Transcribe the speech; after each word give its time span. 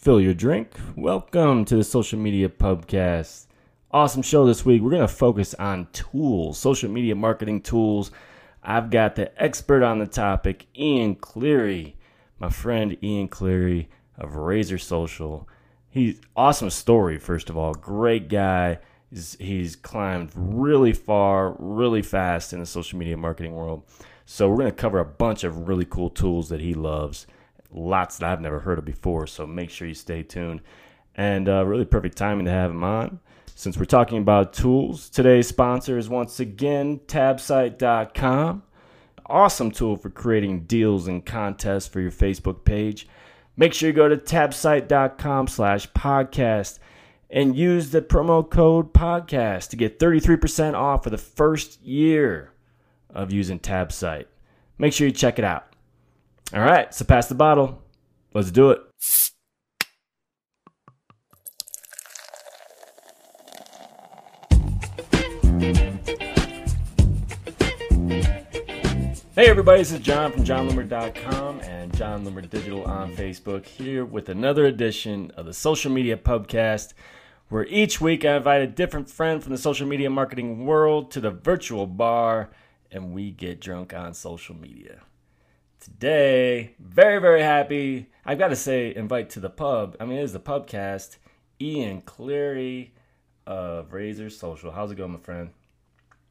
fill 0.00 0.20
your 0.20 0.32
drink. 0.34 0.70
Welcome 0.94 1.64
to 1.64 1.74
the 1.74 1.82
Social 1.82 2.20
Media 2.20 2.48
Pubcast. 2.48 3.46
Awesome 3.90 4.22
show 4.22 4.46
this 4.46 4.64
week. 4.64 4.80
We're 4.80 4.92
going 4.92 5.02
to 5.02 5.08
focus 5.08 5.54
on 5.54 5.88
tools, 5.92 6.56
social 6.56 6.88
media 6.88 7.16
marketing 7.16 7.62
tools. 7.62 8.12
I've 8.62 8.90
got 8.90 9.16
the 9.16 9.42
expert 9.42 9.82
on 9.82 9.98
the 9.98 10.06
topic, 10.06 10.66
Ian 10.78 11.16
Cleary, 11.16 11.96
my 12.38 12.48
friend 12.48 12.96
Ian 13.02 13.26
Cleary 13.26 13.88
of 14.16 14.36
Razor 14.36 14.78
Social. 14.78 15.48
He's 15.90 16.20
awesome 16.36 16.70
story, 16.70 17.18
first 17.18 17.50
of 17.50 17.56
all. 17.56 17.74
Great 17.74 18.28
guy. 18.28 18.78
He's, 19.10 19.36
he's 19.40 19.74
climbed 19.74 20.30
really 20.36 20.92
far, 20.92 21.56
really 21.58 22.02
fast 22.02 22.52
in 22.52 22.60
the 22.60 22.66
social 22.66 23.00
media 23.00 23.16
marketing 23.16 23.56
world. 23.56 23.82
So, 24.26 24.48
we're 24.48 24.58
going 24.58 24.70
to 24.70 24.76
cover 24.76 25.00
a 25.00 25.04
bunch 25.04 25.42
of 25.42 25.66
really 25.66 25.86
cool 25.86 26.10
tools 26.10 26.50
that 26.50 26.60
he 26.60 26.74
loves 26.74 27.26
lots 27.70 28.18
that 28.18 28.30
I've 28.30 28.40
never 28.40 28.60
heard 28.60 28.78
of 28.78 28.84
before. 28.84 29.26
So 29.26 29.46
make 29.46 29.70
sure 29.70 29.88
you 29.88 29.94
stay 29.94 30.22
tuned. 30.22 30.60
And 31.14 31.48
uh, 31.48 31.64
really 31.66 31.84
perfect 31.84 32.16
timing 32.16 32.46
to 32.46 32.50
have 32.50 32.70
him 32.70 32.84
on. 32.84 33.20
Since 33.54 33.76
we're 33.76 33.86
talking 33.86 34.18
about 34.18 34.52
tools, 34.52 35.10
today's 35.10 35.48
sponsor 35.48 35.98
is 35.98 36.08
once 36.08 36.38
again 36.38 37.00
tabsite.com. 37.08 38.62
Awesome 39.26 39.70
tool 39.70 39.96
for 39.96 40.10
creating 40.10 40.64
deals 40.66 41.08
and 41.08 41.26
contests 41.26 41.88
for 41.88 42.00
your 42.00 42.12
Facebook 42.12 42.64
page. 42.64 43.08
Make 43.56 43.74
sure 43.74 43.88
you 43.88 43.92
go 43.92 44.08
to 44.08 44.16
tabsite.com 44.16 45.48
slash 45.48 45.90
podcast 45.90 46.78
and 47.30 47.56
use 47.56 47.90
the 47.90 48.00
promo 48.00 48.48
code 48.48 48.94
podcast 48.94 49.70
to 49.70 49.76
get 49.76 49.98
33% 49.98 50.74
off 50.74 51.04
for 51.04 51.10
the 51.10 51.18
first 51.18 51.82
year 51.82 52.52
of 53.10 53.32
using 53.32 53.58
Tabsite. 53.58 54.26
Make 54.78 54.92
sure 54.92 55.06
you 55.06 55.12
check 55.12 55.38
it 55.38 55.44
out. 55.44 55.67
All 56.54 56.60
right, 56.60 56.94
so 56.94 57.04
pass 57.04 57.28
the 57.28 57.34
bottle. 57.34 57.82
Let's 58.32 58.50
do 58.50 58.70
it. 58.70 58.80
Hey 69.34 69.46
everybody, 69.50 69.80
this 69.80 69.92
is 69.92 70.00
Jon 70.00 70.32
from 70.32 70.44
JonLoomer.com 70.44 71.60
and 71.60 71.94
Jon 71.94 72.24
Loomer 72.24 72.48
Digital 72.48 72.82
on 72.84 73.14
Facebook 73.14 73.66
here 73.66 74.06
with 74.06 74.30
another 74.30 74.64
edition 74.64 75.30
of 75.36 75.44
the 75.44 75.52
Social 75.52 75.92
Media 75.92 76.16
Pubcast, 76.16 76.94
where 77.50 77.66
each 77.66 78.00
week 78.00 78.24
I 78.24 78.36
invite 78.36 78.62
a 78.62 78.66
different 78.66 79.10
friend 79.10 79.42
from 79.42 79.52
the 79.52 79.58
social 79.58 79.86
media 79.86 80.08
marketing 80.08 80.64
world 80.64 81.10
to 81.10 81.20
the 81.20 81.30
virtual 81.30 81.86
bar 81.86 82.48
and 82.90 83.12
we 83.12 83.30
get 83.32 83.60
drunk 83.60 83.92
on 83.92 84.14
social 84.14 84.56
media 84.56 85.02
today. 85.88 86.74
Very, 86.78 87.18
very 87.18 87.42
happy. 87.42 88.10
I've 88.24 88.38
got 88.38 88.48
to 88.48 88.56
say, 88.56 88.94
invite 88.94 89.30
to 89.30 89.40
the 89.40 89.50
pub. 89.50 89.96
I 89.98 90.04
mean, 90.04 90.18
it 90.18 90.22
is 90.22 90.32
the 90.32 90.40
pubcast. 90.40 91.16
Ian 91.60 92.02
Cleary 92.02 92.94
of 93.46 93.92
Razor 93.92 94.30
Social. 94.30 94.70
How's 94.70 94.92
it 94.92 94.96
going, 94.96 95.12
my 95.12 95.18
friend? 95.18 95.50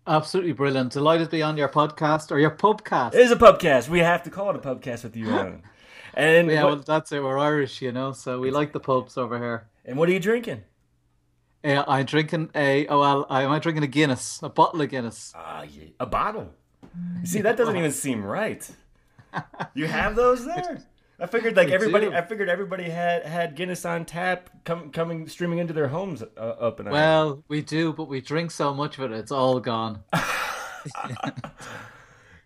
Absolutely 0.05 0.53
brilliant. 0.53 0.93
Delighted 0.93 1.25
to 1.25 1.31
be 1.31 1.41
on 1.41 1.57
your 1.57 1.67
podcast 1.67 2.31
or 2.31 2.39
your 2.39 2.51
pubcast. 2.51 3.13
It 3.13 3.21
is 3.21 3.31
a 3.31 3.35
pubcast. 3.35 3.89
We 3.89 3.99
have 3.99 4.23
to 4.23 4.29
call 4.29 4.49
it 4.51 4.55
a 4.55 4.59
pubcast 4.59 5.03
with 5.03 5.15
you 5.15 5.29
on. 5.31 5.63
And 6.13 6.49
yeah, 6.49 6.63
what, 6.63 6.73
well, 6.73 6.83
that's 6.83 7.11
it. 7.11 7.21
We're 7.21 7.37
Irish, 7.37 7.79
you 7.79 7.91
know, 7.91 8.11
so 8.11 8.39
we 8.39 8.49
like 8.49 8.71
the 8.71 8.79
pubs 8.79 9.17
over 9.17 9.37
here. 9.37 9.67
And 9.85 9.99
what 9.99 10.09
are 10.09 10.11
you 10.11 10.19
drinking? 10.19 10.63
Uh, 11.63 11.83
I'm 11.87 12.07
drinking 12.07 12.49
a 12.55 12.87
oh 12.87 12.99
well, 12.99 13.27
I'm 13.29 13.59
drinking 13.59 13.83
a 13.83 13.87
Guinness, 13.87 14.39
a 14.41 14.49
bottle 14.49 14.81
of 14.81 14.89
Guinness. 14.89 15.31
Ah, 15.35 15.59
uh, 15.59 15.61
yeah. 15.63 15.89
a 15.99 16.07
bottle. 16.07 16.55
See, 17.23 17.41
that 17.41 17.55
doesn't 17.55 17.77
even 17.77 17.91
seem 17.91 18.25
right 18.25 18.67
you 19.73 19.87
have 19.87 20.15
those 20.15 20.45
there? 20.45 20.83
I 21.19 21.25
figured 21.25 21.55
like 21.55 21.69
everybody. 21.69 22.07
I 22.07 22.21
figured 22.21 22.47
everybody 22.47 22.83
had 22.83 23.25
had 23.25 23.55
Guinness 23.55 23.85
on 23.85 24.05
tap, 24.05 24.51
com- 24.65 24.91
coming 24.91 25.27
streaming 25.27 25.57
into 25.57 25.73
their 25.73 25.87
homes 25.87 26.21
uh, 26.21 26.39
up 26.39 26.79
and. 26.79 26.91
Well, 26.91 27.43
we 27.47 27.61
do, 27.61 27.91
but 27.91 28.07
we 28.07 28.21
drink 28.21 28.51
so 28.51 28.73
much 28.73 28.99
of 28.99 29.11
it, 29.11 29.17
it's 29.17 29.31
all 29.31 29.59
gone. 29.59 30.03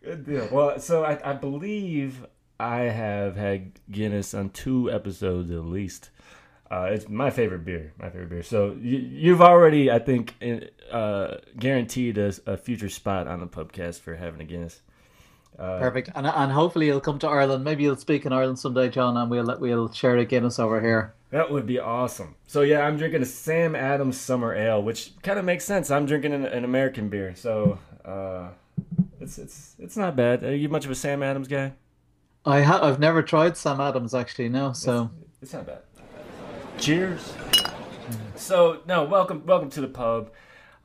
Good 0.03 0.25
deal. 0.25 0.47
Well, 0.51 0.79
so 0.79 1.03
I, 1.03 1.31
I, 1.31 1.33
believe 1.33 2.25
I 2.59 2.79
have 2.81 3.35
had 3.35 3.73
Guinness 3.91 4.33
on 4.33 4.49
two 4.49 4.89
episodes 4.91 5.51
at 5.51 5.65
least. 5.65 6.09
Uh, 6.71 6.89
it's 6.91 7.07
my 7.07 7.29
favorite 7.29 7.65
beer. 7.65 7.93
My 7.99 8.09
favorite 8.09 8.29
beer. 8.29 8.43
So 8.43 8.75
you, 8.81 9.31
have 9.31 9.41
already, 9.41 9.91
I 9.91 9.99
think, 9.99 10.33
uh, 10.89 11.35
guaranteed 11.59 12.17
us 12.17 12.39
a 12.47 12.57
future 12.57 12.89
spot 12.89 13.27
on 13.27 13.41
the 13.41 13.47
podcast 13.47 13.99
for 13.99 14.15
having 14.15 14.41
a 14.41 14.45
Guinness. 14.45 14.81
Uh, 15.61 15.77
Perfect, 15.77 16.09
and 16.15 16.25
and 16.25 16.51
hopefully 16.51 16.87
you'll 16.87 16.99
come 16.99 17.19
to 17.19 17.27
Ireland. 17.27 17.63
Maybe 17.63 17.83
you'll 17.83 17.95
speak 17.95 18.25
in 18.25 18.33
Ireland 18.33 18.57
someday, 18.57 18.89
Jon, 18.89 19.15
and 19.15 19.29
we'll 19.29 19.55
we'll 19.59 19.91
share 19.91 20.17
a 20.17 20.25
Guinness 20.25 20.57
over 20.57 20.81
here. 20.81 21.13
That 21.29 21.51
would 21.51 21.67
be 21.67 21.77
awesome. 21.77 22.33
So 22.47 22.61
yeah, 22.61 22.81
I'm 22.81 22.97
drinking 22.97 23.21
a 23.21 23.25
Sam 23.25 23.75
Adams 23.75 24.19
Summer 24.19 24.55
Ale, 24.55 24.81
which 24.81 25.11
kind 25.21 25.37
of 25.37 25.45
makes 25.45 25.63
sense. 25.63 25.91
I'm 25.91 26.07
drinking 26.07 26.33
an, 26.33 26.45
an 26.45 26.63
American 26.63 27.09
beer, 27.09 27.35
so 27.35 27.77
uh, 28.03 28.47
it's 29.19 29.37
it's 29.37 29.75
it's 29.77 29.95
not 29.95 30.15
bad. 30.15 30.43
Are 30.43 30.55
you 30.55 30.67
much 30.67 30.85
of 30.85 30.89
a 30.89 30.95
Sam 30.95 31.21
Adams 31.21 31.47
guy? 31.47 31.73
I 32.43 32.61
have. 32.61 32.81
I've 32.81 32.99
never 32.99 33.21
tried 33.21 33.55
Sam 33.55 33.79
Adams 33.79 34.15
actually. 34.15 34.49
No, 34.49 34.73
so 34.73 35.11
it's, 35.21 35.43
it's 35.43 35.53
not 35.53 35.67
bad. 35.67 35.81
Cheers. 36.79 37.33
So 38.35 38.81
no, 38.87 39.03
welcome 39.03 39.45
welcome 39.45 39.69
to 39.69 39.81
the 39.81 39.87
pub. 39.87 40.31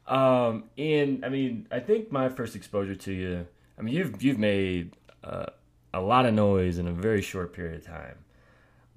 Um, 0.07 0.65
and 0.77 1.25
I 1.25 1.31
mean, 1.31 1.67
I 1.73 1.81
think 1.81 2.13
my 2.13 2.29
first 2.29 2.55
exposure 2.55 2.95
to 2.95 3.13
you 3.13 3.47
I 3.79 3.83
mean, 3.83 3.95
you've 3.95 4.23
you've 4.23 4.39
made 4.39 4.97
uh, 5.23 5.47
a 5.93 6.01
lot 6.01 6.27
of 6.27 6.35
noise 6.35 6.79
in 6.79 6.87
a 6.89 6.93
very 6.93 7.23
short 7.23 7.53
period 7.53 7.81
of 7.81 7.87
time. 7.87 8.19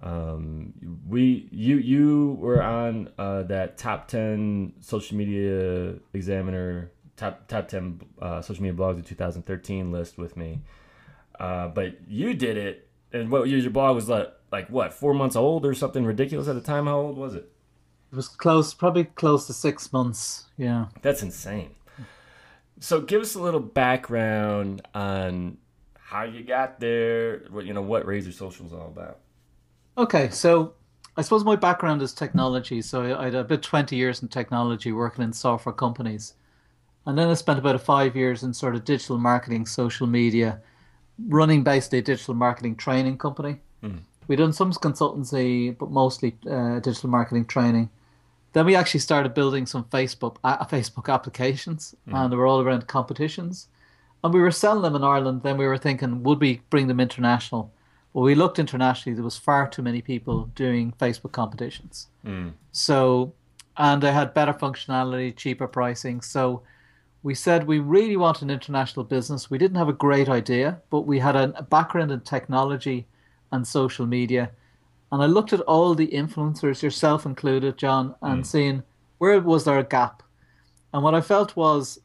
Um, 0.02 0.74
we 1.08 1.50
you 1.52 1.78
you 1.78 2.38
were 2.40 2.62
on 2.62 3.10
uh, 3.18 3.44
that 3.44 3.78
top 3.78 4.08
ten 4.08 4.74
social 4.80 5.18
media 5.18 5.96
examiner 6.14 6.92
top 7.18 7.48
top 7.48 7.68
ten 7.68 8.00
uh, 8.22 8.42
social 8.42 8.64
media 8.64 8.78
blogs 8.78 9.00
of 9.00 9.06
2013 9.06 9.92
list 9.92 10.18
with 10.18 10.38
me. 10.38 10.62
Uh, 11.40 11.68
but 11.68 11.98
you 12.08 12.34
did 12.34 12.58
it, 12.58 12.90
and 13.12 13.30
what 13.30 13.50
your 13.50 13.70
blog 13.70 13.96
was 13.96 14.08
like 14.08 14.32
like 14.52 14.70
what 14.70 14.94
four 14.94 15.14
months 15.14 15.36
old 15.36 15.66
or 15.66 15.74
something 15.74 16.06
ridiculous 16.06 16.48
at 16.48 16.56
the 16.56 16.62
time. 16.62 16.86
How 16.86 17.00
old 17.00 17.18
was 17.18 17.36
it? 17.36 17.52
It 18.12 18.16
was 18.16 18.28
close, 18.28 18.74
probably 18.74 19.04
close 19.04 19.46
to 19.48 19.54
six 19.54 19.94
months. 19.94 20.46
Yeah, 20.58 20.88
that's 21.02 21.22
insane. 21.22 21.76
So 22.80 23.02
give 23.02 23.22
us 23.22 23.36
a 23.36 23.42
little 23.42 23.60
background 23.60 24.82
on 24.94 25.58
how 25.96 26.24
you 26.24 26.44
got 26.44 26.80
there, 26.80 27.44
what 27.50 27.66
you 27.66 27.74
know, 27.74 27.82
what 27.82 28.06
Razor 28.06 28.32
Social 28.32 28.66
is 28.66 28.74
all 28.74 28.88
about. 28.88 29.20
Okay, 29.98 30.30
so 30.30 30.74
I 31.18 31.22
suppose 31.22 31.44
my 31.44 31.58
background 31.58 32.02
is 32.02 32.14
technology. 32.14 32.82
So 32.82 33.18
I 33.20 33.26
had 33.26 33.36
about 33.36 33.62
20 33.62 33.96
years 33.96 34.22
in 34.22 34.30
technology 34.30 34.92
working 34.92 35.24
in 35.24 35.34
software 35.34 35.74
companies. 35.74 36.34
And 37.06 37.18
then 37.18 37.28
I 37.30 37.34
spent 37.34 37.60
about 37.60 37.82
five 37.82 38.16
years 38.16 38.44
in 38.44 38.54
sort 38.54 38.76
of 38.76 38.86
digital 38.86 39.18
marketing, 39.18 39.66
social 39.66 40.08
media, 40.08 40.62
running 41.28 41.64
basically 41.64 42.00
a 42.00 42.04
digital 42.04 42.34
marketing 42.34 42.76
training 42.76 43.18
company. 43.18 43.58
Mm. 43.84 44.00
We've 44.28 44.38
done 44.38 44.54
some 44.54 44.72
consultancy, 44.72 45.78
but 45.78 45.92
mostly 45.92 46.38
uh, 46.50 46.80
digital 46.80 47.10
marketing 47.10 47.46
training. 47.46 47.90
Then 48.54 48.66
we 48.66 48.76
actually 48.76 49.02
started 49.02 49.34
building 49.34 49.66
some 49.66 49.84
Facebook 49.86 50.38
uh, 50.44 50.66
Facebook 50.66 51.14
applications, 51.14 51.96
mm. 52.08 52.16
and 52.16 52.32
they 52.32 52.38
were 52.38 52.48
all 52.48 52.62
around 52.62 52.88
competitions. 52.88 53.68
And 54.24 54.34
we 54.34 54.42
were 54.42 54.52
selling 54.52 54.82
them 54.82 54.96
in 54.96 55.04
Ireland. 55.04 55.44
Then 55.44 55.58
we 55.58 55.68
were 55.68 55.78
thinking, 55.78 56.24
would 56.24 56.42
we 56.42 56.62
bring 56.70 56.88
them 56.88 57.00
international? 57.00 57.72
Well, 58.12 58.26
we 58.26 58.36
looked 58.36 58.60
internationally. 58.60 59.16
There 59.16 59.24
was 59.24 59.38
far 59.38 59.68
too 59.68 59.82
many 59.82 60.02
people 60.02 60.50
doing 60.56 60.94
Facebook 61.00 61.32
competitions. 61.32 62.08
Mm. 62.26 62.54
So, 62.72 63.34
and 63.78 64.02
they 64.04 64.12
had 64.12 64.34
better 64.34 64.54
functionality, 64.54 65.36
cheaper 65.36 65.68
pricing. 65.68 66.22
So, 66.22 66.64
we 67.22 67.36
said 67.36 67.68
we 67.68 67.80
really 67.80 68.18
want 68.18 68.42
an 68.42 68.50
international 68.50 69.06
business. 69.06 69.50
We 69.50 69.58
didn't 69.58 69.78
have 69.78 69.90
a 69.90 69.94
great 69.94 70.30
idea, 70.30 70.82
but 70.90 71.02
we 71.02 71.20
had 71.20 71.36
a 71.36 71.64
background 71.64 72.12
in 72.12 72.22
technology 72.22 73.08
and 73.52 73.68
social 73.68 74.06
media 74.06 74.52
and 75.12 75.24
I 75.24 75.26
looked 75.26 75.54
at 75.54 75.62
all 75.62 75.96
the 75.96 76.08
influencers, 76.08 76.84
yourself 76.84 77.26
included, 77.26 77.78
Jon, 77.78 78.16
and 78.22 78.44
mm. 78.44 78.46
seeing 78.46 78.84
where 79.18 79.40
was 79.40 79.66
there 79.66 79.80
a 79.80 79.84
gap. 79.84 80.24
And 80.94 81.04
what 81.04 81.16
I 81.16 81.22
felt 81.22 81.56
was 81.56 82.00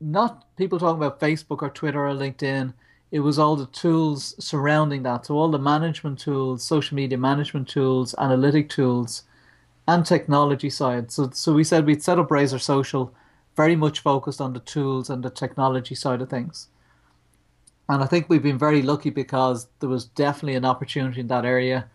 not 0.00 0.44
people 0.56 0.78
talking 0.78 1.02
about 1.02 1.20
Facebook 1.20 1.62
or 1.62 1.70
Twitter 1.70 2.06
or 2.06 2.14
LinkedIn. 2.14 2.72
It 3.10 3.20
was 3.20 3.38
all 3.38 3.56
the 3.56 3.66
tools 3.66 4.34
surrounding 4.42 5.02
that. 5.02 5.26
So 5.26 5.34
all 5.34 5.50
the 5.50 5.58
management 5.58 6.18
tools, 6.18 6.62
social 6.62 6.94
media 6.94 7.18
management 7.18 7.68
tools, 7.68 8.14
analytic 8.18 8.68
tools, 8.68 9.24
and 9.88 10.06
technology 10.06 10.70
side. 10.70 11.10
So 11.10 11.30
so 11.32 11.52
we 11.52 11.64
said 11.64 11.86
we'd 11.86 12.02
set 12.02 12.18
up 12.18 12.30
Razor 12.30 12.58
Social, 12.58 13.12
very 13.56 13.76
much 13.76 14.00
focused 14.00 14.40
on 14.40 14.52
the 14.52 14.60
tools 14.60 15.10
and 15.10 15.22
the 15.22 15.30
technology 15.30 15.94
side 15.94 16.22
of 16.22 16.30
things. 16.30 16.68
And 17.88 18.02
I 18.02 18.06
think 18.06 18.28
we've 18.28 18.42
been 18.42 18.58
very 18.58 18.82
lucky 18.82 19.10
because 19.10 19.66
there 19.80 19.88
was 19.88 20.04
definitely 20.04 20.54
an 20.54 20.64
opportunity 20.64 21.20
in 21.20 21.26
that 21.26 21.44
area 21.44 21.90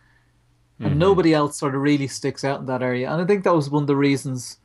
and 0.80 0.89
mm-hmm. 0.89 1.00
nobody 1.00 1.33
else 1.33 1.57
sort 1.57 1.75
of 1.75 1.81
really 1.81 2.07
sticks 2.07 2.44
out 2.44 2.60
in 2.60 2.66
that 2.66 2.81
area. 2.81 3.10
And 3.12 3.22
I 3.22 3.25
think 3.25 3.44
that 3.44 3.56
was 3.56 3.69
one 3.69 3.83
of 3.83 3.88
the 3.88 3.95
reasons 3.95 4.57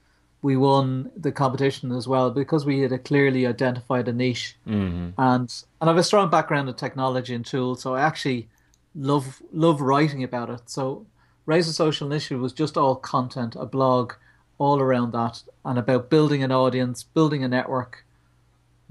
we 0.43 0.57
won 0.57 1.11
the 1.17 1.33
competition 1.33 1.93
as 1.93 2.09
well 2.09 2.31
because 2.31 2.65
we 2.65 2.81
had 2.81 2.93
a 2.93 2.99
clearly 2.99 3.47
identified 3.47 4.09
a 4.09 4.13
niche, 4.13 4.57
mm-hmm. 4.67 5.11
and 5.19 5.65
and 5.81 5.81
I 5.81 5.87
have 5.87 5.97
a 5.97 6.03
strong 6.03 6.31
background 6.31 6.69
in 6.69 6.75
technology 6.75 7.35
and 7.35 7.45
tools, 7.45 7.83
so 7.83 7.95
I 7.95 8.03
actually 8.03 8.49
love 8.95 9.43
love 9.53 9.81
writing 9.81 10.25
about 10.25 10.51
it. 10.51 10.63
So 10.67 11.07
Razor 11.47 11.73
Social 11.73 12.07
Initiative 12.07 12.41
was 12.41 12.53
just 12.53 12.77
all 12.77 12.97
content, 12.97 13.57
a 13.59 13.67
blog 13.67 14.15
all 14.59 14.81
around 14.81 15.13
that, 15.13 15.43
and 15.65 15.79
about 15.79 16.11
building 16.11 16.43
an 16.43 16.53
audience, 16.53 17.03
building 17.03 17.45
a 17.45 17.49
network, 17.49 18.05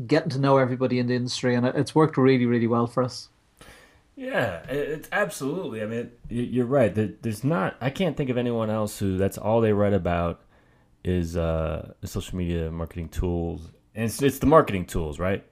getting 0.05 0.29
to 0.29 0.39
know 0.39 0.57
everybody 0.57 0.99
in 0.99 1.07
the 1.07 1.15
industry, 1.15 1.55
and 1.55 1.65
it's 1.65 1.95
worked 1.95 2.17
really, 2.17 2.45
really 2.45 2.67
well 2.67 2.87
for 2.87 3.03
us. 3.03 3.29
Yeah, 4.19 4.63
it's 4.67 5.07
absolutely. 5.13 5.81
I 5.81 5.85
mean, 5.85 6.11
you're 6.27 6.65
right. 6.65 6.93
There's 6.93 7.45
not. 7.45 7.77
I 7.79 7.89
can't 7.89 8.17
think 8.17 8.29
of 8.29 8.37
anyone 8.37 8.69
else 8.69 8.99
who 8.99 9.17
that's 9.17 9.37
all 9.37 9.61
they 9.61 9.71
write 9.71 9.93
about 9.93 10.41
is 11.05 11.37
uh, 11.37 11.93
social 12.03 12.37
media 12.37 12.69
marketing 12.69 13.07
tools, 13.07 13.71
and 13.95 14.03
it's, 14.03 14.21
it's 14.21 14.39
the 14.39 14.45
marketing 14.45 14.87
tools, 14.87 15.19
right? 15.19 15.45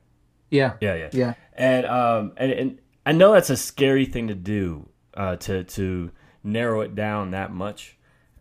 Yeah, 0.52 0.74
yeah, 0.82 0.96
yeah, 0.96 1.10
yeah. 1.14 1.34
And 1.54 1.86
um, 1.86 2.34
and, 2.36 2.52
and 2.52 2.80
I 3.06 3.14
know 3.14 3.32
that's 3.32 3.50
a 3.50 3.56
scary 3.56 4.06
thing 4.06 4.28
to 4.28 4.36
do, 4.36 4.90
uh, 5.14 5.38
to 5.38 5.64
to 5.64 6.12
narrow 6.44 6.82
it 6.82 6.94
down 6.94 7.32
that 7.32 7.54
much, 7.54 7.98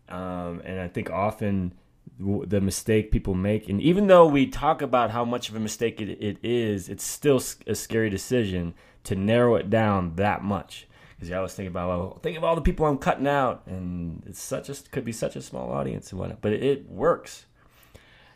um, 0.09 0.61
and 0.65 0.81
I 0.81 0.89
think 0.89 1.09
often 1.09 1.73
the 2.19 2.59
mistake 2.59 3.11
people 3.11 3.33
make, 3.33 3.69
and 3.69 3.79
even 3.79 4.07
though 4.07 4.25
we 4.25 4.45
talk 4.45 4.81
about 4.81 5.11
how 5.11 5.23
much 5.23 5.47
of 5.47 5.55
a 5.55 5.59
mistake 5.61 6.01
it, 6.01 6.09
it 6.21 6.37
is, 6.43 6.89
it's 6.89 7.05
still 7.05 7.41
a 7.65 7.75
scary 7.75 8.09
decision 8.09 8.73
to 9.07 9.15
narrow 9.15 9.55
it 9.55 9.69
down 9.69 10.15
that 10.15 10.43
much. 10.43 10.87
Because 11.15 11.31
I 11.31 11.39
was 11.39 11.53
thinking 11.53 11.71
about, 11.71 11.87
well, 11.87 12.19
think 12.21 12.37
of 12.37 12.43
all 12.43 12.55
the 12.55 12.61
people 12.61 12.85
I'm 12.85 12.99
cutting 12.99 13.25
out, 13.25 13.63
and 13.65 14.21
it's 14.27 14.41
such 14.41 14.69
a 14.69 14.75
could 14.91 15.03
be 15.03 15.11
such 15.11 15.35
a 15.35 15.41
small 15.41 15.71
audience 15.71 16.11
and 16.11 16.19
whatnot, 16.19 16.41
but 16.41 16.53
it, 16.53 16.63
it 16.63 16.89
works. 16.89 17.45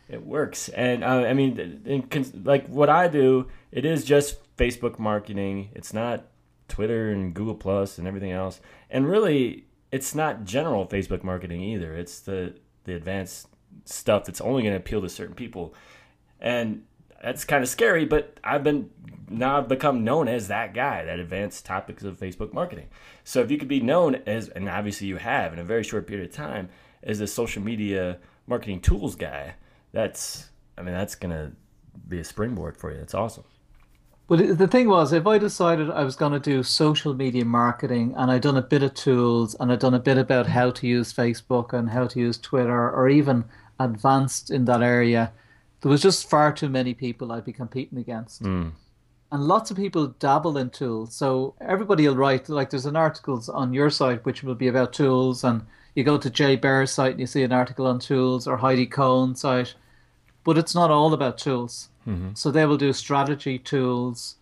It 0.08 0.26
works, 0.26 0.68
and 0.70 1.04
uh, 1.04 1.24
I 1.24 1.32
mean, 1.32 1.80
in, 1.86 2.42
like 2.44 2.66
what 2.66 2.90
I 2.90 3.06
do, 3.06 3.48
it 3.70 3.84
is 3.84 4.04
just 4.04 4.56
Facebook 4.56 4.98
marketing. 4.98 5.70
It's 5.74 5.94
not 5.94 6.26
Twitter 6.68 7.10
and 7.10 7.32
Google 7.32 7.54
Plus 7.54 7.98
and 7.98 8.08
everything 8.08 8.32
else, 8.32 8.60
and 8.90 9.08
really, 9.08 9.66
it's 9.92 10.14
not 10.14 10.44
general 10.44 10.86
Facebook 10.86 11.22
marketing 11.22 11.62
either. 11.62 11.94
It's 11.94 12.18
the 12.20 12.56
the 12.84 12.94
advanced 12.96 13.46
stuff 13.84 14.24
that's 14.24 14.40
only 14.40 14.62
going 14.62 14.74
to 14.74 14.80
appeal 14.80 15.00
to 15.02 15.08
certain 15.08 15.36
people, 15.36 15.72
and 16.40 16.82
that's 17.22 17.44
kind 17.44 17.62
of 17.62 17.68
scary. 17.68 18.04
But 18.04 18.38
I've 18.42 18.64
been 18.64 18.90
now 19.32 19.58
I've 19.58 19.68
become 19.68 20.04
known 20.04 20.28
as 20.28 20.48
that 20.48 20.74
guy, 20.74 21.04
that 21.04 21.18
advanced 21.18 21.64
topics 21.64 22.02
of 22.04 22.18
Facebook 22.18 22.52
marketing. 22.52 22.88
So 23.24 23.40
if 23.40 23.50
you 23.50 23.58
could 23.58 23.68
be 23.68 23.80
known 23.80 24.16
as, 24.26 24.48
and 24.48 24.68
obviously 24.68 25.06
you 25.06 25.16
have 25.16 25.52
in 25.52 25.58
a 25.58 25.64
very 25.64 25.82
short 25.82 26.06
period 26.06 26.28
of 26.28 26.34
time, 26.34 26.68
as 27.02 27.20
a 27.20 27.26
social 27.26 27.62
media 27.62 28.18
marketing 28.46 28.80
tools 28.80 29.16
guy, 29.16 29.54
that's, 29.92 30.50
I 30.76 30.82
mean, 30.82 30.94
that's 30.94 31.14
to 31.14 31.52
be 32.08 32.20
a 32.20 32.24
springboard 32.24 32.76
for 32.76 32.92
you. 32.92 32.98
That's 32.98 33.14
awesome. 33.14 33.44
Well, 34.28 34.54
the 34.54 34.68
thing 34.68 34.88
was, 34.88 35.12
if 35.12 35.26
I 35.26 35.36
decided 35.36 35.90
I 35.90 36.04
was 36.04 36.16
going 36.16 36.32
to 36.32 36.38
do 36.38 36.62
social 36.62 37.12
media 37.12 37.44
marketing 37.44 38.14
and 38.16 38.30
I'd 38.30 38.42
done 38.42 38.56
a 38.56 38.62
bit 38.62 38.82
of 38.82 38.94
tools 38.94 39.56
and 39.58 39.70
I'd 39.70 39.80
done 39.80 39.94
a 39.94 39.98
bit 39.98 40.16
about 40.16 40.46
how 40.46 40.70
to 40.70 40.86
use 40.86 41.12
Facebook 41.12 41.72
and 41.72 41.90
how 41.90 42.06
to 42.06 42.18
use 42.18 42.38
Twitter 42.38 42.90
or 42.90 43.08
even 43.08 43.44
advanced 43.78 44.50
in 44.50 44.64
that 44.66 44.80
area, 44.80 45.32
there 45.82 45.90
was 45.90 46.02
just 46.02 46.30
far 46.30 46.52
too 46.52 46.68
many 46.68 46.94
people 46.94 47.32
I'd 47.32 47.44
be 47.44 47.52
competing 47.52 47.98
against. 47.98 48.42
Mm 48.42 48.72
and 49.32 49.48
lots 49.48 49.70
of 49.70 49.78
people 49.78 50.08
dabble 50.18 50.58
in 50.58 50.68
tools. 50.68 51.14
So 51.14 51.54
everybody 51.58 52.06
will 52.06 52.16
write 52.16 52.50
like 52.50 52.68
there's 52.68 52.86
an 52.86 52.96
articles 52.96 53.48
on 53.48 53.72
your 53.72 53.88
site 53.88 54.24
which 54.26 54.44
will 54.44 54.54
be 54.54 54.68
about 54.68 54.92
tools, 54.92 55.42
and 55.42 55.62
you 55.94 56.04
go 56.04 56.18
to 56.18 56.30
Jay 56.30 56.54
Baer's 56.54 56.92
site 56.92 57.12
and 57.12 57.20
you 57.20 57.26
see 57.26 57.42
an 57.42 57.52
article 57.52 57.86
on 57.86 57.98
tools, 57.98 58.46
or 58.46 58.58
Heidi 58.58 58.86
Cohen's 58.86 59.40
site, 59.40 59.74
but 60.44 60.58
it's 60.58 60.74
not 60.74 60.90
all 60.90 61.14
about 61.14 61.38
tools. 61.38 61.88
Mm-hmm. 62.06 62.34
So 62.34 62.50
they 62.50 62.66
will 62.66 62.76
do 62.76 62.92
strategy 62.92 63.58
tools, 63.58 64.36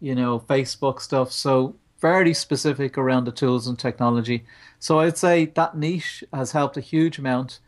you 0.00 0.16
know, 0.16 0.40
Facebook 0.40 1.00
stuff. 1.00 1.30
So 1.30 1.76
very 2.00 2.34
specific 2.34 2.98
around 2.98 3.26
the 3.26 3.32
tools 3.32 3.68
and 3.68 3.78
technology. 3.78 4.44
So 4.80 4.98
I'd 4.98 5.16
say 5.16 5.46
that 5.54 5.76
niche 5.76 6.24
has 6.32 6.50
helped 6.50 6.76
a 6.76 6.80
huge 6.80 7.16
amount. 7.16 7.60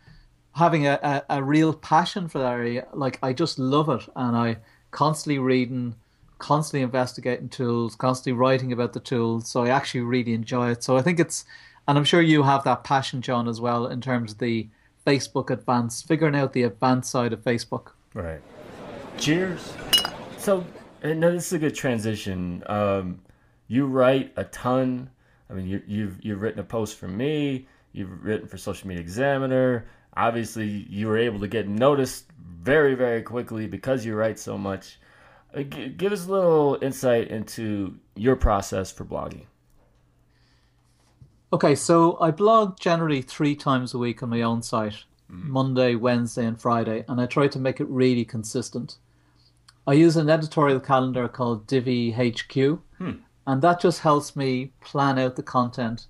Having 0.54 0.86
a, 0.86 0.98
a, 1.02 1.38
a 1.38 1.42
real 1.42 1.72
passion 1.72 2.28
for 2.28 2.38
that 2.38 2.52
area, 2.52 2.86
like 2.92 3.18
I 3.22 3.32
just 3.32 3.58
love 3.58 3.88
it, 3.88 4.08
and 4.14 4.36
I 4.36 4.58
constantly 4.90 5.38
reading 5.38 5.96
constantly 6.38 6.82
investigating 6.82 7.48
tools, 7.48 7.96
constantly 7.96 8.32
writing 8.38 8.72
about 8.72 8.92
the 8.92 9.00
tools. 9.00 9.48
So 9.48 9.64
I 9.64 9.68
actually 9.70 10.00
really 10.00 10.34
enjoy 10.34 10.70
it. 10.70 10.82
So 10.82 10.96
I 10.96 11.02
think 11.02 11.18
it's, 11.18 11.44
and 11.88 11.96
I'm 11.96 12.04
sure 12.04 12.20
you 12.20 12.42
have 12.42 12.64
that 12.64 12.84
passion, 12.84 13.22
Jon, 13.22 13.48
as 13.48 13.60
well, 13.60 13.86
in 13.86 14.00
terms 14.00 14.32
of 14.32 14.38
the 14.38 14.68
Facebook 15.06 15.50
advanced, 15.50 16.06
figuring 16.06 16.34
out 16.34 16.52
the 16.52 16.64
advanced 16.64 17.10
side 17.10 17.32
of 17.32 17.42
Facebook. 17.42 17.92
Right. 18.12 18.40
Cheers. 19.18 19.72
So, 20.38 20.64
no, 21.02 21.32
this 21.32 21.46
is 21.46 21.52
a 21.54 21.58
good 21.58 21.74
transition. 21.74 22.62
Um, 22.66 23.20
you 23.68 23.86
write 23.86 24.32
a 24.36 24.44
ton. 24.44 25.10
I 25.48 25.54
mean, 25.54 25.66
you, 25.66 25.82
you've 25.86 26.24
you've 26.24 26.40
written 26.40 26.60
a 26.60 26.64
post 26.64 26.98
for 26.98 27.08
me. 27.08 27.66
You've 27.92 28.24
written 28.24 28.48
for 28.48 28.58
Social 28.58 28.88
Media 28.88 29.02
Examiner. 29.02 29.86
Obviously, 30.16 30.86
you 30.88 31.08
were 31.08 31.18
able 31.18 31.40
to 31.40 31.48
get 31.48 31.68
noticed 31.68 32.26
very, 32.38 32.94
very 32.94 33.22
quickly 33.22 33.66
because 33.66 34.04
you 34.04 34.14
write 34.14 34.38
so 34.38 34.56
much. 34.56 34.98
Uh, 35.54 35.62
give 35.62 36.12
us 36.12 36.26
a 36.26 36.30
little 36.30 36.78
insight 36.82 37.28
into 37.28 37.96
your 38.14 38.36
process 38.36 38.90
for 38.90 39.04
blogging. 39.04 39.46
Okay, 41.52 41.74
so 41.74 42.18
I 42.20 42.30
blog 42.30 42.80
generally 42.80 43.22
three 43.22 43.54
times 43.54 43.94
a 43.94 43.98
week 43.98 44.22
on 44.22 44.30
my 44.30 44.42
own 44.42 44.62
site 44.62 45.04
mm. 45.30 45.44
Monday, 45.44 45.94
Wednesday, 45.94 46.46
and 46.46 46.60
Friday, 46.60 47.04
and 47.08 47.20
I 47.20 47.26
try 47.26 47.46
to 47.48 47.58
make 47.58 47.80
it 47.80 47.88
really 47.88 48.24
consistent. 48.24 48.96
I 49.86 49.92
use 49.92 50.16
an 50.16 50.30
editorial 50.30 50.80
calendar 50.80 51.28
called 51.28 51.66
DivvyHQ, 51.66 52.80
hmm. 52.98 53.12
and 53.46 53.62
that 53.62 53.80
just 53.80 54.00
helps 54.00 54.34
me 54.34 54.72
plan 54.80 55.18
out 55.18 55.36
the 55.36 55.42
content. 55.42 56.06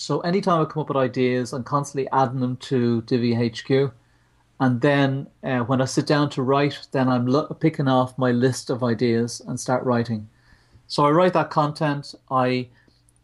So 0.00 0.20
anytime 0.20 0.62
I 0.62 0.64
come 0.64 0.82
up 0.82 0.88
with 0.88 0.96
ideas, 0.96 1.52
I'm 1.52 1.64
constantly 1.64 2.08
adding 2.12 2.38
them 2.38 2.56
to 2.58 3.02
DivvyHQ 3.02 3.90
and 4.60 4.80
then 4.80 5.26
uh, 5.42 5.60
when 5.60 5.80
I 5.80 5.86
sit 5.86 6.06
down 6.06 6.30
to 6.30 6.42
write, 6.42 6.86
then 6.92 7.08
I'm 7.08 7.26
lo- 7.26 7.46
picking 7.58 7.88
off 7.88 8.16
my 8.16 8.30
list 8.30 8.70
of 8.70 8.84
ideas 8.84 9.42
and 9.46 9.58
start 9.58 9.84
writing. 9.84 10.28
So 10.86 11.04
I 11.04 11.10
write 11.10 11.32
that 11.32 11.50
content. 11.50 12.14
I 12.30 12.68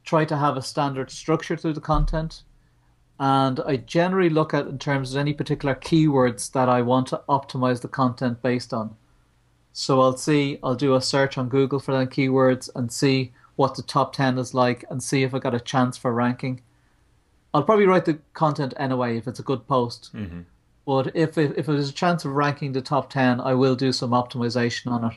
try 0.05 0.25
to 0.25 0.37
have 0.37 0.57
a 0.57 0.63
standard 0.63 1.13
structure 1.13 1.55
to 1.55 1.73
the 1.73 1.81
content, 1.81 2.43
and 3.21 3.61
I 3.61 3.77
generally 3.77 4.29
look 4.29 4.53
at 4.53 4.67
in 4.67 4.79
terms 4.79 5.13
of 5.13 5.19
any 5.19 5.33
particular 5.33 5.77
keywords 5.77 6.51
that 6.53 6.69
I 6.69 6.83
want 6.83 7.07
to 7.09 7.23
optimize 7.29 7.83
the 7.83 7.89
content 7.89 8.43
based 8.43 8.75
on. 8.75 8.97
So 9.73 10.01
I'll 10.01 10.17
see, 10.17 10.59
I'll 10.63 10.75
do 10.75 10.97
a 10.97 11.01
search 11.01 11.39
on 11.39 11.49
Google 11.49 11.79
for 11.79 11.97
that 11.97 12.11
keywords 12.11 12.69
and 12.75 12.93
see 12.93 13.33
what 13.57 13.77
the 13.77 13.83
top 13.83 14.13
10 14.13 14.39
is 14.39 14.55
like 14.55 14.85
and 14.91 15.03
see 15.03 15.23
if 15.23 15.35
I 15.35 15.39
got 15.39 15.55
a 15.55 15.61
chance 15.61 15.97
for 15.97 16.13
ranking. 16.13 16.61
I'll 17.55 17.63
probably 17.63 17.87
write 17.87 18.05
the 18.05 18.19
content 18.33 18.75
anyway 18.77 19.17
if 19.17 19.29
it's 19.29 19.39
a 19.39 19.45
good 19.45 19.67
post. 19.69 20.11
Mm-hmm. 20.13 20.41
But 20.85 21.15
if 21.15 21.39
it, 21.39 21.55
if 21.57 21.67
there's 21.67 21.89
a 21.89 21.93
chance 21.93 22.25
of 22.25 22.33
ranking 22.33 22.73
the 22.73 22.83
top 22.83 23.09
10, 23.11 23.41
I 23.41 23.55
will 23.55 23.77
do 23.77 23.93
some 23.93 24.11
optimization 24.11 24.91
on 24.91 25.05
it. 25.05 25.17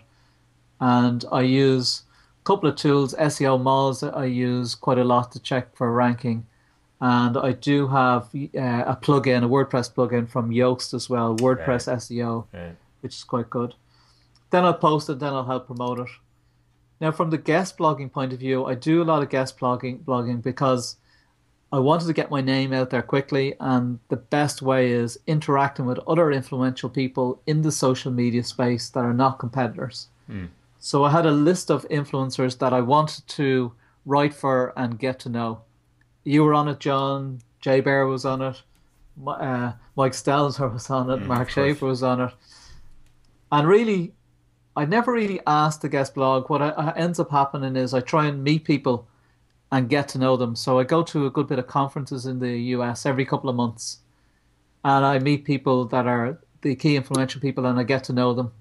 And 0.80 1.26
I 1.32 1.42
use 1.42 2.04
a 2.42 2.44
couple 2.46 2.70
of 2.70 2.76
tools, 2.76 3.16
SEO 3.16 3.60
Moz, 3.60 4.16
I 4.16 4.26
use 4.26 4.76
quite 4.76 5.00
a 5.00 5.04
lot 5.04 5.32
to 5.32 5.40
check 5.40 5.76
for 5.76 5.92
ranking. 5.92 6.46
And 7.02 7.36
I 7.38 7.52
do 7.52 7.88
have 7.88 8.24
uh, 8.34 8.84
a 8.86 8.98
plugin, 9.02 9.44
a 9.44 9.50
WordPress 9.50 9.94
plugin 9.94 10.30
from 10.30 10.52
Yoast 10.52 10.94
as 10.94 11.10
well, 11.10 11.36
WordPress 11.36 11.88
right. 11.88 11.98
SEO, 11.98 12.46
right. 12.54 12.76
which 13.02 13.16
is 13.16 13.24
quite 13.24 13.50
good. 13.50 13.74
Then 14.52 14.64
I'll 14.64 14.74
post 14.76 15.10
it, 15.10 15.20
then 15.20 15.34
I'll 15.34 15.46
help 15.46 15.66
promote 15.66 16.00
it. 16.00 16.10
Now, 17.02 17.12
from 17.12 17.30
the 17.30 17.38
guest 17.38 17.78
blogging 17.78 18.12
point 18.12 18.34
of 18.34 18.40
view, 18.40 18.66
I 18.66 18.74
do 18.76 19.02
a 19.02 19.06
lot 19.06 19.22
of 19.22 19.30
guest 19.30 19.60
blogging, 19.60 20.04
blogging 20.04 20.42
because 20.42 20.96
I 21.72 21.80
wanted 21.80 22.08
to 22.08 22.14
get 22.14 22.32
my 22.32 22.40
name 22.40 22.72
out 22.72 22.90
there 22.92 23.02
quickly, 23.02 23.54
and 23.60 24.00
the 24.08 24.16
best 24.16 24.62
way 24.62 24.92
is 24.92 25.20
interacting 25.28 25.86
with 25.86 26.00
other 26.08 26.32
influential 26.32 26.90
people 26.90 27.42
in 27.46 27.62
the 27.62 27.72
social 27.72 28.12
media 28.12 28.44
space 28.44 28.90
that 28.90 29.04
are 29.04 29.14
not 29.14 29.40
competitors. 29.40 30.08
Mm. 30.30 30.48
So 30.80 31.04
I 31.04 31.12
had 31.12 31.26
a 31.26 31.32
list 31.32 31.70
of 31.70 31.88
influencers 31.90 32.58
that 32.60 32.72
I 32.72 32.80
wanted 32.80 33.28
to 33.28 33.74
write 34.06 34.34
for 34.34 34.72
and 34.78 34.98
get 34.98 35.20
to 35.20 35.30
know. 35.30 35.62
You 36.24 36.44
were 36.44 36.54
on 36.54 36.70
it, 36.70 36.80
Jon. 36.80 37.42
Jay 37.60 37.82
Baer 37.82 38.08
was 38.08 38.24
on 38.24 38.42
it. 38.42 38.62
Uh, 39.26 39.74
Mike 39.98 40.14
Stelzner 40.14 40.72
was 40.72 40.90
on 40.90 41.10
it. 41.10 41.20
Mm, 41.20 41.26
Mark 41.26 41.50
Schaefer 41.50 41.86
was 41.86 42.04
on 42.04 42.22
it. 42.22 42.34
And 43.52 43.68
really, 43.68 44.14
I 44.76 44.86
never 44.86 45.12
really 45.12 45.42
asked 45.48 45.82
the 45.82 45.90
guest 45.90 46.14
blog. 46.14 46.50
What 46.50 46.62
I, 46.62 46.94
ends 46.96 47.20
up 47.20 47.32
happening 47.32 47.76
is 47.76 47.94
I 47.94 48.00
try 48.00 48.28
and 48.28 48.44
meet 48.44 48.64
people 48.64 49.08
and 49.72 49.90
get 49.90 50.08
to 50.10 50.18
know 50.18 50.38
them. 50.38 50.56
So 50.56 50.80
I 50.80 50.84
go 50.84 51.04
to 51.04 51.26
a 51.26 51.30
good 51.32 51.48
bit 51.48 51.60
of 51.60 51.68
conferences 51.68 52.26
in 52.26 52.40
the 52.40 52.58
US 52.76 53.06
every 53.06 53.26
couple 53.26 53.50
of 53.50 53.56
months, 53.56 54.00
and 54.84 55.06
I 55.06 55.20
meet 55.20 55.46
people 55.46 55.86
that 55.86 56.08
are 56.08 56.40
the 56.62 56.76
key 56.76 56.96
influential 56.96 57.42
people, 57.42 57.66
and 57.66 57.80
I 57.80 57.84
get 57.84 58.04
to 58.06 58.14
know 58.14 58.34
them. 58.34 58.52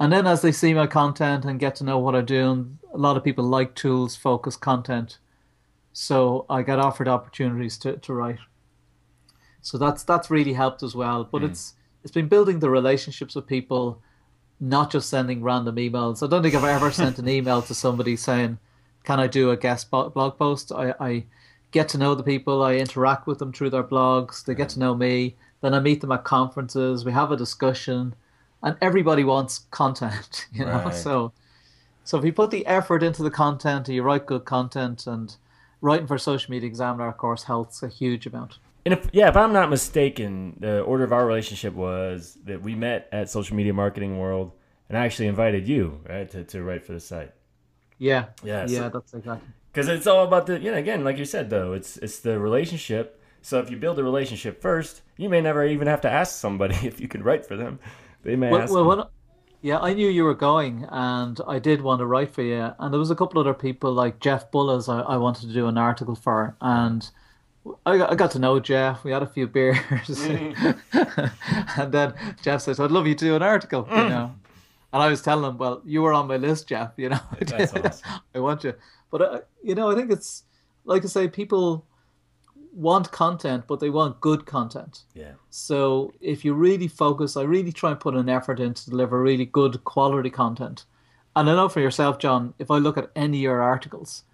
And 0.00 0.12
then 0.12 0.26
as 0.26 0.42
they 0.42 0.52
see 0.52 0.74
my 0.74 0.86
content 0.86 1.44
and 1.44 1.58
get 1.58 1.74
to 1.76 1.84
know 1.84 1.98
what 1.98 2.14
I'm 2.14 2.24
doing, 2.24 2.78
a 2.92 2.98
lot 2.98 3.16
of 3.16 3.24
people 3.24 3.44
like 3.44 3.74
tools 3.74 4.14
focused 4.14 4.60
content. 4.60 5.18
So 5.92 6.46
I 6.48 6.62
get 6.62 6.78
offered 6.78 7.08
opportunities 7.08 7.76
to, 7.78 7.96
to 7.96 8.14
write. 8.14 8.38
So 9.60 9.76
that's 9.76 10.04
that's 10.04 10.30
really 10.30 10.52
helped 10.52 10.82
as 10.84 10.94
well. 10.94 11.24
But 11.24 11.42
mm. 11.42 11.50
it's 11.50 11.74
it's 12.04 12.12
been 12.12 12.28
building 12.28 12.60
the 12.60 12.70
relationships 12.70 13.34
with 13.34 13.46
people, 13.46 14.00
not 14.60 14.92
just 14.92 15.10
sending 15.10 15.42
random 15.42 15.76
emails. 15.76 16.22
I 16.22 16.30
don't 16.30 16.42
think 16.42 16.54
I've 16.54 16.64
ever 16.64 16.92
sent 16.92 17.18
an 17.18 17.28
email 17.28 17.60
to 17.62 17.74
somebody 17.74 18.14
saying, 18.14 18.58
can 19.08 19.18
I 19.18 19.26
do 19.26 19.50
a 19.50 19.56
guest 19.56 19.90
blog 19.90 20.36
post? 20.36 20.70
I, 20.70 20.92
I 21.00 21.24
get 21.70 21.88
to 21.90 21.98
know 21.98 22.14
the 22.14 22.22
people. 22.22 22.62
I 22.62 22.74
interact 22.74 23.26
with 23.26 23.38
them 23.38 23.54
through 23.54 23.70
their 23.70 23.82
blogs. 23.82 24.44
They 24.44 24.54
get 24.54 24.68
to 24.70 24.78
know 24.78 24.94
me. 24.94 25.34
Then 25.62 25.72
I 25.72 25.80
meet 25.80 26.02
them 26.02 26.12
at 26.12 26.24
conferences. 26.24 27.06
We 27.06 27.12
have 27.12 27.32
a 27.32 27.36
discussion, 27.36 28.14
and 28.62 28.76
everybody 28.82 29.24
wants 29.24 29.60
content. 29.70 30.46
You 30.52 30.66
know, 30.66 30.82
Right. 30.84 30.92
so 30.92 31.32
so 32.04 32.18
if 32.18 32.24
you 32.26 32.34
put 32.34 32.50
the 32.50 32.66
effort 32.66 33.02
into 33.02 33.22
the 33.22 33.30
content, 33.30 33.88
and 33.88 33.94
you 33.94 34.02
write 34.02 34.26
good 34.26 34.44
content, 34.44 35.06
and 35.06 35.34
writing 35.80 36.06
for 36.06 36.18
Social 36.18 36.50
Media 36.50 36.68
Examiner, 36.68 37.08
of 37.08 37.16
course, 37.16 37.44
helps 37.44 37.82
a 37.82 37.88
huge 37.88 38.26
amount. 38.26 38.58
And 38.84 38.92
if 38.92 39.08
yeah, 39.10 39.28
if 39.28 39.38
I'm 39.38 39.54
not 39.54 39.70
mistaken, 39.70 40.58
the 40.60 40.82
order 40.82 41.04
of 41.04 41.14
our 41.14 41.24
relationship 41.24 41.72
was 41.72 42.36
that 42.44 42.60
we 42.60 42.74
met 42.74 43.08
at 43.10 43.30
Social 43.30 43.56
Media 43.56 43.72
Marketing 43.72 44.18
World, 44.18 44.52
and 44.86 44.98
I 44.98 45.06
actually 45.06 45.28
invited 45.28 45.66
you 45.66 46.02
right 46.06 46.30
to, 46.30 46.44
to 46.44 46.62
write 46.62 46.84
for 46.84 46.92
the 46.92 47.00
site. 47.00 47.32
Yeah, 47.98 48.26
Yeah, 48.42 48.66
yeah, 48.68 48.78
so- 48.78 48.88
that's 48.90 49.14
exactly. 49.14 49.48
because 49.72 49.88
it's 49.88 50.06
all 50.06 50.24
about 50.24 50.46
the 50.46 50.58
you 50.60 50.70
know 50.70 50.78
again 50.78 51.04
like 51.04 51.18
you 51.18 51.24
said 51.24 51.50
though 51.50 51.72
it's 51.72 51.96
it's 51.98 52.20
the 52.20 52.38
relationship 52.38 53.20
so 53.42 53.58
if 53.60 53.70
you 53.70 53.76
build 53.76 53.98
a 53.98 54.02
relationship 54.02 54.60
first 54.62 55.02
you 55.16 55.28
may 55.28 55.40
never 55.40 55.64
even 55.64 55.86
have 55.86 56.00
to 56.00 56.10
ask 56.10 56.38
somebody 56.38 56.74
if 56.84 57.00
you 57.00 57.08
can 57.08 57.22
write 57.22 57.44
for 57.46 57.56
them 57.56 57.78
they 58.22 58.36
may 58.36 58.50
Well, 58.50 58.62
ask 58.62 58.72
well 58.72 58.84
when, 58.84 59.02
yeah, 59.60 59.78
I 59.80 59.92
knew 59.92 60.08
you 60.08 60.22
were 60.24 60.34
going, 60.34 60.86
and 60.88 61.40
I 61.46 61.58
did 61.58 61.82
want 61.82 61.98
to 62.00 62.06
write 62.06 62.32
for 62.32 62.42
you. 62.42 62.72
And 62.78 62.92
there 62.92 63.00
was 63.00 63.10
a 63.10 63.16
couple 63.16 63.40
other 63.40 63.54
people 63.54 63.92
like 63.92 64.20
Jeff 64.20 64.50
Bullas. 64.52 64.88
I, 64.88 65.00
I 65.00 65.16
wanted 65.16 65.48
to 65.48 65.52
do 65.52 65.66
an 65.66 65.76
article 65.76 66.14
for, 66.14 66.56
and 66.60 67.08
I 67.84 67.98
got, 67.98 68.12
I 68.12 68.14
got 68.14 68.30
to 68.32 68.38
know 68.38 68.60
Jeff. 68.60 69.02
We 69.02 69.10
had 69.10 69.22
a 69.22 69.26
few 69.26 69.46
beers, 69.56 69.76
mm. 69.78 70.78
and 71.78 71.92
then 71.92 72.14
Jeff 72.42 72.62
says, 72.62 72.78
"I'd 72.78 72.92
love 72.92 73.06
you 73.08 73.16
to 73.16 73.24
do 73.24 73.34
an 73.34 73.42
article," 73.42 73.86
you 73.90 73.96
mm. 73.96 74.08
know. 74.08 74.34
And 74.92 75.02
I 75.02 75.08
was 75.08 75.22
telling 75.22 75.48
him, 75.50 75.58
"Well, 75.58 75.82
you 75.84 76.02
were 76.02 76.12
on 76.12 76.28
my 76.28 76.36
list, 76.36 76.68
Jeff. 76.68 76.92
You 76.96 77.10
know, 77.10 77.20
awesome. 77.52 77.90
I 78.34 78.40
want 78.40 78.64
you." 78.64 78.74
But 79.10 79.22
uh, 79.22 79.40
you 79.62 79.74
know, 79.74 79.90
I 79.90 79.94
think 79.94 80.10
it's 80.10 80.44
like 80.84 81.04
I 81.04 81.08
say, 81.08 81.28
people 81.28 81.84
want 82.72 83.10
content, 83.10 83.64
but 83.66 83.80
they 83.80 83.90
want 83.90 84.20
good 84.20 84.46
content. 84.46 85.02
yeah 85.14 85.32
So 85.50 86.12
if 86.20 86.44
you 86.44 86.54
really 86.54 86.86
focus, 86.88 87.36
I 87.36 87.42
really 87.42 87.72
try 87.72 87.90
and 87.90 88.00
put 88.00 88.14
an 88.14 88.28
effort 88.28 88.60
in 88.60 88.74
to 88.74 88.90
deliver 88.90 89.20
really 89.20 89.46
good 89.46 89.82
quality 89.84 90.30
content. 90.30 90.84
And 91.34 91.50
I 91.50 91.54
know 91.54 91.68
for 91.68 91.80
yourself, 91.80 92.18
Jon, 92.18 92.54
if 92.58 92.70
I 92.70 92.78
look 92.78 92.96
at 92.96 93.10
any 93.16 93.38
of 93.38 93.42
your 93.42 93.60
articles, 93.60 94.24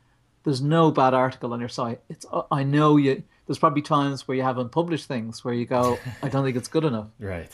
there's 0.44 0.60
no 0.60 0.90
bad 0.90 1.14
article 1.14 1.52
on 1.52 1.60
your 1.60 1.68
site. 1.68 2.00
It's 2.08 2.26
I 2.50 2.62
know 2.64 2.96
you. 2.96 3.22
There's 3.46 3.58
probably 3.58 3.82
times 3.82 4.26
where 4.26 4.36
you 4.36 4.42
haven't 4.42 4.70
published 4.72 5.06
things 5.06 5.44
where 5.44 5.54
you 5.54 5.66
go, 5.66 5.98
I 6.22 6.28
don't 6.28 6.44
think 6.44 6.56
it's 6.56 6.68
good 6.68 6.84
enough. 6.84 7.08
right 7.18 7.50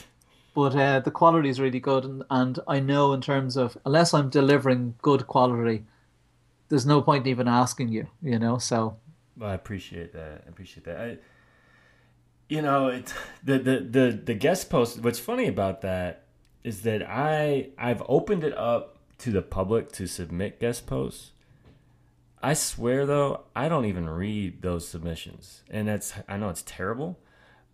But 0.61 0.77
uh, 0.77 1.01
the 1.01 1.11
quality 1.11 1.49
is 1.49 1.59
really 1.61 1.81
good, 1.81 2.05
and, 2.05 2.23
and 2.31 2.59
I 2.69 2.81
know 2.81 3.13
in 3.13 3.21
terms 3.21 3.57
of 3.57 3.79
unless 3.85 4.13
I'm 4.13 4.29
delivering 4.29 4.95
good 5.01 5.27
quality, 5.27 5.85
there's 6.69 6.87
no 6.87 7.01
point 7.01 7.27
in 7.27 7.31
even 7.31 7.49
asking 7.49 7.89
you. 7.89 8.07
You 8.23 8.39
know, 8.39 8.59
so 8.59 8.97
well 9.37 9.51
i 9.51 9.55
appreciate 9.55 10.13
that 10.13 10.43
i 10.47 10.49
appreciate 10.49 10.85
that 10.85 11.01
I, 11.01 11.19
you 12.49 12.63
know 12.63 12.89
it's 12.89 13.15
the, 13.43 13.59
the 13.59 13.81
the 13.81 14.21
the 14.25 14.35
guest 14.35 14.71
post 14.71 15.01
what's 15.01 15.19
funny 15.19 15.49
about 15.49 15.81
that 15.81 16.25
is 16.63 16.83
that 16.83 17.03
i 17.09 17.71
i've 17.79 18.03
opened 18.09 18.45
it 18.45 18.57
up 18.57 18.99
to 19.19 19.31
the 19.31 19.43
public 19.43 19.91
to 19.93 20.07
submit 20.07 20.61
guest 20.61 20.87
posts 20.87 21.33
I 22.43 22.55
swear 22.55 23.05
though, 23.05 23.43
I 23.55 23.69
don't 23.69 23.85
even 23.85 24.09
read 24.09 24.63
those 24.63 24.89
submissions. 24.89 25.63
And 25.71 25.87
that's 25.89 26.15
I 26.27 26.39
know 26.39 26.49
it's 26.49 26.65
terrible. 26.65 27.19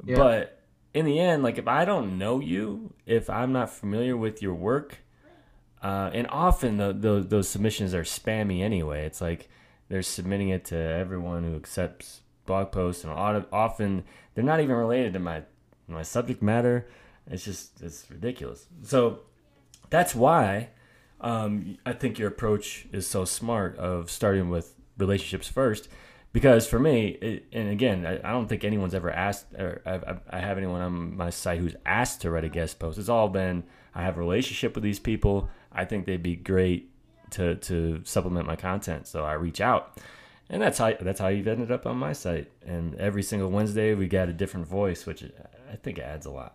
Yeah. 0.05 0.17
But 0.17 0.61
in 0.97 1.05
the 1.05 1.21
end, 1.21 1.43
like 1.43 1.59
if 1.59 1.69
I 1.69 1.85
don't 1.85 2.17
know 2.17 2.41
you, 2.41 2.95
if 3.05 3.29
I'm 3.29 3.53
not 3.53 3.69
familiar 3.69 4.17
with 4.17 4.41
your 4.41 4.55
work, 4.55 5.01
uh, 5.83 6.11
and 6.15 6.27
often 6.29 6.79
the, 6.79 6.95
those 6.95 7.29
those 7.29 7.49
submissions 7.51 7.93
are 7.93 8.03
spammy 8.03 8.63
anyway. 8.63 9.05
It's 9.05 9.21
like 9.21 9.51
they're 9.91 10.01
submitting 10.01 10.49
it 10.49 10.65
to 10.67 10.77
everyone 10.77 11.45
who 11.45 11.55
accepts 11.55 12.23
blog 12.47 12.73
posts, 12.73 13.05
and 13.05 13.13
often 13.13 14.05
they're 14.35 14.43
not 14.43 14.61
even 14.61 14.75
related 14.75 15.13
to 15.13 15.19
my 15.19 15.43
my 15.87 16.01
subject 16.01 16.41
matter. 16.41 16.89
It's 17.31 17.45
just 17.45 17.83
it's 17.83 18.11
ridiculous. 18.11 18.67
So 18.83 19.21
that's 19.91 20.15
why 20.15 20.71
um, 21.21 21.77
I 21.85 21.93
think 21.93 22.19
your 22.19 22.29
approach 22.29 22.87
is 22.91 23.07
so 23.07 23.27
smart 23.27 23.77
of 23.77 24.11
starting 24.11 24.49
with 24.49 24.73
relationships 24.97 25.47
first. 25.47 25.91
Because 26.37 26.67
for 26.67 26.79
me, 26.79 27.07
it, 27.23 27.47
and 27.51 27.71
again, 27.71 28.05
I, 28.05 28.17
I 28.19 28.31
don't 28.33 28.47
think 28.47 28.63
anyone's 28.63 28.95
ever 28.95 29.11
asked, 29.11 29.47
or 29.55 29.81
I, 29.87 29.95
I- 29.95 30.37
I 30.37 30.39
have 30.41 30.59
anyone 30.59 30.83
on 30.83 31.17
my 31.17 31.31
site 31.31 31.61
who's 31.61 31.75
asked 31.87 32.21
to 32.21 32.31
write 32.31 32.45
a 32.45 32.51
guest 32.51 32.79
post. 32.79 32.99
It's 32.99 33.09
all 33.09 33.31
been, 33.31 33.65
I 33.95 34.03
have 34.03 34.19
a 34.19 34.21
relationship 34.21 34.75
with 34.75 34.85
these 34.85 34.99
people. 34.99 35.49
I 35.73 35.87
think 35.87 36.05
they'd 36.05 36.23
be 36.23 36.37
great 36.37 36.91
to, 37.31 37.55
to 37.55 38.03
supplement 38.05 38.47
my 38.47 38.55
content. 38.55 39.07
So 39.07 39.25
I 39.25 39.33
reach 39.33 39.63
out. 39.63 39.99
And 40.51 40.61
that's 40.61 40.77
how 40.77 40.93
that's 41.01 41.19
how 41.21 41.29
you've 41.29 41.49
ended 41.49 41.73
up 41.73 41.87
on 41.87 41.97
my 41.97 42.13
site. 42.13 42.51
And 42.67 42.95
every 42.97 43.23
single 43.23 43.49
Wednesday 43.51 43.95
we 43.95 44.07
got 44.07 44.29
a 44.29 44.33
different 44.35 44.69
voice, 44.69 45.07
which 45.07 45.25
I 45.73 45.77
think 45.77 45.99
adds 45.99 46.27
a 46.27 46.31
lot. 46.31 46.55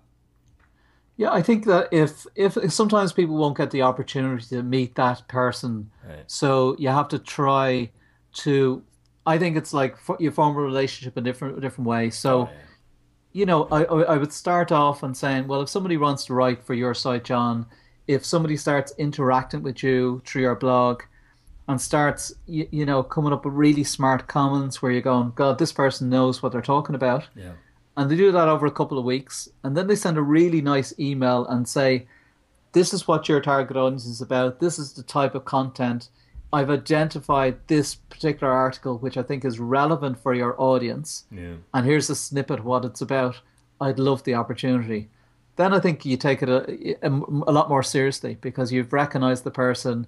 Yeah, 1.17 1.31
I 1.33 1.41
think 1.41 1.65
that 1.65 1.89
if, 1.91 2.25
if 2.35 2.55
if 2.55 2.71
sometimes 2.71 3.13
people 3.13 3.35
won't 3.35 3.57
get 3.57 3.71
the 3.71 3.81
opportunity 3.81 4.45
to 4.55 4.61
meet 4.63 4.93
that 4.95 5.27
person, 5.27 5.89
Right. 6.07 6.23
so 6.27 6.75
you 6.77 6.89
have 6.89 7.07
to 7.09 7.17
try 7.19 7.89
to. 8.43 8.83
I 9.25 9.37
think 9.37 9.55
it's 9.57 9.73
like 9.73 9.95
you 10.19 10.31
form 10.31 10.55
a 10.57 10.61
relationship 10.61 11.17
in 11.17 11.23
different 11.23 11.59
different 11.61 11.87
ways. 11.87 12.15
So, 12.17 12.41
oh, 12.41 12.49
you 13.33 13.45
know, 13.45 13.67
I 13.71 13.83
I 13.85 14.01
I 14.13 14.17
would 14.17 14.33
start 14.33 14.71
off 14.71 15.03
and 15.03 15.15
saying, 15.15 15.47
well, 15.47 15.61
if 15.61 15.69
somebody 15.69 15.97
wants 15.97 16.25
to 16.25 16.33
write 16.33 16.63
for 16.63 16.73
your 16.73 16.93
site, 16.93 17.23
Jon, 17.23 17.65
if 18.07 18.25
somebody 18.25 18.57
starts 18.57 18.93
interacting 18.97 19.61
with 19.63 19.83
you 19.83 20.21
through 20.25 20.41
your 20.43 20.55
blog, 20.55 21.03
and 21.67 21.79
starts 21.79 22.33
you, 22.47 22.67
you 22.71 22.85
know 22.85 23.03
coming 23.03 23.31
up 23.31 23.45
with 23.45 23.53
really 23.53 23.83
smart 23.83 24.27
comments 24.27 24.81
where 24.81 24.91
you're 24.91 25.01
going, 25.01 25.31
God, 25.35 25.57
this 25.59 25.71
person 25.71 26.09
knows 26.09 26.41
what 26.41 26.51
they're 26.51 26.61
talking 26.61 26.95
about 26.95 27.27
Yeah. 27.35 27.53
and 27.95 28.09
they 28.09 28.15
do 28.17 28.31
that 28.31 28.47
over 28.49 28.65
a 28.65 28.71
couple 28.71 28.97
of 28.97 29.05
weeks 29.05 29.47
and 29.63 29.77
then 29.77 29.87
they 29.87 29.95
send 29.95 30.17
a 30.17 30.21
really 30.21 30.61
nice 30.61 30.93
email 30.99 31.45
and 31.45 31.67
say 31.67 32.07
this 32.73 32.93
is 32.93 33.07
what 33.07 33.29
your 33.29 33.39
target 33.41 33.77
audience 33.77 34.05
is 34.05 34.21
about 34.21 34.59
this 34.59 34.79
is 34.79 34.93
the 34.93 35.03
type 35.03 35.35
of 35.35 35.45
content 35.45 36.09
i've 36.53 36.69
identified 36.69 37.57
this 37.67 37.95
particular 37.95 38.51
article 38.51 38.97
which 38.97 39.17
i 39.17 39.23
think 39.23 39.45
is 39.45 39.59
relevant 39.59 40.17
for 40.17 40.33
your 40.33 40.55
audience. 40.61 41.25
Yeah. 41.31 41.55
and 41.73 41.85
here's 41.85 42.09
a 42.09 42.15
snippet 42.15 42.59
of 42.59 42.65
what 42.65 42.85
it's 42.85 43.01
about. 43.01 43.39
I'd 43.79 43.97
love 43.99 44.23
the 44.23 44.35
opportunity. 44.35 45.09
Then 45.55 45.73
i 45.73 45.79
think 45.79 46.05
you 46.05 46.17
take 46.17 46.41
it 46.43 46.49
a, 46.49 46.95
a, 47.05 47.09
a 47.09 47.53
lot 47.57 47.69
more 47.69 47.83
seriously 47.83 48.37
because 48.41 48.71
you've 48.71 48.93
recognized 48.93 49.43
the 49.43 49.51
person. 49.51 50.07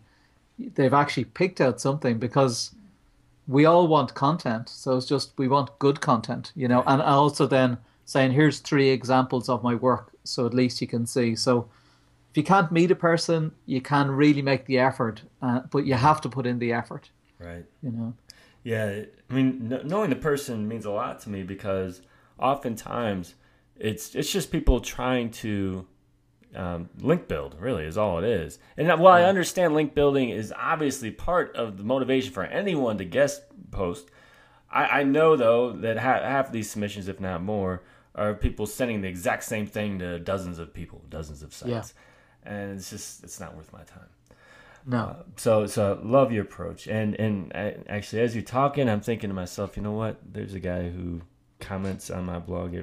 They've 0.59 0.93
actually 0.93 1.25
picked 1.25 1.59
out 1.59 1.81
something 1.81 2.19
because 2.19 2.75
we 3.47 3.65
all 3.65 3.87
want 3.87 4.13
content. 4.13 4.69
So 4.69 4.97
it's 4.97 5.07
just 5.07 5.33
we 5.37 5.47
want 5.47 5.77
good 5.79 6.01
content 6.01 6.51
you 6.55 6.67
know 6.67 6.83
and 6.85 7.01
also 7.01 7.47
then 7.47 7.77
saying 8.05 8.31
here's 8.33 8.59
three 8.59 8.89
examples 8.89 9.47
of 9.49 9.63
my 9.63 9.75
work 9.75 10.13
so 10.23 10.45
at 10.45 10.53
least 10.53 10.81
you 10.81 10.87
can 10.87 11.05
see. 11.05 11.35
So 11.35 11.67
if 12.33 12.37
you 12.37 12.43
can't 12.43 12.71
meet 12.71 12.91
a 12.91 12.95
person 12.95 13.51
you 13.65 13.79
can 13.81 14.09
really 14.11 14.41
make 14.41 14.65
the 14.65 14.79
effort 14.79 15.21
uh, 15.41 15.59
but 15.71 15.85
you 15.85 15.93
have 15.93 16.19
to 16.21 16.29
put 16.29 16.45
in 16.45 16.59
the 16.59 16.73
effort 16.73 17.11
Right. 17.39 17.65
you 17.81 17.91
know 17.91 18.13
Yeah, 18.63 19.03
I 19.29 19.33
mean, 19.33 19.69
kn- 19.69 19.87
knowing 19.87 20.09
the 20.09 20.15
person 20.31 20.67
means 20.67 20.85
a 20.85 20.91
lot 20.91 21.19
to 21.23 21.29
me 21.29 21.43
because 21.43 22.01
oftentimes 22.39 23.35
it's 23.75 24.15
it's 24.15 24.31
just 24.31 24.51
people 24.51 24.79
trying 24.79 25.31
to 25.31 25.85
um, 26.55 26.89
link 26.99 27.27
build. 27.27 27.55
Really, 27.59 27.83
is 27.85 27.97
all 27.97 28.19
it 28.19 28.25
is. 28.25 28.59
And 28.77 28.87
while 28.99 29.15
I 29.15 29.23
understand 29.23 29.73
link 29.73 29.93
building 29.95 30.29
is 30.29 30.53
obviously 30.55 31.11
part 31.11 31.55
of 31.55 31.77
the 31.77 31.83
motivation 31.83 32.31
for 32.31 32.43
anyone 32.45 32.97
to 32.99 33.05
guest 33.05 33.41
post, 33.71 34.09
I, 34.71 34.99
I 34.99 35.03
know 35.03 35.35
though 35.35 35.71
that 35.73 35.97
ha- 35.97 36.21
half 36.21 36.47
of 36.47 36.53
these 36.53 36.69
submissions, 36.71 37.07
if 37.07 37.19
not 37.19 37.41
more, 37.41 37.81
are 38.15 38.33
people 38.35 38.65
sending 38.67 39.01
the 39.01 39.07
exact 39.09 39.43
same 39.43 39.65
thing 39.65 39.99
to 39.99 40.19
dozens 40.19 40.59
of 40.59 40.73
people, 40.73 41.01
dozens 41.09 41.41
of 41.43 41.53
sites, 41.53 41.93
and 42.45 42.77
it's 42.77 42.89
just 42.89 43.23
it's 43.23 43.39
not 43.39 43.55
worth 43.55 43.71
my 43.73 43.83
time. 43.83 44.09
No. 44.85 45.15
So 45.37 45.65
so 45.65 45.99
I 46.01 46.05
love 46.05 46.31
your 46.31 46.43
approach. 46.43 46.87
And 46.87 47.15
and 47.15 47.51
I, 47.53 47.75
actually 47.87 48.21
as 48.21 48.35
you're 48.35 48.43
talking 48.43 48.89
i'm 48.89 49.01
thinking 49.01 49.29
to 49.29 49.33
myself 49.33 49.77
you 49.77 49.83
know 49.83 49.91
what? 49.91 50.17
There's 50.33 50.53
a 50.53 50.59
guy 50.59 50.89
who 50.89 51.21
comments 51.59 52.09
on 52.09 52.25
my 52.25 52.39
blog 52.39 52.75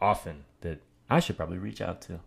often 0.00 0.44
that 0.60 0.80
i 1.10 1.18
should 1.18 1.36
probably 1.36 1.58
reach 1.58 1.80
out 1.80 2.00
to. 2.02 2.20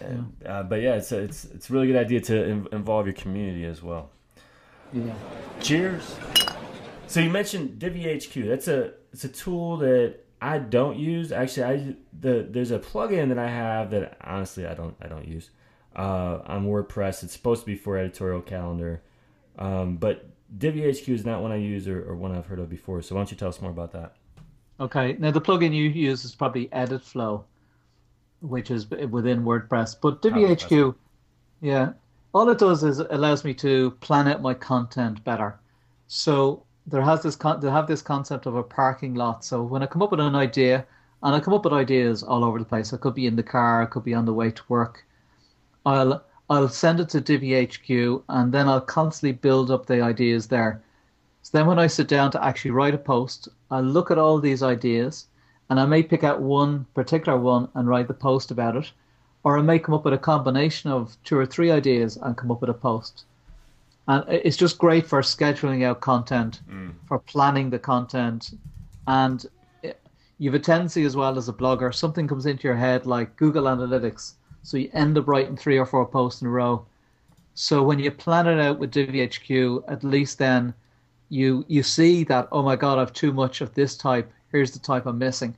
And, 0.00 0.36
uh, 0.46 0.62
but 0.64 0.82
yeah 0.82 0.96
it's 0.96 1.12
a, 1.12 1.18
it's 1.18 1.44
it's 1.46 1.70
a 1.70 1.72
really 1.72 1.86
good 1.86 1.96
idea 1.96 2.20
to 2.20 2.44
in, 2.44 2.68
involve 2.72 3.06
your 3.06 3.14
community 3.14 3.64
as 3.64 3.82
well. 3.82 4.10
Yeah. 4.92 5.14
Cheers. 5.60 6.16
So 7.06 7.20
you 7.20 7.30
mentioned 7.30 7.78
DivvyHQ. 7.80 8.48
That's 8.48 8.68
a 8.68 8.92
it's 9.12 9.24
a 9.24 9.28
tool 9.28 9.78
that 9.78 10.16
I 10.42 10.58
don't 10.58 10.96
use. 10.96 11.32
Actually, 11.32 11.64
I 11.64 11.96
the 12.18 12.46
there's 12.48 12.70
a 12.70 12.78
plugin 12.78 13.28
that 13.28 13.38
I 13.38 13.48
have 13.48 13.90
that 13.90 14.16
honestly 14.22 14.66
I 14.66 14.74
don't 14.74 14.94
I 15.00 15.08
don't 15.08 15.26
use 15.26 15.50
uh, 15.96 16.40
on 16.46 16.66
WordPress. 16.66 17.22
It's 17.22 17.32
supposed 17.32 17.62
to 17.62 17.66
be 17.66 17.74
for 17.74 17.96
editorial 17.96 18.40
calendar, 18.40 19.02
um, 19.58 19.96
but 19.96 20.26
DivvyHQ 20.58 21.08
is 21.14 21.24
not 21.24 21.42
one 21.42 21.52
I 21.52 21.56
use 21.56 21.86
or, 21.86 22.02
or 22.08 22.16
one 22.16 22.32
I've 22.32 22.46
heard 22.46 22.58
of 22.58 22.68
before. 22.68 23.02
So 23.02 23.14
why 23.14 23.20
don't 23.20 23.30
you 23.30 23.36
tell 23.36 23.48
us 23.48 23.60
more 23.60 23.70
about 23.70 23.92
that? 23.92 24.16
Okay. 24.80 25.16
Now 25.18 25.30
the 25.30 25.40
plugin 25.40 25.74
you 25.74 25.84
use 25.84 26.24
is 26.24 26.34
probably 26.34 26.72
Edit 26.72 27.02
Flow, 27.02 27.44
which 28.40 28.70
is 28.70 28.88
within 28.90 29.44
WordPress. 29.44 29.96
But 30.00 30.22
DivvyHQ, 30.22 30.94
yeah, 31.60 31.92
all 32.32 32.48
it 32.48 32.58
does 32.58 32.82
is 32.82 32.98
it 32.98 33.06
allows 33.10 33.44
me 33.44 33.54
to 33.54 33.90
plan 34.00 34.28
out 34.28 34.42
my 34.42 34.54
content 34.54 35.22
better. 35.24 35.58
So 36.08 36.64
there 36.86 37.02
has 37.02 37.22
this 37.22 37.36
con- 37.36 37.60
they 37.60 37.70
have 37.70 37.86
this 37.86 38.02
concept 38.02 38.46
of 38.46 38.56
a 38.56 38.62
parking 38.62 39.14
lot. 39.14 39.44
So 39.44 39.62
when 39.62 39.82
I 39.82 39.86
come 39.86 40.02
up 40.02 40.10
with 40.10 40.20
an 40.20 40.34
idea, 40.34 40.86
and 41.22 41.34
I 41.34 41.40
come 41.40 41.54
up 41.54 41.64
with 41.64 41.72
ideas 41.72 42.22
all 42.22 42.44
over 42.44 42.58
the 42.58 42.64
place. 42.64 42.92
I 42.92 42.96
could 42.96 43.14
be 43.14 43.26
in 43.26 43.36
the 43.36 43.42
car, 43.42 43.82
I 43.82 43.86
could 43.86 44.04
be 44.04 44.14
on 44.14 44.24
the 44.24 44.32
way 44.32 44.50
to 44.50 44.62
work. 44.68 45.04
I'll 45.86 46.22
I'll 46.48 46.68
send 46.68 46.98
it 46.98 47.08
to 47.10 47.20
DivvyHQ, 47.20 48.24
and 48.28 48.52
then 48.52 48.68
I'll 48.68 48.80
constantly 48.80 49.32
build 49.32 49.70
up 49.70 49.86
the 49.86 50.00
ideas 50.02 50.48
there. 50.48 50.82
So 51.42 51.56
then 51.56 51.66
when 51.66 51.78
I 51.78 51.86
sit 51.86 52.08
down 52.08 52.32
to 52.32 52.44
actually 52.44 52.72
write 52.72 52.94
a 52.94 52.98
post, 52.98 53.48
I'll 53.70 53.82
look 53.82 54.10
at 54.10 54.18
all 54.18 54.40
these 54.40 54.62
ideas, 54.62 55.28
and 55.68 55.78
I 55.78 55.86
may 55.86 56.02
pick 56.02 56.24
out 56.24 56.42
one 56.42 56.86
particular 56.94 57.38
one 57.38 57.68
and 57.74 57.88
write 57.88 58.08
the 58.08 58.14
post 58.14 58.50
about 58.50 58.74
it, 58.76 58.90
or 59.44 59.58
I 59.58 59.62
may 59.62 59.78
come 59.78 59.94
up 59.94 60.04
with 60.04 60.12
a 60.12 60.18
combination 60.18 60.90
of 60.90 61.16
two 61.22 61.38
or 61.38 61.46
three 61.46 61.70
ideas 61.70 62.16
and 62.16 62.36
come 62.36 62.50
up 62.50 62.60
with 62.60 62.70
a 62.70 62.74
post. 62.74 63.24
And 64.08 64.24
it's 64.28 64.56
just 64.56 64.78
great 64.78 65.06
for 65.06 65.22
scheduling 65.22 65.84
out 65.84 66.00
content, 66.00 66.62
mm. 66.68 66.92
for 67.06 67.20
planning 67.20 67.70
the 67.70 67.78
content, 67.78 68.50
and 69.06 69.46
you 70.40 70.50
have 70.50 70.60
a 70.60 70.64
tendency 70.64 71.04
as 71.04 71.14
well 71.14 71.36
as 71.36 71.48
a 71.48 71.52
blogger, 71.52 71.94
something 71.94 72.26
comes 72.26 72.46
into 72.46 72.66
your 72.66 72.76
head 72.76 73.06
like 73.06 73.36
Google 73.36 73.64
Analytics, 73.64 74.32
so 74.62 74.76
you 74.76 74.90
end 74.92 75.16
up 75.18 75.26
writing 75.26 75.56
three 75.56 75.78
or 75.78 75.86
four 75.86 76.06
posts 76.06 76.42
in 76.42 76.48
a 76.48 76.50
row. 76.50 76.84
So 77.54 77.82
when 77.82 77.98
you 77.98 78.10
plan 78.10 78.46
it 78.46 78.60
out 78.60 78.78
with 78.78 78.92
DivvyHQ, 78.92 79.84
at 79.88 80.04
least 80.04 80.38
then 80.38 80.74
you 81.28 81.64
you 81.68 81.82
see 81.82 82.24
that 82.24 82.48
oh 82.52 82.62
my 82.62 82.76
god, 82.76 82.98
I've 82.98 83.12
too 83.12 83.32
much 83.32 83.60
of 83.60 83.74
this 83.74 83.96
type. 83.96 84.30
Here's 84.50 84.72
the 84.72 84.78
type 84.78 85.06
I'm 85.06 85.18
missing. 85.18 85.54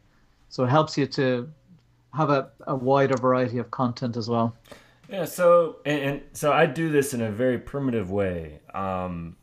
So 0.48 0.64
it 0.64 0.68
helps 0.68 0.98
you 0.98 1.06
to 1.06 1.50
have 2.14 2.30
a, 2.30 2.50
a 2.66 2.76
wider 2.76 3.16
variety 3.16 3.58
of 3.58 3.70
content 3.70 4.16
as 4.16 4.28
well. 4.28 4.54
Yeah. 5.08 5.24
So 5.24 5.76
and, 5.84 6.00
and 6.02 6.22
so 6.32 6.52
I 6.52 6.66
do 6.66 6.90
this 6.90 7.14
in 7.14 7.22
a 7.22 7.30
very 7.30 7.58
primitive 7.58 8.10
way. 8.10 8.60
Um, 8.74 9.36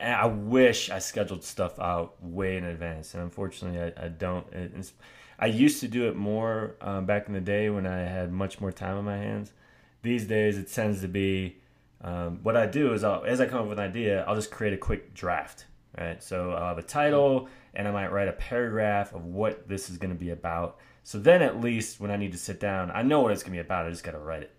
I 0.00 0.26
wish 0.26 0.90
I 0.90 0.98
scheduled 0.98 1.44
stuff 1.44 1.78
out 1.78 2.22
way 2.22 2.56
in 2.56 2.64
advance, 2.64 3.14
and 3.14 3.22
unfortunately, 3.22 3.80
I, 3.80 4.06
I 4.06 4.08
don't. 4.08 4.46
It's, 4.52 4.92
I 5.44 5.48
used 5.48 5.80
to 5.80 5.88
do 5.88 6.08
it 6.08 6.16
more 6.16 6.74
um, 6.80 7.04
back 7.04 7.26
in 7.26 7.34
the 7.34 7.40
day 7.40 7.68
when 7.68 7.86
I 7.86 7.98
had 7.98 8.32
much 8.32 8.62
more 8.62 8.72
time 8.72 8.96
on 8.96 9.04
my 9.04 9.18
hands. 9.18 9.52
These 10.00 10.26
days, 10.26 10.56
it 10.56 10.72
tends 10.72 11.02
to 11.02 11.08
be 11.08 11.58
um, 12.00 12.40
what 12.42 12.56
I 12.56 12.64
do 12.64 12.94
is 12.94 13.04
I'll, 13.04 13.22
as 13.26 13.42
I 13.42 13.46
come 13.46 13.60
up 13.60 13.68
with 13.68 13.78
an 13.78 13.84
idea, 13.84 14.24
I'll 14.26 14.36
just 14.36 14.50
create 14.50 14.72
a 14.72 14.78
quick 14.78 15.12
draft. 15.12 15.66
Right, 15.98 16.22
so 16.22 16.52
I'll 16.52 16.68
have 16.68 16.78
a 16.78 16.82
title, 16.82 17.50
and 17.74 17.86
I 17.86 17.90
might 17.90 18.10
write 18.10 18.28
a 18.28 18.32
paragraph 18.32 19.12
of 19.12 19.26
what 19.26 19.68
this 19.68 19.90
is 19.90 19.98
going 19.98 20.14
to 20.14 20.18
be 20.18 20.30
about. 20.30 20.78
So 21.02 21.18
then, 21.18 21.42
at 21.42 21.60
least 21.60 22.00
when 22.00 22.10
I 22.10 22.16
need 22.16 22.32
to 22.32 22.38
sit 22.38 22.58
down, 22.58 22.90
I 22.90 23.02
know 23.02 23.20
what 23.20 23.30
it's 23.30 23.42
going 23.42 23.52
to 23.52 23.62
be 23.62 23.66
about. 23.66 23.84
I 23.84 23.90
just 23.90 24.02
got 24.02 24.12
to 24.12 24.18
write 24.18 24.44
it. 24.44 24.56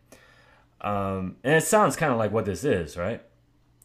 Um, 0.82 1.38
and 1.44 1.56
it 1.56 1.64
sounds 1.64 1.96
kind 1.96 2.12
of 2.12 2.20
like 2.20 2.32
what 2.32 2.46
this 2.46 2.64
is, 2.64 2.96
right? 2.96 3.24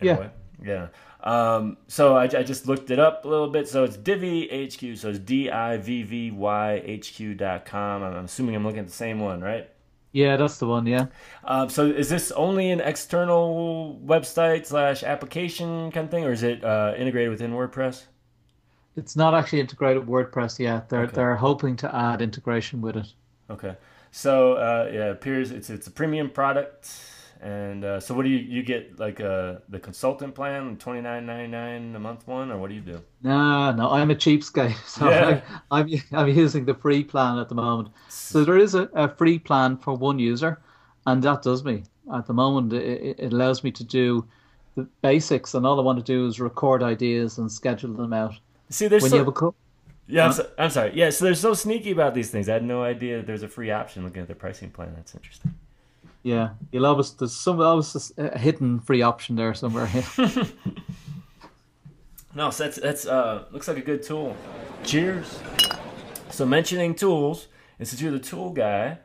In 0.01 0.07
yeah. 0.07 0.29
Yeah. 0.63 0.89
Um, 1.23 1.77
so 1.87 2.17
I, 2.17 2.25
I, 2.25 2.43
just 2.43 2.67
looked 2.67 2.91
it 2.91 2.99
up 2.99 3.25
a 3.25 3.29
little 3.29 3.49
bit. 3.49 3.69
So 3.69 3.85
it's 3.85 3.97
DivvyHQ. 3.97 4.97
So 4.97 5.11
it's 5.11 5.19
D 5.19 5.51
I 5.51 5.77
V 5.77 6.03
V 6.03 6.31
Y 6.31 6.83
H 6.85 7.15
Q 7.15 7.35
dot 7.35 7.67
com. 7.67 8.03
I'm 8.03 8.25
assuming 8.25 8.57
I'm 8.57 8.65
looking 8.65 8.81
at 8.81 8.87
the 8.87 8.93
same 8.93 9.21
one, 9.21 9.41
right? 9.41 9.69
Yeah, 10.13 10.37
that's 10.37 10.59
the 10.59 10.67
one. 10.67 10.87
Yeah. 10.87 11.07
Um, 11.45 11.69
so 11.69 11.87
is 11.87 12.09
this 12.09 12.33
only 12.33 12.71
an 12.71 12.81
external 12.81 14.01
website 14.05 14.67
slash 14.67 15.03
application 15.03 15.93
kind 15.93 16.05
of 16.07 16.11
thing, 16.11 16.25
or 16.25 16.33
is 16.33 16.43
it 16.43 16.65
uh, 16.65 16.95
integrated 16.97 17.31
within 17.31 17.53
WordPress? 17.53 18.05
It's 18.97 19.15
not 19.15 19.35
actually 19.35 19.61
integrated 19.61 20.07
with 20.07 20.33
WordPress 20.33 20.59
yet. 20.59 20.89
They're 20.89 21.03
okay. 21.03 21.15
they're 21.15 21.37
hoping 21.37 21.77
to 21.77 21.95
add 21.95 22.23
integration 22.23 22.81
with 22.81 22.97
it. 22.97 23.13
Okay. 23.49 23.77
So 24.11 24.55
uh, 24.55 24.91
yeah, 24.93 25.07
it 25.07 25.13
appears 25.13 25.53
it's 25.53 25.71
it's 25.71 25.87
a 25.87 25.91
premium 25.91 26.31
product. 26.31 26.91
And 27.43 27.85
uh, 27.85 28.01
so, 28.01 28.15
what 28.15 28.25
do 28.25 28.29
you 28.29 28.39
you 28.39 28.63
get 28.63 28.99
like 28.99 29.19
uh, 29.19 29.57
the 29.71 29.79
consultant 29.79 30.35
plan, 30.35 30.77
twenty 30.77 31.01
nine 31.01 31.25
ninety 31.25 31.51
nine 31.51 31.97
a 31.97 31.99
month 31.99 32.29
one, 32.29 32.51
or 32.51 32.59
what 32.59 32.69
do 32.69 32.75
you 32.75 32.83
do? 32.83 33.01
No, 33.23 33.73
no, 33.73 33.91
I'm 33.91 34.11
a 34.11 34.15
cheapskate, 34.15 34.77
so 34.87 35.09
yeah. 35.09 35.41
I, 35.71 35.81
am 35.81 35.89
I'm, 35.89 36.03
I'm 36.13 36.29
using 36.29 36.67
the 36.67 36.75
free 36.75 37.03
plan 37.03 37.39
at 37.39 37.49
the 37.49 37.55
moment. 37.55 37.89
So 38.11 38.45
there 38.45 38.59
is 38.59 38.75
a, 38.75 38.91
a 38.93 39.09
free 39.09 39.39
plan 39.39 39.79
for 39.79 39.95
one 39.95 40.19
user, 40.19 40.61
and 41.07 41.23
that 41.23 41.41
does 41.41 41.65
me 41.65 41.85
at 42.13 42.27
the 42.27 42.35
moment. 42.35 42.75
It, 42.75 43.19
it 43.19 43.33
allows 43.33 43.65
me 43.65 43.71
to 43.73 43.85
do 43.85 44.29
the 44.77 44.83
basics, 45.01 45.55
and 45.55 45.65
all 45.65 45.81
I 45.81 45.83
want 45.83 45.99
to 45.99 46.05
do 46.05 46.27
is 46.27 46.41
record 46.41 46.83
ideas 46.83 47.39
and 47.39 47.51
schedule 47.51 47.95
them 47.95 48.13
out. 48.13 48.35
See, 48.69 48.87
there's 48.87 49.03
when 49.03 49.13
so, 49.13 49.17
you 49.17 49.21
have 49.21 49.29
a 49.29 49.33
co- 49.33 49.55
yeah, 50.07 50.27
I'm, 50.27 50.33
so, 50.33 50.51
I'm 50.59 50.71
sorry. 50.71 50.93
Yeah, 50.95 51.09
so 51.09 51.25
they're 51.25 51.35
so 51.35 51.55
sneaky 51.55 51.93
about 51.93 52.15
these 52.15 52.31
things. 52.31 52.51
I 52.51 52.55
had 52.55 52.65
no 52.65 52.83
idea 52.83 53.23
there's 53.23 53.43
a 53.43 53.49
free 53.49 53.71
option 53.71 54.05
looking 54.05 54.21
at 54.21 54.29
the 54.29 54.35
pricing 54.35 54.71
plan. 54.71 54.93
That's 54.95 55.15
interesting. 55.15 55.55
Yeah, 56.23 56.51
you'll 56.71 56.87
always 56.87 57.13
there's 57.15 57.33
some 57.33 57.61
always 57.61 58.13
a 58.19 58.39
hidden 58.39 58.81
free 58.81 59.03
option 59.03 59.37
there 59.37 59.55
somewhere. 59.55 59.89
no, 62.35 62.51
so 62.51 62.65
that's 62.65 62.77
that's 62.77 63.07
uh 63.07 63.45
looks 63.51 63.69
like 63.69 63.79
a 63.79 63.83
good 63.83 64.03
tool. 64.03 64.37
Cheers. 64.85 65.41
So 66.31 66.45
mentioning 66.45 66.95
tools, 66.95 67.49
and 67.79 67.89
since 67.89 68.03
you're 68.03 68.13
the 68.13 68.19
tool 68.19 68.51
guy, 68.51 68.99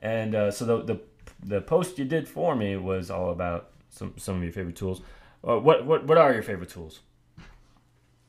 and 0.00 0.34
uh, 0.34 0.50
so 0.50 0.64
the 0.66 0.82
the 0.82 1.00
the 1.42 1.60
post 1.60 1.98
you 1.98 2.04
did 2.04 2.28
for 2.28 2.54
me 2.54 2.76
was 2.76 3.10
all 3.10 3.30
about 3.30 3.70
some 3.88 4.14
some 4.18 4.36
of 4.36 4.42
your 4.42 4.52
favorite 4.52 4.76
tools. 4.76 5.00
Uh, 5.46 5.58
what 5.58 5.86
what 5.86 6.06
what 6.06 6.18
are 6.18 6.32
your 6.32 6.42
favorite 6.42 6.68
tools? 6.68 7.00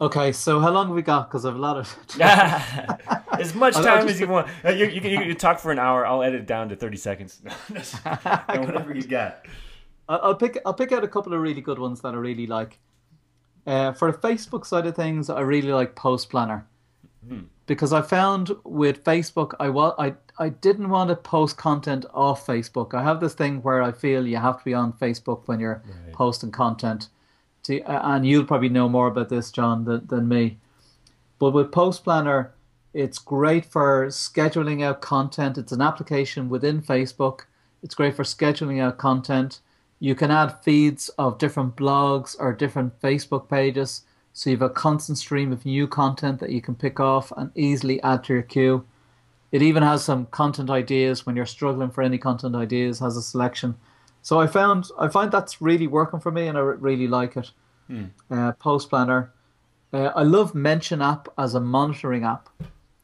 Okay, 0.02 0.32
so 0.32 0.60
how 0.60 0.72
long 0.72 0.88
have 0.88 0.96
we 0.96 1.02
got? 1.02 1.30
Because 1.30 1.46
I've 1.46 1.56
a 1.56 1.60
lot 1.60 1.78
of. 1.78 1.98
as 3.40 3.54
much 3.56 3.76
time 3.76 4.08
as 4.08 4.20
you 4.20 4.28
want. 4.28 4.48
Uh, 4.64 4.72
you, 4.72 4.88
you, 4.88 5.02
can, 5.02 5.12
you 5.12 5.20
can 5.20 5.36
talk 5.36 5.60
for 5.60 5.72
an 5.72 5.80
hour. 5.80 6.06
I'll 6.06 6.24
edit 6.24 6.42
it 6.42 6.48
down 6.48 6.70
to 6.70 6.76
thirty 6.76 6.98
seconds. 6.98 7.42
whatever 8.48 8.94
you 8.94 9.04
got. 9.04 9.46
I'll 10.10 10.36
pick. 10.36 10.60
I'll 10.66 10.74
pick 10.74 10.92
out 10.92 11.04
a 11.04 11.08
couple 11.08 11.34
of 11.34 11.40
really 11.40 11.62
good 11.62 11.80
ones 11.80 12.02
that 12.02 12.14
I 12.14 12.18
really 12.18 12.48
like. 12.48 12.80
Uh, 13.66 13.94
for 13.94 14.12
the 14.12 14.18
Facebook 14.18 14.66
side 14.66 14.86
of 14.86 14.96
things, 14.96 15.30
I 15.30 15.40
really 15.40 15.72
like 15.72 15.96
Post 15.96 16.30
Planner 16.30 16.68
hmm. 17.26 17.42
because 17.66 17.94
I 17.94 18.02
found 18.02 18.52
with 18.66 19.06
Facebook, 19.06 19.54
I 19.60 19.70
wa- 19.70 19.96
I 19.98 20.16
I 20.38 20.50
didn't 20.50 20.90
want 20.90 21.10
to 21.12 21.16
post 21.16 21.56
content 21.56 22.06
off 22.14 22.46
Facebook. 22.46 22.94
I 22.94 23.04
have 23.04 23.22
this 23.22 23.36
thing 23.36 23.62
where 23.62 23.82
I 23.82 23.92
feel 23.94 24.28
you 24.28 24.38
have 24.38 24.58
to 24.58 24.66
be 24.66 24.74
on 24.74 24.92
Facebook 24.94 25.44
when 25.46 25.60
you're 25.60 25.82
right. 25.86 26.14
posting 26.14 26.52
content 26.52 27.08
to, 27.64 27.82
and 27.82 28.26
you'll 28.26 28.46
probably 28.46 28.70
know 28.70 28.90
more 28.90 29.08
about 29.08 29.30
this, 29.30 29.52
Jon, 29.52 29.86
than, 29.86 30.08
than 30.08 30.28
me. 30.28 30.58
But 31.40 31.52
with 31.52 31.72
Post 31.72 32.04
Planner, 32.04 32.54
it's 32.94 33.18
great 33.18 33.66
for 33.66 34.08
scheduling 34.08 34.84
out 34.84 35.02
content. 35.02 35.58
It's 35.58 35.72
an 35.72 35.82
application 35.82 36.50
within 36.50 36.82
Facebook. 36.82 37.42
It's 37.82 37.96
great 37.96 38.16
for 38.16 38.24
scheduling 38.24 38.80
out 38.80 38.98
content. 38.98 39.60
You 40.00 40.16
can 40.16 40.32
add 40.32 40.64
feeds 40.64 41.10
of 41.18 41.38
different 41.38 41.76
blogs 41.76 42.36
or 42.40 42.54
different 42.54 43.00
Facebook 43.02 43.50
pages. 43.50 44.04
So 44.34 44.50
you 44.50 44.58
have 44.58 44.70
a 44.70 44.70
constant 44.70 45.18
stream 45.18 45.52
of 45.52 45.66
new 45.66 45.88
content 45.88 46.40
that 46.40 46.52
you 46.52 46.62
can 46.62 46.76
pick 46.76 47.00
off 47.00 47.32
and 47.36 47.52
easily 47.56 48.02
add 48.04 48.24
to 48.26 48.34
your 48.34 48.42
queue. 48.42 48.86
It 49.52 49.62
even 49.62 49.84
has 49.84 50.04
some 50.04 50.26
content 50.28 50.70
ideas 50.70 51.26
when 51.26 51.36
you're 51.36 51.46
struggling 51.46 51.92
for 51.92 52.02
any 52.02 52.18
content 52.18 52.56
ideas, 52.56 53.00
has 53.00 53.16
a 53.16 53.22
selection. 53.22 53.76
So 54.24 54.40
I 54.40 54.48
found 54.48 54.90
I 54.98 55.10
find 55.10 55.32
that's 55.32 55.62
really 55.62 55.86
working 55.86 56.22
for 56.22 56.32
me, 56.32 56.48
and 56.48 56.58
I 56.58 56.62
really 56.62 57.08
like 57.08 57.38
it. 57.38 57.52
Hmm. 57.88 58.06
Uh, 58.32 58.54
Post 58.54 58.90
Planner. 58.90 59.32
Uh, 59.92 60.12
I 60.16 60.24
love 60.24 60.56
Mention 60.56 61.02
app 61.02 61.28
as 61.38 61.54
a 61.54 61.60
monitoring 61.60 62.24
app. 62.24 62.50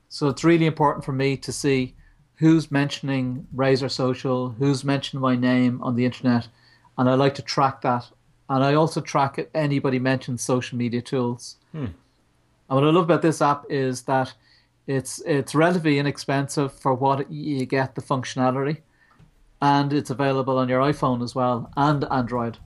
So 0.08 0.30
it's 0.30 0.44
really 0.44 0.66
important 0.66 1.06
for 1.06 1.12
me 1.12 1.38
to 1.38 1.52
see 1.52 1.94
who's 2.36 2.72
mentioning 2.72 3.46
Razor 3.54 3.90
Social, 3.90 4.50
who's 4.52 4.84
mentioned 4.84 5.22
my 5.22 5.36
name 5.36 5.84
on 5.84 5.96
the 5.96 6.06
internet, 6.06 6.48
and 6.98 7.10
I 7.10 7.14
like 7.16 7.36
to 7.36 7.42
track 7.42 7.82
that. 7.82 8.10
And 8.50 8.64
I 8.64 8.74
also 8.74 9.02
track 9.02 9.38
it 9.38 9.52
anybody 9.54 10.00
mentions 10.00 10.42
social 10.42 10.78
media 10.78 11.02
tools. 11.02 11.58
Hmm. 11.74 11.88
And 12.70 12.76
what 12.76 12.86
I 12.86 12.92
love 12.92 13.04
about 13.04 13.22
this 13.22 13.42
app 13.42 13.66
is 13.70 14.04
that 14.04 14.34
it's 14.88 15.22
it's 15.26 15.54
relatively 15.54 16.00
inexpensive 16.00 16.72
for 16.72 16.94
what 16.94 17.30
you 17.30 17.66
get 17.66 17.96
the 17.96 18.02
functionality 18.02 18.78
and 19.62 19.91
it's 19.93 20.10
available 20.10 20.58
on 20.58 20.69
your 20.69 20.82
iPhone 20.82 21.24
as 21.24 21.36
well 21.36 21.72
and 21.76 22.06
Android. 22.12 22.58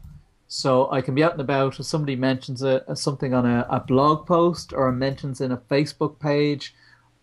So 0.47 0.91
I 0.91 1.01
can 1.01 1.15
be 1.15 1.23
out 1.23 1.32
and 1.32 1.41
about. 1.41 1.79
If 1.79 1.88
somebody 1.88 2.15
mentions 2.15 2.62
a, 2.62 2.84
a 2.88 2.95
something 2.95 3.34
on 3.34 3.45
a, 3.45 3.65
a, 3.69 3.79
blog 3.79 4.27
post 4.27 4.71
or 4.71 4.91
mentions 4.91 5.41
in 5.41 5.51
a 5.51 5.58
Facebook 5.58 6.19
page 6.19 6.75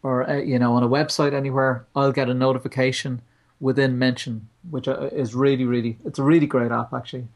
or 0.02 0.22
a, 0.22 0.42
you 0.44 0.58
know 0.58 0.72
on 0.72 0.82
a 0.82 0.88
website 0.88 1.32
anywhere, 1.32 1.86
I'll 1.94 2.10
get 2.10 2.28
a 2.28 2.34
notification 2.34 3.22
within 3.60 3.98
mention, 3.98 4.48
which 4.68 4.88
uh, 4.88 5.10
is 5.12 5.34
really 5.34 5.64
really 5.64 5.98
it's 6.04 6.18
a 6.18 6.24
really 6.24 6.48
great 6.48 6.72
app 6.72 6.92
actually. 6.92 7.28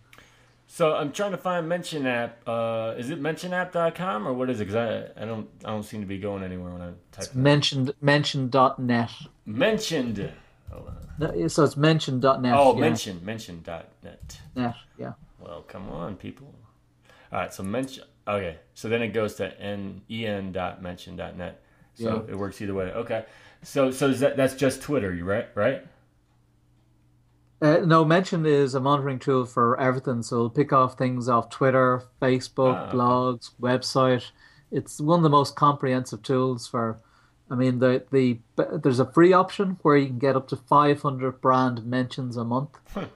So 0.67 0.97
I'm 0.97 1.13
trying 1.13 1.31
to 1.31 1.37
find 1.37 1.69
Mention 1.69 2.07
app. 2.07 2.41
Uh, 2.49 2.95
is 2.97 3.11
it 3.11 3.23
mentionapp.com 3.23 4.27
or 4.27 4.33
what 4.33 4.51
is 4.51 4.61
it? 4.61 4.65
Because 4.65 5.13
I, 5.17 5.23
I 5.23 5.27
don't 5.27 5.49
I 5.65 5.71
don't 5.71 5.85
seem 5.85 6.01
to 6.01 6.07
be 6.07 6.19
going 6.19 6.43
anywhere 6.43 6.73
when 6.73 6.83
I 6.83 6.87
type. 7.13 7.27
It's 7.27 7.35
mentioned 7.37 7.95
mention.net. 8.01 9.11
Mentioned. 9.47 10.33
No, 11.19 11.49
so 11.49 11.65
it's 11.65 11.77
mention.net. 11.77 12.55
Oh, 12.57 12.75
yeah. 12.75 12.81
mention, 12.81 13.25
mention.net. 13.25 14.41
Net, 14.57 14.75
yeah. 14.99 15.13
Well, 15.39 15.63
come 15.63 15.89
on, 15.91 16.17
people. 16.17 16.53
All 17.33 17.41
right, 17.41 17.53
so 17.53 17.63
mention. 17.63 18.05
Okay, 18.27 18.57
so 18.75 18.89
then 18.89 19.03
it 19.03 19.09
goes 19.09 19.35
to 19.37 19.61
n 19.61 20.03
en.mention.net. 20.09 21.63
So 21.95 22.25
yeah. 22.27 22.33
it 22.33 22.39
works 22.39 22.61
either 22.61 22.75
way. 22.75 22.87
Okay, 22.87 23.25
so 23.63 23.91
so 23.91 24.11
that 24.13 24.37
that's 24.37 24.55
just 24.55 24.83
Twitter, 24.83 25.15
you 25.15 25.25
right? 25.25 25.49
Right? 25.55 25.87
Uh, 27.63 27.79
no, 27.85 28.05
Mention 28.05 28.45
is 28.45 28.75
a 28.75 28.81
monitoring 28.81 29.19
tool 29.19 29.45
for 29.47 29.81
everything. 29.81 30.23
So 30.23 30.37
it'll 30.37 30.51
pick 30.51 30.73
off 30.73 30.99
things 30.99 31.29
off 31.29 31.51
Twitter, 31.51 32.03
Facebook, 32.21 32.75
Ah, 32.75 32.89
okay. 32.89 32.97
blogs, 32.97 33.51
website. 33.61 34.31
It's 34.71 35.01
one 35.01 35.21
of 35.21 35.23
the 35.23 35.31
most 35.31 35.55
comprehensive 35.55 36.23
tools 36.23 36.67
for. 36.67 36.99
I 37.51 37.55
mean, 37.57 37.79
the 37.79 38.05
the 38.11 38.39
there's 38.57 39.01
a 39.01 39.11
free 39.13 39.33
option 39.33 39.79
where 39.83 39.97
you 39.97 40.07
can 40.07 40.19
get 40.19 40.37
up 40.37 40.49
to 40.49 40.57
500 40.57 41.41
brand 41.41 41.85
mentions 41.85 42.37
a 42.37 42.45
month, 42.45 42.71
Huh. 42.93 43.07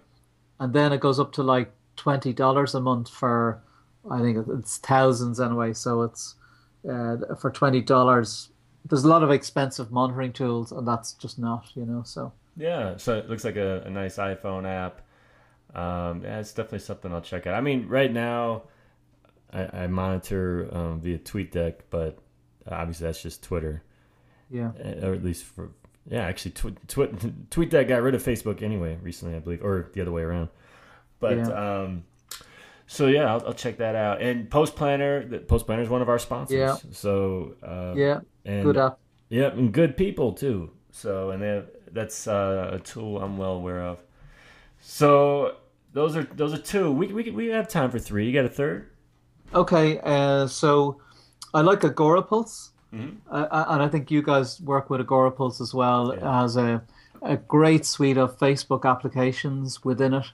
and 0.60 0.72
then 0.72 0.92
it 0.92 1.00
goes 1.00 1.18
up 1.18 1.32
to 1.32 1.42
like 1.42 1.72
twenty 1.96 2.32
dollars 2.32 2.74
a 2.74 2.80
month 2.80 3.08
for. 3.08 3.62
I 4.10 4.20
think 4.20 4.46
it's 4.58 4.78
thousands 4.78 5.38
anyway. 5.40 5.72
So 5.74 6.02
it's 6.02 6.34
uh, 6.88 7.16
for 7.40 7.50
twenty 7.50 7.80
dollars. 7.80 8.50
There's 8.88 9.04
a 9.04 9.08
lot 9.08 9.22
of 9.22 9.30
expensive 9.30 9.90
monitoring 9.90 10.32
tools, 10.32 10.72
and 10.72 10.86
that's 10.88 11.12
just 11.14 11.38
not, 11.38 11.66
you 11.74 11.84
know. 11.84 12.02
So. 12.04 12.32
Yeah, 12.56 12.96
so 12.96 13.16
it 13.18 13.28
looks 13.28 13.44
like 13.44 13.56
a, 13.56 13.82
a 13.86 13.90
nice 13.90 14.16
iPhone 14.16 14.66
app. 14.66 15.02
Um, 15.74 16.22
yeah, 16.22 16.40
it's 16.40 16.52
definitely 16.52 16.78
something 16.80 17.12
I'll 17.12 17.20
check 17.20 17.46
out. 17.46 17.54
I 17.54 17.60
mean, 17.60 17.86
right 17.88 18.10
now, 18.12 18.62
I, 19.52 19.82
I 19.82 19.86
monitor 19.88 20.68
um, 20.72 21.00
via 21.00 21.18
TweetDeck, 21.18 21.74
but 21.90 22.18
obviously 22.66 23.06
that's 23.06 23.22
just 23.22 23.42
Twitter, 23.44 23.82
Yeah. 24.50 24.70
uh, 24.84 25.06
or 25.06 25.12
at 25.14 25.24
least 25.24 25.44
for 25.44 25.70
yeah. 26.08 26.22
Actually, 26.22 26.52
tw- 26.52 26.88
tw- 26.88 27.50
TweetDeck 27.50 27.88
got 27.88 28.02
rid 28.02 28.14
of 28.14 28.22
Facebook 28.22 28.62
anyway 28.62 28.98
recently, 29.02 29.36
I 29.36 29.40
believe, 29.40 29.62
or 29.62 29.90
the 29.92 30.00
other 30.00 30.12
way 30.12 30.22
around. 30.22 30.48
But 31.20 31.36
Yeah. 31.36 31.82
um, 31.82 32.04
so 32.86 33.06
yeah, 33.08 33.32
I'll, 33.32 33.46
I'll 33.48 33.52
check 33.54 33.76
that 33.78 33.94
out. 33.94 34.22
And 34.22 34.48
Post 34.50 34.74
Planner, 34.76 35.26
the 35.26 35.38
Post 35.38 35.66
Planner 35.66 35.82
is 35.82 35.88
one 35.88 36.00
of 36.00 36.08
our 36.08 36.18
sponsors. 36.18 36.56
Yeah. 36.56 36.76
So 36.92 37.54
uh, 37.62 37.92
Yeah. 37.96 38.20
and 38.44 38.64
Good 38.64 38.76
app. 38.78 38.98
Yep, 39.30 39.54
and 39.54 39.72
good 39.72 39.96
people 39.96 40.32
too. 40.32 40.70
So, 40.90 41.30
and 41.30 41.42
they 41.42 41.48
have, 41.48 41.66
that's 41.92 42.26
uh, 42.26 42.70
a 42.72 42.78
tool 42.78 43.22
I'm 43.22 43.36
well 43.36 43.52
aware 43.52 43.82
of. 43.82 43.98
So 44.80 45.56
those 45.92 46.16
are 46.16 46.22
those 46.22 46.54
are 46.54 46.58
two. 46.58 46.90
We 46.90 47.08
we 47.12 47.30
we 47.30 47.46
have 47.48 47.68
time 47.68 47.90
for 47.90 47.98
three. 47.98 48.26
You 48.26 48.32
got 48.32 48.44
a 48.44 48.48
third? 48.48 48.90
Okay, 49.54 49.98
uh, 50.02 50.46
so 50.46 51.00
I 51.54 51.60
like 51.62 51.80
Agorapulse, 51.80 52.70
Mhm. 52.70 52.70
Uh, 52.92 52.96
uh, 53.30 53.64
and 53.68 53.82
I 53.82 53.88
think 53.88 54.10
you 54.10 54.22
guys 54.22 54.60
work 54.60 54.88
with 54.90 55.00
Agorapulse 55.00 55.60
as 55.60 55.74
well. 55.74 56.10
It 56.10 56.20
Yeah. 56.20 56.40
has 56.40 56.56
a 56.56 56.82
a 57.20 57.36
great 57.36 57.84
suite 57.84 58.16
of 58.16 58.38
Facebook 58.38 58.84
applications 58.84 59.84
within 59.84 60.14
it. 60.14 60.26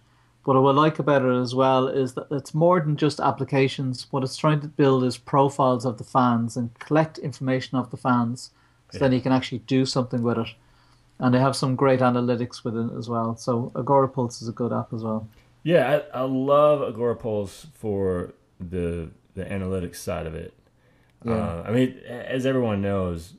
But 0.45 0.61
What 0.61 0.77
I 0.77 0.83
like 0.83 0.99
about 0.99 1.23
it 1.23 1.41
as 1.41 1.55
well 1.55 1.89
is 1.89 2.13
that 2.13 2.27
it's 2.31 2.53
more 2.53 2.79
than 2.79 2.97
just 2.97 3.19
applications. 3.21 4.07
What 4.11 4.23
it's 4.23 4.37
trying 4.37 4.61
to 4.61 4.69
build 4.69 5.03
is 5.05 5.17
profiles 5.17 5.87
of 5.87 5.97
the 5.97 6.05
fans 6.05 6.59
and 6.59 6.79
collect 6.79 7.17
information 7.17 7.79
of 7.79 7.91
the 7.91 7.97
fans, 7.97 8.51
so 8.93 8.99
then 8.99 9.13
you 9.13 9.23
can 9.23 9.33
actually 9.33 9.61
do 9.67 9.87
something 9.87 10.23
with 10.23 10.37
it. 10.37 10.49
And 11.19 11.33
they 11.33 11.39
have 11.41 11.57
some 11.57 11.75
great 11.75 12.01
analytics 12.01 12.63
within 12.65 12.91
it 12.91 12.99
as 12.99 13.09
well. 13.09 13.35
So 13.37 13.73
Agorapulse 13.75 14.43
is 14.43 14.49
a 14.49 14.53
good 14.53 14.73
app 14.73 14.93
as 14.93 15.03
well. 15.03 15.27
Yeah, 15.63 16.01
I, 16.15 16.19
I 16.19 16.23
love 16.25 16.81
Agorapulse 16.95 17.67
for 17.73 18.35
the 18.61 19.09
the 19.35 19.45
analytics 19.47 19.97
side 19.97 20.27
of 20.27 20.35
it. 20.35 20.53
Yeah. 21.25 21.35
Uh, 21.35 21.65
I 21.67 21.71
mean, 21.73 21.99
as 22.07 22.47
everyone 22.47 22.83
knows, 22.83 23.35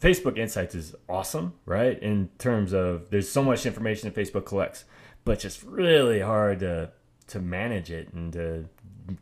Facebook 0.00 0.38
Insights 0.38 0.74
is 0.74 0.94
awesome, 1.08 1.54
right? 1.64 2.00
In 2.00 2.30
terms 2.38 2.72
of 2.72 3.10
there's 3.10 3.28
so 3.28 3.42
much 3.42 3.66
information 3.66 4.10
that 4.10 4.20
Facebook 4.20 4.44
collects, 4.46 4.84
but 5.24 5.38
just 5.38 5.62
really 5.62 6.20
hard 6.20 6.60
to 6.60 6.90
to 7.28 7.40
manage 7.40 7.90
it 7.90 8.12
and 8.12 8.32
to 8.32 8.68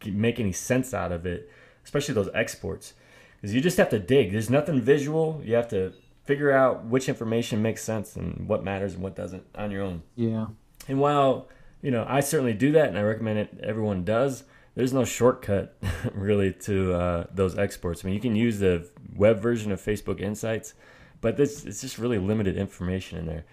make 0.05 0.39
any 0.39 0.53
sense 0.53 0.95
out 0.95 1.13
of 1.13 1.27
it, 1.27 1.51
especially 1.85 2.15
those 2.15 2.31
exports, 2.35 2.95
because 3.37 3.55
you 3.55 3.61
just 3.61 3.77
have 3.79 3.89
to 3.91 3.99
dig. 3.99 4.33
There's 4.33 4.51
nothing 4.51 4.81
visual. 4.81 5.41
You 5.45 5.55
have 5.55 5.69
to 5.69 5.93
figure 6.25 6.53
out 6.53 6.85
which 6.85 7.09
information 7.09 7.63
makes 7.63 7.83
sense 7.83 8.17
and 8.17 8.49
what 8.49 8.65
matters 8.65 8.95
and 8.95 9.03
what 9.03 9.15
doesn't 9.15 9.45
on 9.55 9.71
your 9.71 9.83
own. 9.83 10.03
Yeah. 10.15 10.47
And 10.89 11.01
while 11.01 11.49
you 11.83 11.91
know 11.91 12.05
I 12.09 12.21
certainly 12.21 12.55
do 12.55 12.73
that, 12.73 12.89
and 12.89 12.99
I 12.99 13.03
recommend 13.03 13.39
it, 13.39 13.61
everyone 13.63 14.05
does. 14.05 14.45
There's 14.77 14.93
no 14.93 15.05
shortcut 15.05 15.75
really 16.13 16.53
to 16.53 16.93
uh, 16.93 17.25
those 17.33 17.59
exports. 17.59 18.05
I 18.05 18.07
mean, 18.07 18.15
you 18.15 18.21
can 18.21 18.37
use 18.37 18.59
the 18.59 18.89
web 19.17 19.41
version 19.41 19.73
of 19.73 19.81
Facebook 19.81 20.21
Insights, 20.21 20.75
but 21.23 21.39
this 21.39 21.65
it's 21.65 21.81
just 21.81 21.99
really 21.99 22.19
limited 22.19 22.57
information 22.59 23.19
in 23.19 23.27
there. 23.27 23.47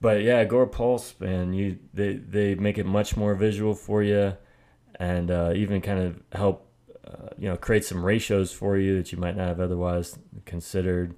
But 0.00 0.22
yeah, 0.22 0.38
Agora 0.38 0.66
Pulse, 0.66 1.14
you 1.20 1.78
they 1.92 2.14
they 2.14 2.54
make 2.54 2.78
it 2.78 2.86
much 2.86 3.14
more 3.14 3.34
visual 3.34 3.74
for 3.74 4.02
you, 4.02 4.36
and 4.98 5.30
uh, 5.30 5.52
even 5.54 5.82
kind 5.82 6.00
of 6.00 6.22
help 6.32 6.66
uh, 7.06 7.28
you 7.36 7.50
know 7.50 7.56
create 7.58 7.84
some 7.84 8.02
ratios 8.02 8.50
for 8.50 8.78
you 8.78 8.96
that 8.96 9.12
you 9.12 9.18
might 9.18 9.36
not 9.36 9.48
have 9.48 9.60
otherwise 9.60 10.18
considered. 10.46 11.14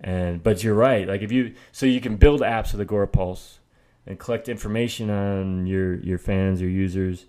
And 0.00 0.40
but 0.40 0.62
you're 0.62 0.74
right, 0.74 1.08
like 1.08 1.22
if 1.22 1.32
you 1.32 1.54
so 1.72 1.84
you 1.84 2.00
can 2.00 2.14
build 2.14 2.42
apps 2.42 2.70
with 2.70 2.80
Agora 2.80 3.08
Pulse 3.08 3.58
and 4.06 4.20
collect 4.20 4.48
information 4.48 5.10
on 5.10 5.66
your 5.66 5.96
your 5.96 6.18
fans 6.18 6.60
your 6.60 6.70
users 6.70 7.26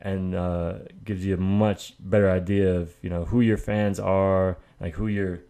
and 0.00 0.34
uh, 0.34 0.74
gives 1.04 1.24
you 1.24 1.34
a 1.34 1.38
much 1.38 1.94
better 1.98 2.30
idea 2.30 2.74
of 2.74 2.92
you 3.02 3.10
know 3.10 3.24
who 3.24 3.40
your 3.40 3.56
fans 3.56 3.98
are 3.98 4.58
like 4.80 4.94
who 4.94 5.06
your 5.08 5.40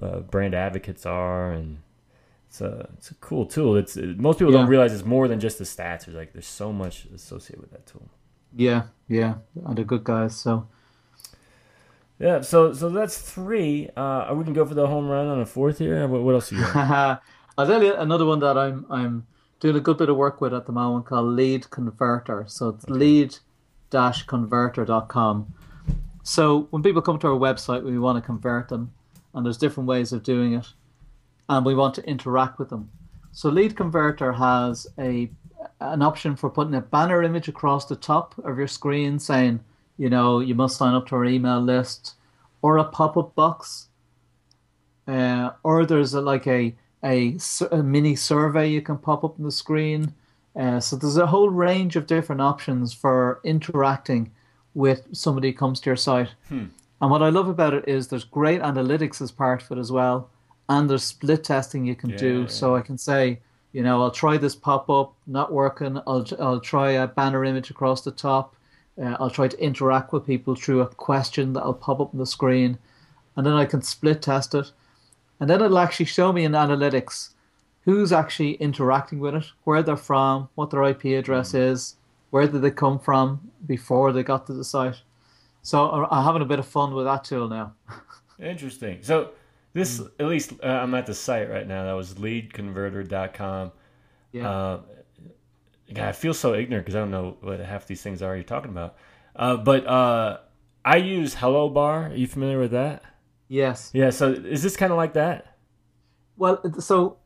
uh, 0.00 0.20
brand 0.20 0.54
advocates 0.54 1.04
are 1.06 1.50
and 1.52 1.78
it's 2.48 2.60
a 2.60 2.88
it's 2.96 3.10
a 3.10 3.14
cool 3.14 3.44
tool 3.46 3.76
it's 3.76 3.96
most 3.96 4.38
people 4.38 4.52
don't 4.52 4.68
realize 4.68 4.92
it's 4.92 5.04
more 5.04 5.28
than 5.28 5.40
just 5.40 5.58
the 5.58 5.64
stats 5.64 6.04
there's 6.06 6.16
like 6.16 6.32
there's 6.32 6.46
so 6.46 6.72
much 6.72 7.06
associated 7.14 7.60
with 7.60 7.70
that 7.72 7.86
tool 7.86 8.08
Yeah. 8.56 8.82
Yeah. 9.08 9.34
And 9.66 9.76
they're 9.76 9.84
good 9.84 10.04
guys. 10.04 10.36
So. 10.36 10.66
yeah 12.18 12.40
so 12.40 12.72
so 12.72 12.88
that's 12.88 13.18
three 13.18 13.88
uh 13.96 14.00
are 14.28 14.34
we 14.34 14.44
gonna 14.44 14.54
go 14.54 14.64
for 14.66 14.74
the 14.74 14.86
home 14.86 15.06
run 15.08 15.26
on 15.28 15.40
a 15.40 15.46
fourth 15.46 15.78
here 15.78 16.06
what, 16.08 16.22
what 16.22 16.34
else 16.34 16.50
you 16.52 16.58
got 16.60 17.22
I'll 17.58 17.66
tell 17.66 17.82
you 17.82 17.94
another 17.94 18.24
one 18.26 18.38
that 18.40 18.56
I'm 18.56 18.86
I'm 18.90 19.26
doing 19.60 19.76
a 19.76 19.80
good 19.80 19.98
bit 19.98 20.08
of 20.08 20.16
work 20.16 20.40
with 20.40 20.54
at 20.54 20.66
the 20.66 20.72
moment 20.72 21.06
called 21.06 21.26
Lead 21.34 21.68
Converter. 21.70 22.44
So 22.46 22.68
it's 22.68 22.88
lead-converter.com. 23.92 25.54
So 26.22 26.66
when 26.70 26.82
people 26.82 27.02
come 27.02 27.18
to 27.20 27.28
our 27.28 27.38
website, 27.38 27.82
we 27.82 27.98
want 27.98 28.16
to 28.16 28.26
convert 28.26 28.68
them, 28.68 28.92
and 29.34 29.44
there's 29.44 29.56
different 29.56 29.88
ways 29.88 30.12
of 30.12 30.22
doing 30.22 30.52
it, 30.54 30.66
and 31.48 31.64
we 31.64 31.74
want 31.74 31.94
to 31.94 32.08
interact 32.08 32.58
with 32.58 32.68
them. 32.68 32.90
So 33.32 33.48
Lead 33.48 33.76
Converter 33.76 34.32
has 34.32 34.86
a 34.98 35.30
an 35.80 36.02
option 36.02 36.36
for 36.36 36.50
putting 36.50 36.74
a 36.74 36.80
banner 36.80 37.22
image 37.22 37.48
across 37.48 37.86
the 37.86 37.96
top 37.96 38.34
of 38.44 38.58
your 38.58 38.68
screen 38.68 39.18
saying, 39.18 39.60
you 39.96 40.08
know, 40.08 40.38
you 40.40 40.54
must 40.54 40.76
sign 40.76 40.94
up 40.94 41.08
to 41.08 41.16
our 41.16 41.24
email 41.24 41.60
list, 41.60 42.14
or 42.62 42.78
a 42.78 42.84
pop-up 42.84 43.34
box 43.34 43.88
uh, 45.08 45.52
or 45.62 45.86
there's 45.86 46.14
a, 46.14 46.20
like 46.20 46.46
a, 46.46 46.76
a 47.02 47.36
a 47.72 47.82
mini 47.82 48.14
survey 48.14 48.68
you 48.68 48.82
can 48.82 48.98
pop 48.98 49.24
up 49.24 49.38
on 49.38 49.44
the 49.44 49.50
screen. 49.50 50.12
Uh, 50.56 50.80
so 50.80 50.96
there's 50.96 51.16
a 51.16 51.26
whole 51.26 51.50
range 51.50 51.96
of 51.96 52.06
different 52.06 52.40
options 52.40 52.92
for 52.92 53.40
interacting 53.44 54.30
with 54.74 55.06
somebody 55.12 55.50
who 55.50 55.56
comes 55.56 55.80
to 55.80 55.90
your 55.90 55.96
site. 55.96 56.30
And 57.00 57.10
what 57.10 57.22
I 57.22 57.28
love 57.28 57.48
about 57.48 57.74
it 57.74 57.88
is 57.88 58.08
there's 58.08 58.24
great 58.24 58.60
analytics 58.60 59.20
as 59.20 59.30
part 59.30 59.62
of 59.62 59.70
it 59.70 59.78
as 59.78 59.92
well, 59.92 60.30
and 60.68 60.90
there's 60.90 61.04
split 61.04 61.44
testing 61.44 61.86
you 61.86 61.94
can 61.94 62.16
do. 62.16 62.42
Yeah. 62.42 62.46
So 62.48 62.74
I 62.74 62.80
can 62.80 62.98
say, 62.98 63.40
you 63.72 63.82
know, 63.82 64.02
I'll 64.02 64.10
try 64.10 64.36
this 64.36 64.56
pop 64.56 64.90
up, 64.90 65.14
not 65.26 65.52
working. 65.52 66.00
I'll 66.06 66.26
I'll 66.40 66.60
try 66.60 66.92
a 66.92 67.06
banner 67.06 67.44
image 67.44 67.70
across 67.70 68.02
the 68.02 68.10
top. 68.10 68.56
Uh, 69.00 69.16
I'll 69.20 69.30
try 69.30 69.46
to 69.46 69.62
interact 69.62 70.12
with 70.12 70.26
people 70.26 70.56
through 70.56 70.80
a 70.80 70.86
question 70.86 71.52
that 71.52 71.62
I'll 71.62 71.74
pop 71.74 72.00
up 72.00 72.12
on 72.12 72.18
the 72.18 72.26
screen, 72.26 72.78
and 73.36 73.46
then 73.46 73.52
I 73.52 73.64
can 73.64 73.82
split 73.82 74.22
test 74.22 74.54
it, 74.54 74.72
and 75.38 75.48
then 75.48 75.62
it'll 75.62 75.78
actually 75.78 76.06
show 76.06 76.32
me 76.32 76.44
in 76.44 76.52
analytics 76.52 77.30
who's 77.88 78.12
actually 78.12 78.52
interacting 78.56 79.18
with 79.18 79.34
it, 79.34 79.46
where 79.64 79.82
they're 79.82 79.96
from, 79.96 80.46
what 80.56 80.68
their 80.68 80.84
IP 80.84 81.06
address 81.06 81.54
is, 81.54 81.96
where 82.28 82.46
did 82.46 82.60
they 82.60 82.70
come 82.70 82.98
from 82.98 83.50
before 83.66 84.12
they 84.12 84.22
got 84.22 84.46
to 84.46 84.52
the 84.52 84.62
site. 84.62 85.00
So 85.62 86.06
I'm 86.10 86.22
having 86.22 86.42
a 86.42 86.44
bit 86.44 86.58
of 86.58 86.66
fun 86.66 86.94
with 86.94 87.06
that 87.06 87.24
tool 87.24 87.48
now. 87.48 87.72
Interesting. 88.38 88.98
So 89.00 89.30
this, 89.72 90.02
at 90.20 90.26
least 90.26 90.52
uh, 90.62 90.66
I'm 90.66 90.94
at 90.94 91.06
the 91.06 91.14
site 91.14 91.48
right 91.48 91.66
now. 91.66 91.86
That 91.86 91.94
was 91.94 92.12
leadconverter.com. 92.16 93.72
Yeah. 94.32 94.50
Uh, 94.50 94.80
God, 95.94 96.08
I 96.08 96.12
feel 96.12 96.34
so 96.34 96.52
ignorant 96.52 96.84
because 96.84 96.94
I 96.94 96.98
don't 96.98 97.10
know 97.10 97.38
what 97.40 97.58
half 97.60 97.86
these 97.86 98.02
things 98.02 98.20
are 98.20 98.34
you're 98.34 98.44
talking 98.44 98.70
about. 98.70 98.96
Uh, 99.34 99.56
but 99.56 99.86
uh, 99.86 100.40
I 100.84 100.98
use 100.98 101.32
Hello 101.32 101.70
Bar. 101.70 102.08
Are 102.08 102.14
you 102.14 102.26
familiar 102.26 102.58
with 102.58 102.72
that? 102.72 103.02
yes. 103.48 103.90
Yeah. 103.94 104.10
So 104.10 104.30
is 104.30 104.62
this 104.62 104.76
kind 104.76 104.92
of 104.92 104.98
like 104.98 105.14
that? 105.14 105.56
Well, 106.36 106.60
so 106.80 107.17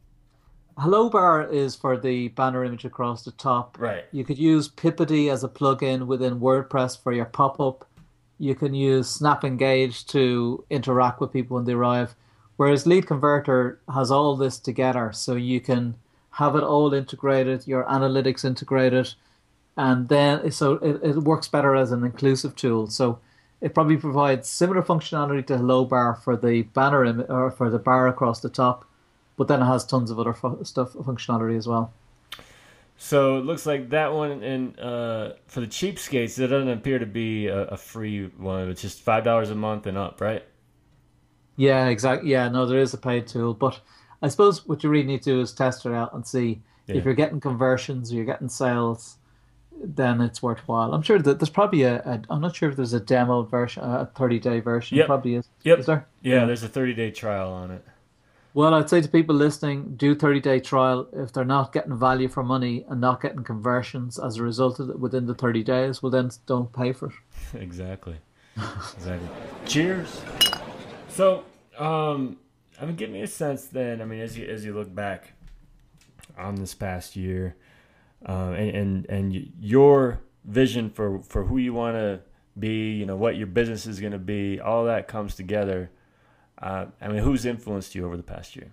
Hello 0.78 1.10
Bar 1.10 1.48
is 1.48 1.76
for 1.76 1.98
the 1.98 2.28
banner 2.28 2.64
image 2.64 2.84
across 2.84 3.24
the 3.24 3.32
top. 3.32 3.76
Right. 3.78 4.04
You 4.10 4.24
could 4.24 4.38
use 4.38 4.70
Pippity 4.70 5.30
as 5.30 5.44
a 5.44 5.48
plugin 5.48 6.06
within 6.06 6.40
WordPress 6.40 7.00
for 7.00 7.12
your 7.12 7.26
pop-up. 7.26 7.86
You 8.38 8.54
can 8.54 8.74
use 8.74 9.08
Snap 9.08 9.44
Engage 9.44 10.06
to 10.06 10.64
interact 10.70 11.20
with 11.20 11.32
people 11.32 11.56
when 11.56 11.64
they 11.66 11.74
arrive. 11.74 12.14
Whereas 12.56 12.86
Lead 12.86 13.06
Converter 13.06 13.80
has 13.92 14.10
all 14.10 14.34
this 14.36 14.58
together, 14.58 15.12
so 15.12 15.34
you 15.34 15.60
can 15.60 15.96
have 16.30 16.56
it 16.56 16.62
all 16.62 16.94
integrated, 16.94 17.66
your 17.66 17.84
analytics 17.84 18.44
integrated, 18.44 19.14
and 19.76 20.08
then 20.08 20.50
so 20.50 20.74
it, 20.74 21.00
it 21.02 21.16
works 21.18 21.48
better 21.48 21.74
as 21.76 21.92
an 21.92 22.02
inclusive 22.02 22.56
tool. 22.56 22.86
So 22.86 23.18
it 23.60 23.74
probably 23.74 23.96
provides 23.98 24.48
similar 24.48 24.82
functionality 24.82 25.46
to 25.46 25.58
Hello 25.58 25.84
Bar 25.84 26.14
for 26.14 26.36
the 26.36 26.62
banner 26.62 27.04
Im- 27.04 27.26
or 27.28 27.50
for 27.50 27.68
the 27.68 27.78
bar 27.78 28.08
across 28.08 28.40
the 28.40 28.48
top, 28.48 28.86
but 29.42 29.48
then 29.48 29.60
it 29.60 29.66
has 29.66 29.84
tons 29.84 30.08
of 30.12 30.20
other 30.20 30.32
fu- 30.32 30.62
stuff 30.62 30.92
functionality 30.92 31.58
as 31.58 31.66
well. 31.66 31.92
So 32.96 33.38
it 33.38 33.44
looks 33.44 33.66
like 33.66 33.90
that 33.90 34.12
one, 34.12 34.44
and 34.44 34.78
uh, 34.78 35.32
for 35.48 35.60
the 35.60 35.66
cheapskates, 35.66 36.38
it 36.38 36.46
doesn't 36.46 36.68
appear 36.68 37.00
to 37.00 37.06
be 37.06 37.48
a, 37.48 37.62
a 37.64 37.76
free 37.76 38.26
one. 38.36 38.68
It's 38.68 38.80
just 38.82 39.00
five 39.00 39.24
dollars 39.24 39.50
a 39.50 39.56
month 39.56 39.86
and 39.86 39.98
up, 39.98 40.20
right? 40.20 40.44
Yeah, 41.56 41.88
exactly. 41.88 42.30
Yeah, 42.30 42.48
no, 42.48 42.64
there 42.66 42.78
is 42.78 42.94
a 42.94 42.98
paid 42.98 43.26
tool, 43.26 43.54
but 43.54 43.80
I 44.22 44.28
suppose 44.28 44.64
what 44.68 44.84
you 44.84 44.90
really 44.90 45.06
need 45.06 45.22
to 45.22 45.30
do 45.30 45.40
is 45.40 45.52
test 45.52 45.84
it 45.86 45.92
out 45.92 46.14
and 46.14 46.24
see 46.24 46.62
Yeah. 46.86 46.96
if 46.98 47.04
you're 47.04 47.14
getting 47.14 47.40
conversions 47.40 48.12
or 48.12 48.14
you're 48.16 48.24
getting 48.24 48.48
sales. 48.48 49.16
Then 49.84 50.20
it's 50.20 50.40
worthwhile. 50.40 50.94
I'm 50.94 51.02
sure 51.02 51.18
that 51.18 51.40
there's 51.40 51.50
probably 51.50 51.82
a, 51.82 51.96
a. 52.02 52.22
I'm 52.30 52.40
not 52.40 52.54
sure 52.54 52.68
if 52.70 52.76
there's 52.76 52.92
a 52.92 53.00
demo 53.00 53.42
version, 53.42 53.82
a 53.82 54.06
30 54.14 54.38
day 54.38 54.60
version. 54.60 54.96
Yep. 54.98 55.06
Probably 55.06 55.34
is. 55.34 55.48
Yep. 55.64 55.78
Is 55.80 55.86
there? 55.86 56.06
Yeah, 56.20 56.44
there's 56.44 56.62
a 56.62 56.68
30 56.68 56.94
day 56.94 57.10
trial 57.10 57.50
on 57.50 57.72
it. 57.72 57.84
Well, 58.54 58.74
I'd 58.74 58.90
say 58.90 59.00
to 59.00 59.08
people 59.08 59.34
listening, 59.34 59.96
do 59.96 60.14
30 60.14 60.40
day 60.40 60.60
trial. 60.60 61.08
If 61.12 61.32
they're 61.32 61.44
not 61.44 61.72
getting 61.72 61.96
value 61.98 62.28
for 62.28 62.42
money 62.42 62.84
and 62.88 63.00
not 63.00 63.22
getting 63.22 63.44
conversions 63.44 64.18
as 64.18 64.36
a 64.36 64.42
result 64.42 64.78
of 64.78 64.90
it 64.90 65.00
within 65.00 65.26
the 65.26 65.34
30 65.34 65.62
days, 65.62 66.02
well, 66.02 66.10
then 66.10 66.30
don't 66.46 66.70
pay 66.72 66.92
for 66.92 67.06
it. 67.06 67.14
exactly. 67.54 68.18
Exactly. 68.96 69.28
Cheers. 69.64 70.20
So, 71.08 71.44
um, 71.78 72.36
I 72.78 72.84
mean, 72.84 72.96
give 72.96 73.08
me 73.08 73.22
a 73.22 73.26
sense 73.26 73.64
then. 73.66 74.02
I 74.02 74.04
mean, 74.04 74.20
as 74.20 74.36
you 74.36 74.46
as 74.46 74.62
you 74.62 74.74
look 74.74 74.94
back 74.94 75.32
on 76.36 76.56
this 76.56 76.74
past 76.74 77.16
year, 77.16 77.56
uh, 78.28 78.50
and 78.50 78.76
and 78.76 79.06
and 79.06 79.52
your 79.58 80.20
vision 80.44 80.90
for 80.90 81.20
for 81.20 81.44
who 81.44 81.56
you 81.56 81.72
want 81.72 81.96
to 81.96 82.20
be, 82.58 82.92
you 82.92 83.06
know, 83.06 83.16
what 83.16 83.36
your 83.36 83.46
business 83.46 83.86
is 83.86 84.00
going 84.00 84.12
to 84.12 84.18
be, 84.18 84.60
all 84.60 84.84
that 84.84 85.08
comes 85.08 85.34
together. 85.34 85.90
Uh, 86.62 86.86
I 87.00 87.08
mean, 87.08 87.18
who's 87.18 87.44
influenced 87.44 87.94
you 87.94 88.06
over 88.06 88.16
the 88.16 88.22
past 88.22 88.54
year? 88.54 88.72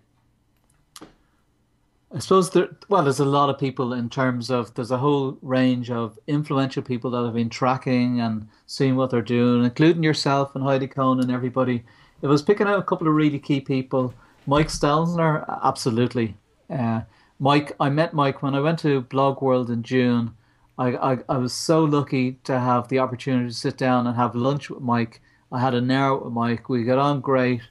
I 2.12 2.19
suppose 2.19 2.49
there, 2.52 2.69
well, 2.88 3.04
there's 3.04 3.19
a 3.19 3.25
lot 3.25 3.49
of 3.49 3.60
people 3.60 3.93
in 3.93 4.10
terms 4.10 4.49
of 4.49 4.73
there's 4.73 4.89
a 4.89 4.97
whole 4.97 5.38
range 5.41 5.91
of 5.91 6.17
influential 6.28 6.82
people 6.82 7.12
that 7.12 7.23
have 7.23 7.36
been 7.36 7.49
tracking 7.49 8.19
and 8.19 8.47
seeing 8.65 8.95
what 8.95 9.12
they're 9.12 9.21
doing, 9.21 9.63
including 9.63 10.04
yourself 10.04 10.56
and 10.56 10.63
Heidi 10.63 10.88
Cohen 10.88 11.19
and 11.19 11.32
everybody. 11.32 11.84
It 12.21 12.28
was 12.28 12.41
picking 12.41 12.67
out 12.67 12.80
a 12.80 12.84
couple 12.84 13.08
of 13.08 13.13
really 13.13 13.38
key 13.38 13.62
people, 13.62 14.13
Mike 14.47 14.69
Stelzner, 14.69 15.45
absolutely. 15.63 16.36
Uh, 16.69 17.02
Mike, 17.39 17.75
I 17.80 17.89
met 17.89 18.13
Mike 18.13 18.41
when 18.41 18.56
I 18.56 18.60
went 18.60 18.80
to 18.80 19.02
Blog 19.02 19.41
World 19.41 19.69
in 19.69 19.84
June. 19.84 20.36
I, 20.80 20.95
I, 20.95 21.17
I 21.30 21.38
was 21.38 21.54
so 21.54 21.84
lucky 21.84 22.39
to 22.45 22.60
have 22.60 22.88
the 22.88 22.99
opportunity 22.99 23.49
to 23.49 23.54
sit 23.54 23.78
down 23.78 24.08
and 24.08 24.15
have 24.15 24.36
lunch 24.36 24.71
with 24.71 24.82
Mike. 24.82 25.21
I 25.52 25.60
had 25.60 25.75
an 25.75 25.91
hour 25.91 26.17
with 26.17 26.34
Mike. 26.34 26.69
We 26.69 26.84
got 26.84 26.97
on 26.97 27.21
great. 27.21 27.62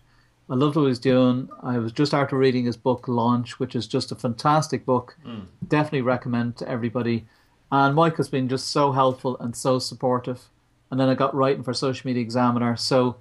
I 0.50 0.54
loved 0.54 0.76
what 0.76 0.82
he 0.82 0.88
was 0.88 0.98
doing. 0.98 1.48
I 1.62 1.78
was 1.78 1.92
just 1.92 2.14
after 2.14 2.36
reading 2.36 2.64
his 2.64 2.76
book 2.76 3.06
Launch, 3.06 3.58
which 3.58 3.76
is 3.76 3.86
just 3.86 4.12
a 4.12 4.14
fantastic 4.16 4.86
book. 4.86 5.16
Hmm. 5.22 5.40
Definitely 5.66 6.02
recommend 6.02 6.56
to 6.56 6.68
everybody. 6.68 7.26
And 7.70 7.94
Mike 7.94 8.16
has 8.16 8.28
been 8.28 8.48
just 8.48 8.70
so 8.70 8.92
helpful 8.92 9.36
and 9.40 9.54
so 9.54 9.78
supportive. 9.78 10.48
And 10.90 10.98
then 10.98 11.08
I 11.08 11.14
got 11.14 11.34
writing 11.34 11.62
for 11.62 11.74
Social 11.74 12.08
Media 12.08 12.22
Examiner. 12.22 12.76
So 12.76 13.16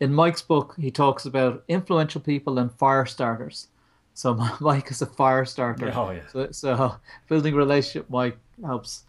in 0.00 0.12
Mike's 0.12 0.42
book, 0.42 0.74
he 0.78 0.90
talks 0.90 1.24
about 1.24 1.64
influential 1.66 2.20
people 2.20 2.58
and 2.58 2.70
fire 2.72 3.06
starters. 3.06 3.68
So 4.12 4.34
Mike 4.60 4.90
is 4.90 5.00
a 5.00 5.06
fire 5.06 5.46
starter. 5.46 5.90
Oh, 5.94 6.10
yeah. 6.10 6.26
So, 6.30 6.50
so 6.50 6.96
building 7.28 7.54
a 7.54 7.56
relationship, 7.56 8.10
Mike 8.10 8.36
helps. 8.62 9.04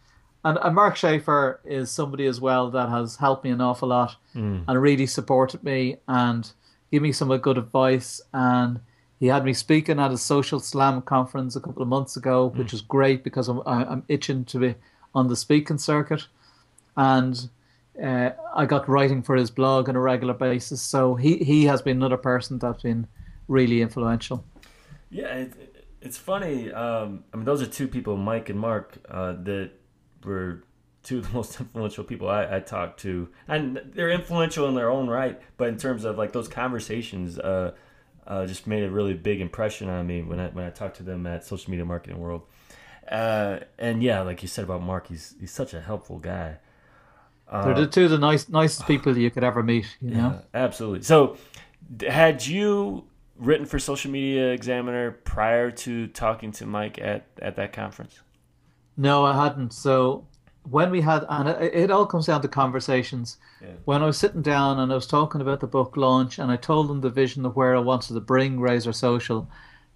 And, 0.46 0.58
and 0.62 0.74
Mark 0.74 0.96
Schaefer 0.96 1.60
is 1.66 1.92
somebody 1.92 2.26
as 2.28 2.40
well 2.40 2.72
that 2.72 2.88
has 2.88 3.18
helped 3.18 3.44
me 3.44 3.50
an 3.50 3.60
awful 3.60 3.90
lot 3.90 4.16
hmm. 4.32 4.60
and 4.66 4.82
really 4.82 5.08
supported 5.08 5.66
me 5.66 5.98
and 6.08 6.50
gave 6.92 7.02
me 7.02 7.12
some 7.12 7.36
good 7.38 7.58
advice. 7.58 8.22
And 8.34 8.80
he 9.20 9.28
had 9.28 9.46
me 9.46 9.54
speaking 9.54 10.00
at 10.00 10.12
a 10.12 10.18
social 10.18 10.60
slam 10.60 11.02
conference 11.02 11.56
a 11.56 11.60
couple 11.60 11.82
of 11.82 11.88
months 11.88 12.16
ago, 12.18 12.48
which 12.56 12.72
was 12.72 12.82
great 12.82 13.24
because 13.24 13.48
I'm, 13.48 13.62
I- 13.66 13.86
I'm 13.86 14.04
itching 14.08 14.46
to 14.46 14.60
be 14.60 14.76
on 15.16 15.28
the 15.28 15.36
speaking 15.36 15.78
circuit. 15.78 16.28
And 16.96 17.50
uh, 18.04 18.32
I 18.56 18.66
got 18.66 18.88
writing 18.88 19.24
for 19.24 19.36
his 19.36 19.50
blog 19.50 19.90
on 19.90 19.96
a 19.96 20.00
regular 20.00 20.34
basis. 20.34 20.82
So 20.82 21.16
he, 21.16 21.38
he 21.38 21.66
has 21.66 21.82
been 21.82 21.98
another 21.98 22.18
person 22.18 22.60
that's 22.60 22.84
been 22.84 23.08
really 23.48 23.82
influential. 23.82 24.44
Yeah, 25.10 25.34
it, 25.34 25.88
it's 26.02 26.18
funny. 26.18 26.72
Um, 26.72 27.24
I 27.34 27.38
mean, 27.38 27.46
those 27.46 27.62
are 27.62 27.66
two 27.68 27.88
people, 27.88 28.18
Mike 28.18 28.50
and 28.50 28.60
Mark, 28.60 28.98
uh, 29.10 29.34
that 29.44 29.72
were 30.24 30.64
two 31.08 31.20
of 31.20 31.30
the 31.30 31.34
most 31.34 31.60
influential 31.60 32.04
people 32.04 32.30
I, 32.30 32.58
I 32.58 32.60
talked 32.60 33.00
to, 33.02 33.30
and 33.48 33.82
they're 33.94 34.12
influential 34.12 34.68
in 34.68 34.76
their 34.76 34.90
own 34.90 35.08
right. 35.08 35.42
But 35.56 35.70
in 35.70 35.78
terms 35.78 36.04
of 36.04 36.18
like 36.18 36.34
those 36.34 36.48
conversations, 36.48 37.40
uh, 37.40 37.72
uh, 38.26 38.46
just 38.46 38.68
made 38.68 38.84
a 38.84 38.90
really 38.90 39.14
big 39.14 39.40
impression 39.40 39.90
on 39.90 40.06
me 40.06 40.22
when 40.22 40.40
I 40.40 40.50
when 40.50 40.66
I 40.66 40.70
talked 40.70 40.98
to 40.98 41.04
them 41.04 41.26
at 41.26 41.46
Social 41.46 41.72
Media 41.72 41.86
Marketing 41.86 42.20
World. 42.20 42.44
Uh, 43.10 43.60
and 43.80 44.04
yeah, 44.04 44.22
like 44.22 44.42
you 44.42 44.50
said 44.50 44.66
about 44.66 44.84
Mark, 44.84 45.08
he's 45.08 45.36
he's 45.40 45.52
such 45.52 45.74
a 45.74 45.82
helpful 45.82 46.20
guy. 46.20 46.58
They're 47.50 47.74
the 47.74 47.88
two 47.88 48.04
of 48.04 48.12
the 48.12 48.18
nice, 48.18 48.50
nicest 48.50 48.86
people 48.88 49.18
you 49.18 49.32
could 49.32 49.46
ever 49.46 49.64
meet, 49.64 49.86
you 50.02 50.16
know? 50.16 50.42
Absolutely. 50.54 51.04
So, 51.04 51.38
had 52.06 52.46
you 52.46 53.06
written 53.38 53.66
for 53.66 53.80
Social 53.80 54.12
Media 54.12 54.52
Examiner 54.52 55.12
prior 55.12 55.72
to 55.72 56.08
talking 56.08 56.52
to 56.52 56.66
Mike 56.66 57.00
at, 57.00 57.26
at 57.42 57.56
that 57.56 57.72
conference? 57.72 58.20
No, 58.98 59.26
I 59.26 59.42
hadn't. 59.42 59.72
So 59.72 60.28
when 60.70 60.92
we 60.92 61.02
had, 61.02 61.26
and 61.30 61.48
it, 61.50 61.74
it 61.74 61.92
all 61.92 62.06
comes 62.06 62.26
down 62.26 62.42
to 62.42 62.48
conversations. 62.48 63.38
Yeah. 63.62 63.70
When 63.86 64.02
I 64.04 64.06
was 64.06 64.18
sitting 64.18 64.42
down 64.42 64.80
and 64.80 64.92
I 64.92 64.96
was 64.96 65.08
talking 65.08 65.42
about 65.42 65.60
the 65.60 65.68
book 65.68 65.96
launch, 65.98 66.40
and 66.40 66.52
I 66.52 66.58
told 66.58 66.90
him 66.92 67.02
the 67.02 67.10
vision 67.10 67.46
of 67.46 67.56
where 67.56 67.76
I 67.76 67.80
wanted 67.80 68.14
to 68.14 68.20
bring 68.20 68.60
Razor 68.60 68.94
Social, 68.94 69.50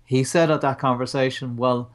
he 0.06 0.24
said 0.24 0.50
at 0.52 0.62
that 0.62 0.80
conversation, 0.80 1.58
"Well, 1.58 1.90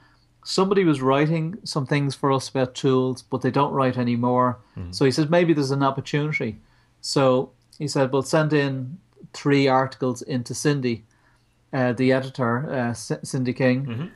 somebody 0.44 0.84
was 0.84 1.00
writing 1.00 1.58
some 1.64 1.86
things 1.86 2.14
for 2.14 2.30
us 2.32 2.48
about 2.48 2.74
tools, 2.74 3.22
but 3.22 3.42
they 3.42 3.50
don't 3.50 3.72
write 3.72 3.96
anymore. 3.98 4.58
So 4.92 5.04
he 5.04 5.10
says 5.10 5.28
maybe 5.28 5.52
there's 5.52 5.70
an 5.70 5.82
opportunity. 5.82 6.60
So 7.00 7.50
he 7.78 7.88
said, 7.88 8.12
"Well, 8.12 8.22
send 8.22 8.52
in 8.52 8.98
three 9.32 9.68
articles 9.68 10.22
into 10.22 10.54
Cindy, 10.54 11.04
uh, 11.72 11.92
the 11.92 12.12
editor, 12.12 12.70
uh, 12.70 12.92
C- 12.94 13.16
Cindy 13.22 13.52
King." 13.52 14.10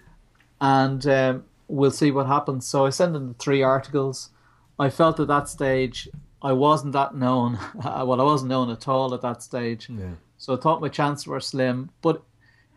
and 0.60 1.06
um, 1.06 1.44
we'll 1.68 1.90
see 1.90 2.10
what 2.10 2.26
happens. 2.26 2.66
So 2.66 2.84
I 2.86 2.90
sent 2.90 3.16
in 3.16 3.28
the 3.28 3.34
three 3.34 3.62
articles. 3.62 4.30
I 4.80 4.90
felt 4.90 5.20
at 5.20 5.28
that 5.28 5.48
stage 5.48 6.08
I 6.42 6.52
wasn't 6.52 6.92
that 6.94 7.14
known. 7.14 7.58
well, 7.84 8.20
I 8.20 8.24
wasn't 8.24 8.50
known 8.50 8.70
at 8.70 8.88
all 8.88 9.14
at 9.14 9.20
that 9.22 9.42
stage. 9.42 9.88
Yeah. 9.90 10.14
So 10.38 10.54
I 10.54 10.56
thought 10.56 10.80
my 10.80 10.88
chances 10.88 11.26
were 11.26 11.40
slim. 11.40 11.90
But 12.00 12.22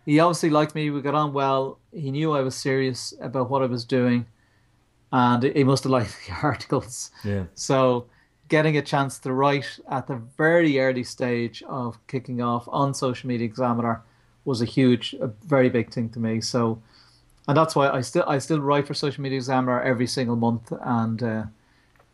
he 0.05 0.19
obviously 0.19 0.49
liked 0.49 0.75
me. 0.75 0.89
We 0.89 1.01
got 1.01 1.15
on 1.15 1.33
well. 1.33 1.79
He 1.93 2.11
knew 2.11 2.33
I 2.33 2.41
was 2.41 2.55
serious 2.55 3.13
about 3.21 3.49
what 3.49 3.61
I 3.61 3.67
was 3.67 3.85
doing, 3.85 4.25
and 5.11 5.43
he 5.43 5.63
must 5.63 5.83
have 5.85 5.91
liked 5.91 6.17
the 6.27 6.33
articles. 6.43 7.11
Yeah. 7.23 7.45
So 7.53 8.07
getting 8.49 8.75
a 8.75 8.81
chance 8.81 9.17
to 9.19 9.31
write 9.31 9.79
at 9.89 10.07
the 10.07 10.21
very 10.37 10.77
early 10.79 11.03
stage 11.03 11.63
of 11.67 11.97
kicking 12.07 12.41
off 12.41 12.67
on 12.67 12.93
Social 12.93 13.29
Media 13.29 13.45
Examiner 13.45 14.01
was 14.43 14.61
a 14.61 14.65
huge, 14.65 15.15
a 15.21 15.27
very 15.27 15.69
big 15.69 15.93
thing 15.93 16.09
to 16.09 16.19
me. 16.19 16.41
So, 16.41 16.81
and 17.47 17.55
that's 17.55 17.77
why 17.77 17.89
I 17.89 18.01
still 18.01 18.25
I 18.27 18.39
still 18.39 18.59
write 18.59 18.87
for 18.87 18.93
Social 18.93 19.23
Media 19.23 19.37
Examiner 19.37 19.81
every 19.81 20.07
single 20.07 20.35
month, 20.35 20.73
and 20.81 21.23
uh, 21.23 21.43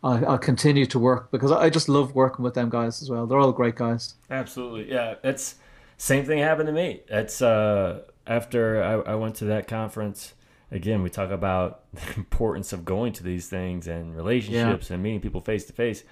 I, 0.03 0.23
I'll 0.23 0.37
continue 0.37 0.85
to 0.87 0.99
work 0.99 1.31
because 1.31 1.51
I 1.51 1.69
just 1.69 1.89
love 1.89 2.15
working 2.15 2.43
with 2.43 2.53
them 2.53 2.69
guys 2.69 3.01
as 3.01 3.09
well. 3.09 3.27
They're 3.27 3.39
all 3.39 3.51
great 3.51 3.75
guys. 3.75 4.15
Absolutely. 4.29 4.91
Yeah. 4.91 5.15
It's 5.23 5.55
same 5.97 6.25
thing 6.25 6.39
happened 6.39 6.67
to 6.67 6.73
me. 6.73 7.01
It's 7.09 7.41
uh, 7.41 8.01
after 8.25 8.81
I, 8.81 9.11
I 9.11 9.15
went 9.15 9.35
to 9.35 9.45
that 9.45 9.67
conference. 9.67 10.33
Again, 10.71 11.01
we 11.01 11.09
talk 11.09 11.31
about 11.31 11.81
the 11.93 12.15
importance 12.15 12.71
of 12.71 12.85
going 12.85 13.13
to 13.13 13.23
these 13.23 13.47
things 13.49 13.87
and 13.87 14.15
relationships 14.15 14.89
and 14.91 15.03
meeting 15.03 15.19
people 15.19 15.41
face 15.41 15.65
to 15.65 15.73
face. 15.73 16.03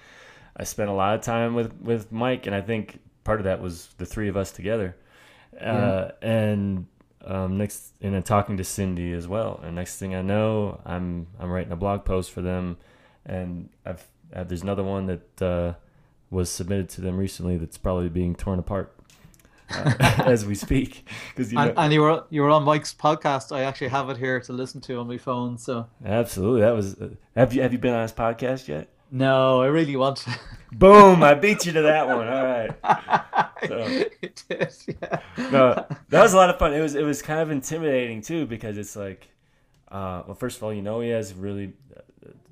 I 0.56 0.64
spent 0.64 0.90
a 0.90 0.92
lot 0.92 1.14
of 1.14 1.20
time 1.22 1.54
with, 1.54 1.80
with 1.80 2.10
Mike, 2.10 2.46
and 2.46 2.54
I 2.54 2.60
think 2.60 3.00
part 3.22 3.38
of 3.38 3.44
that 3.44 3.62
was 3.62 3.88
the 3.98 4.06
three 4.06 4.28
of 4.28 4.36
us 4.36 4.50
together. 4.50 4.96
Uh, 5.58 6.10
and 6.20 6.86
um, 7.24 7.56
next, 7.58 7.92
and 8.00 8.14
then 8.14 8.22
talking 8.22 8.56
to 8.56 8.64
Cindy 8.64 9.12
as 9.12 9.28
well. 9.28 9.60
And 9.62 9.76
next 9.76 9.98
thing 9.98 10.14
I 10.14 10.22
know, 10.22 10.80
I'm 10.84 11.28
I'm 11.38 11.50
writing 11.50 11.72
a 11.72 11.76
blog 11.76 12.04
post 12.04 12.30
for 12.30 12.42
them, 12.42 12.76
and 13.26 13.68
I've 13.84 14.06
uh, 14.34 14.44
there's 14.44 14.62
another 14.62 14.84
one 14.84 15.06
that 15.06 15.42
uh, 15.42 15.74
was 16.30 16.50
submitted 16.50 16.88
to 16.90 17.00
them 17.00 17.16
recently 17.16 17.56
that's 17.56 17.78
probably 17.78 18.08
being 18.08 18.34
torn 18.34 18.58
apart 18.58 18.94
uh, 19.70 19.94
as 20.26 20.44
we 20.46 20.54
speak 20.54 21.06
because 21.34 21.50
you 21.52 21.56
know 21.56 21.68
And, 21.68 21.78
and 21.78 21.92
you 21.92 22.02
were 22.02 22.24
you 22.30 22.42
were 22.42 22.50
on 22.50 22.64
Mike's 22.64 22.92
podcast. 22.94 23.54
I 23.54 23.62
actually 23.64 23.88
have 23.88 24.08
it 24.10 24.16
here 24.18 24.40
to 24.40 24.52
listen 24.52 24.80
to 24.82 24.98
on 25.00 25.08
my 25.08 25.18
phone. 25.18 25.56
So 25.58 25.86
absolutely 26.04 26.60
that 26.62 26.74
was 26.74 26.94
uh, 27.00 27.08
have 27.36 27.52
you 27.54 27.62
have 27.62 27.72
you 27.72 27.78
been 27.78 27.94
on 27.94 28.02
his 28.02 28.12
podcast 28.12 28.68
yet? 28.68 28.88
no, 29.10 29.62
I 29.62 29.66
really 29.68 29.96
want 29.96 30.18
to. 30.18 30.38
Boom! 30.72 31.22
I 31.22 31.32
beat 31.32 31.64
you 31.64 31.72
to 31.72 31.80
that 31.82 32.06
one. 32.06 32.28
All 32.28 32.44
right. 32.44 32.70
So- 33.66 33.78
it 34.22 34.44
is, 34.50 34.86
yeah. 34.86 35.18
no, 35.50 35.84
that 36.10 36.22
was 36.22 36.32
a 36.32 36.36
lot 36.36 36.48
of 36.48 36.58
fun. 36.60 36.72
It 36.74 36.80
was 36.80 36.94
it 36.94 37.02
was 37.02 37.22
kind 37.22 37.40
of 37.40 37.50
intimidating 37.50 38.22
too 38.22 38.46
because 38.46 38.78
it's 38.78 38.94
like, 38.94 39.26
uh, 39.90 40.22
well, 40.26 40.36
first 40.36 40.58
of 40.58 40.62
all, 40.62 40.72
you 40.72 40.80
know 40.80 41.00
he 41.00 41.08
has 41.08 41.34
really 41.34 41.72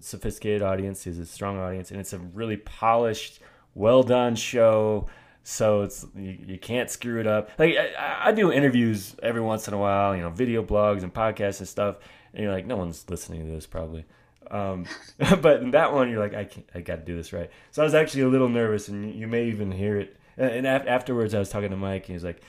sophisticated 0.01 0.63
audience. 0.63 1.05
He 1.05 1.11
has 1.11 1.19
a 1.19 1.27
strong 1.27 1.59
audience, 1.59 1.91
and 1.91 2.01
it's 2.01 2.13
a 2.13 2.19
really 2.19 2.57
polished, 2.57 3.41
well 3.75 4.03
done 4.03 4.37
show. 4.37 5.09
So 5.43 5.83
it's 5.83 6.05
you, 6.17 6.39
you 6.47 6.59
can't 6.59 6.91
screw 6.91 7.21
it 7.21 7.27
up. 7.27 7.51
Like 7.59 7.77
I, 7.77 8.29
I 8.29 8.33
do 8.33 8.51
interviews 8.51 9.15
every 9.23 9.41
once 9.41 9.69
in 9.69 9.75
a 9.75 9.79
while, 9.79 10.17
you 10.17 10.23
know, 10.23 10.31
video 10.31 10.63
blogs 10.63 11.03
and 11.03 11.15
podcasts 11.15 11.61
and 11.61 11.69
stuff. 11.69 11.99
And 12.35 12.43
you're 12.43 12.53
like, 12.53 12.67
no 12.67 12.77
one's 12.77 13.09
listening 13.09 13.47
to 13.47 13.53
this 13.53 13.67
probably. 13.67 14.05
Um, 14.51 14.87
but 15.41 15.63
in 15.63 15.71
that 15.73 15.93
one, 15.93 16.11
you're 16.11 16.21
like, 16.21 16.35
I 16.35 16.45
can't, 16.45 16.69
I 16.75 16.81
got 16.81 16.97
to 16.97 17.03
do 17.03 17.17
this 17.17 17.33
right. 17.33 17.51
So 17.71 17.83
I 17.83 17.85
was 17.85 17.95
actually 17.95 18.23
a 18.23 18.29
little 18.29 18.49
nervous, 18.49 18.89
and 18.89 19.15
you 19.15 19.27
may 19.27 19.47
even 19.47 19.71
hear 19.71 19.99
it. 19.99 20.17
And 20.37 20.67
afterwards, 20.67 21.35
I 21.35 21.39
was 21.39 21.49
talking 21.49 21.71
to 21.71 21.77
Mike, 21.77 22.03
and 22.03 22.09
he 22.09 22.13
was 22.15 22.25
like, 22.25 22.43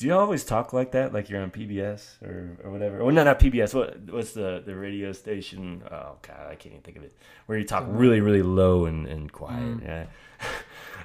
"Do 0.00 0.06
you 0.06 0.14
always 0.14 0.44
talk 0.44 0.72
like 0.72 0.92
that, 0.92 1.12
like 1.12 1.28
you're 1.28 1.42
on 1.42 1.50
PBS 1.50 2.22
or, 2.22 2.56
or 2.64 2.70
whatever? 2.70 3.04
Well, 3.04 3.14
no, 3.14 3.22
not 3.22 3.38
PBS. 3.38 3.74
What 3.74 4.00
what's 4.10 4.32
the 4.32 4.62
the 4.64 4.74
radio 4.74 5.12
station? 5.12 5.82
Oh 5.90 6.16
God, 6.22 6.46
I 6.48 6.54
can't 6.54 6.72
even 6.72 6.80
think 6.80 6.96
of 6.96 7.04
it. 7.04 7.14
Where 7.46 7.58
you 7.58 7.64
talk 7.64 7.84
really 7.86 8.20
really 8.20 8.42
low 8.42 8.86
and, 8.86 9.06
and 9.06 9.30
quiet. 9.30 9.60
Mm. 9.60 9.84
Yeah." 9.84 10.06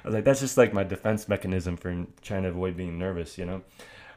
I 0.04 0.08
was 0.08 0.14
like, 0.14 0.24
that's 0.24 0.40
just 0.40 0.56
like 0.56 0.72
my 0.72 0.84
defense 0.84 1.28
mechanism 1.28 1.76
for 1.76 2.06
trying 2.22 2.44
to 2.44 2.50
avoid 2.50 2.76
being 2.76 2.98
nervous, 2.98 3.36
you 3.36 3.44
know. 3.44 3.62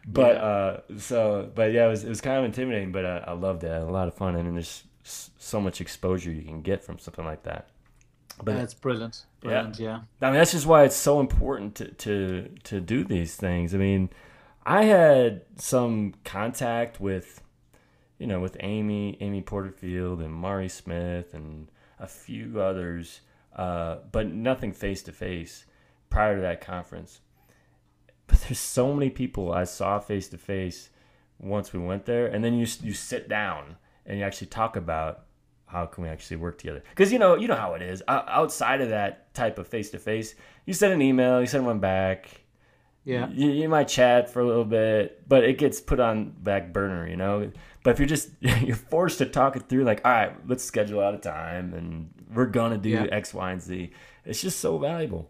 But 0.07 0.35
yeah. 0.35 0.41
uh, 0.41 0.81
so, 0.97 1.51
but 1.53 1.71
yeah, 1.71 1.87
it 1.87 1.89
was 1.89 2.03
it 2.03 2.09
was 2.09 2.21
kind 2.21 2.37
of 2.37 2.45
intimidating, 2.45 2.91
but 2.91 3.05
I, 3.05 3.17
I 3.27 3.31
loved 3.33 3.63
it. 3.63 3.71
I 3.71 3.77
a 3.77 3.85
lot 3.85 4.07
of 4.07 4.13
fun, 4.13 4.35
and 4.35 4.55
there's 4.55 4.83
so 5.03 5.59
much 5.59 5.81
exposure 5.81 6.31
you 6.31 6.43
can 6.43 6.61
get 6.61 6.83
from 6.83 6.99
something 6.99 7.25
like 7.25 7.43
that. 7.43 7.69
But 8.41 8.55
that's 8.55 8.73
brilliant. 8.73 9.25
Brilliant, 9.41 9.79
yeah. 9.79 10.01
yeah. 10.21 10.27
I 10.27 10.31
mean, 10.31 10.39
that's 10.39 10.53
just 10.53 10.65
why 10.65 10.83
it's 10.83 10.95
so 10.95 11.19
important 11.19 11.75
to 11.75 11.87
to 11.91 12.49
to 12.63 12.79
do 12.79 13.03
these 13.03 13.35
things. 13.35 13.75
I 13.75 13.77
mean, 13.77 14.09
I 14.69 14.83
had 14.83 15.41
some 15.55 16.13
contact 16.23 17.01
with, 17.01 17.41
you 18.19 18.27
know, 18.27 18.39
with 18.39 18.55
Amy, 18.59 19.17
Amy 19.19 19.41
Porterfield, 19.41 20.21
and 20.21 20.31
Mari 20.31 20.69
Smith, 20.69 21.33
and 21.33 21.71
a 21.99 22.05
few 22.05 22.61
others, 22.61 23.21
uh, 23.55 23.97
but 24.11 24.27
nothing 24.27 24.71
face 24.71 25.01
to 25.03 25.11
face 25.11 25.65
prior 26.11 26.35
to 26.35 26.41
that 26.43 26.61
conference. 26.61 27.21
But 28.27 28.41
there's 28.47 28.59
so 28.59 28.93
many 28.93 29.09
people 29.09 29.51
I 29.51 29.63
saw 29.63 29.97
face 29.97 30.27
to 30.29 30.37
face 30.37 30.91
once 31.39 31.73
we 31.73 31.79
went 31.79 32.05
there, 32.05 32.27
and 32.27 32.43
then 32.43 32.53
you 32.53 32.67
you 32.83 32.93
sit 32.93 33.27
down 33.27 33.77
and 34.05 34.19
you 34.19 34.23
actually 34.23 34.47
talk 34.47 34.75
about 34.75 35.25
how 35.65 35.87
can 35.87 36.03
we 36.03 36.11
actually 36.11 36.37
work 36.37 36.59
together 36.59 36.83
because 36.89 37.11
you 37.11 37.17
know 37.17 37.35
you 37.35 37.47
know 37.47 37.55
how 37.55 37.73
it 37.73 37.81
is 37.81 38.01
outside 38.07 38.81
of 38.81 38.89
that 38.89 39.31
type 39.35 39.59
of 39.59 39.67
face 39.67 39.91
to 39.91 39.99
face 39.99 40.33
you 40.65 40.73
send 40.73 40.91
an 40.91 40.99
email 40.99 41.39
you 41.39 41.45
send 41.45 41.63
one 41.63 41.77
back 41.77 42.41
yeah 43.03 43.29
you, 43.29 43.49
you, 43.49 43.69
might 43.69 43.87
chat 43.87 44.29
for 44.29 44.41
a 44.41 44.45
little 44.45 44.65
bit 44.65 45.27
but 45.27 45.43
it 45.43 45.57
gets 45.57 45.79
put 45.79 45.99
on 45.99 46.31
back 46.41 46.73
burner 46.73 47.07
you 47.07 47.15
know 47.15 47.51
but 47.83 47.91
if 47.91 47.99
you're 47.99 48.07
just 48.07 48.29
you're 48.39 48.75
forced 48.75 49.17
to 49.17 49.25
talk 49.25 49.55
it 49.55 49.67
through 49.69 49.83
like 49.83 50.01
all 50.05 50.11
right 50.11 50.35
let's 50.47 50.63
schedule 50.63 50.99
out 51.01 51.13
a 51.13 51.17
time 51.17 51.73
and 51.73 52.09
we're 52.33 52.45
gonna 52.45 52.77
do 52.77 52.89
yeah. 52.89 53.07
x 53.11 53.33
y 53.33 53.51
and 53.51 53.61
z 53.61 53.91
it's 54.25 54.41
just 54.41 54.59
so 54.59 54.77
valuable 54.77 55.29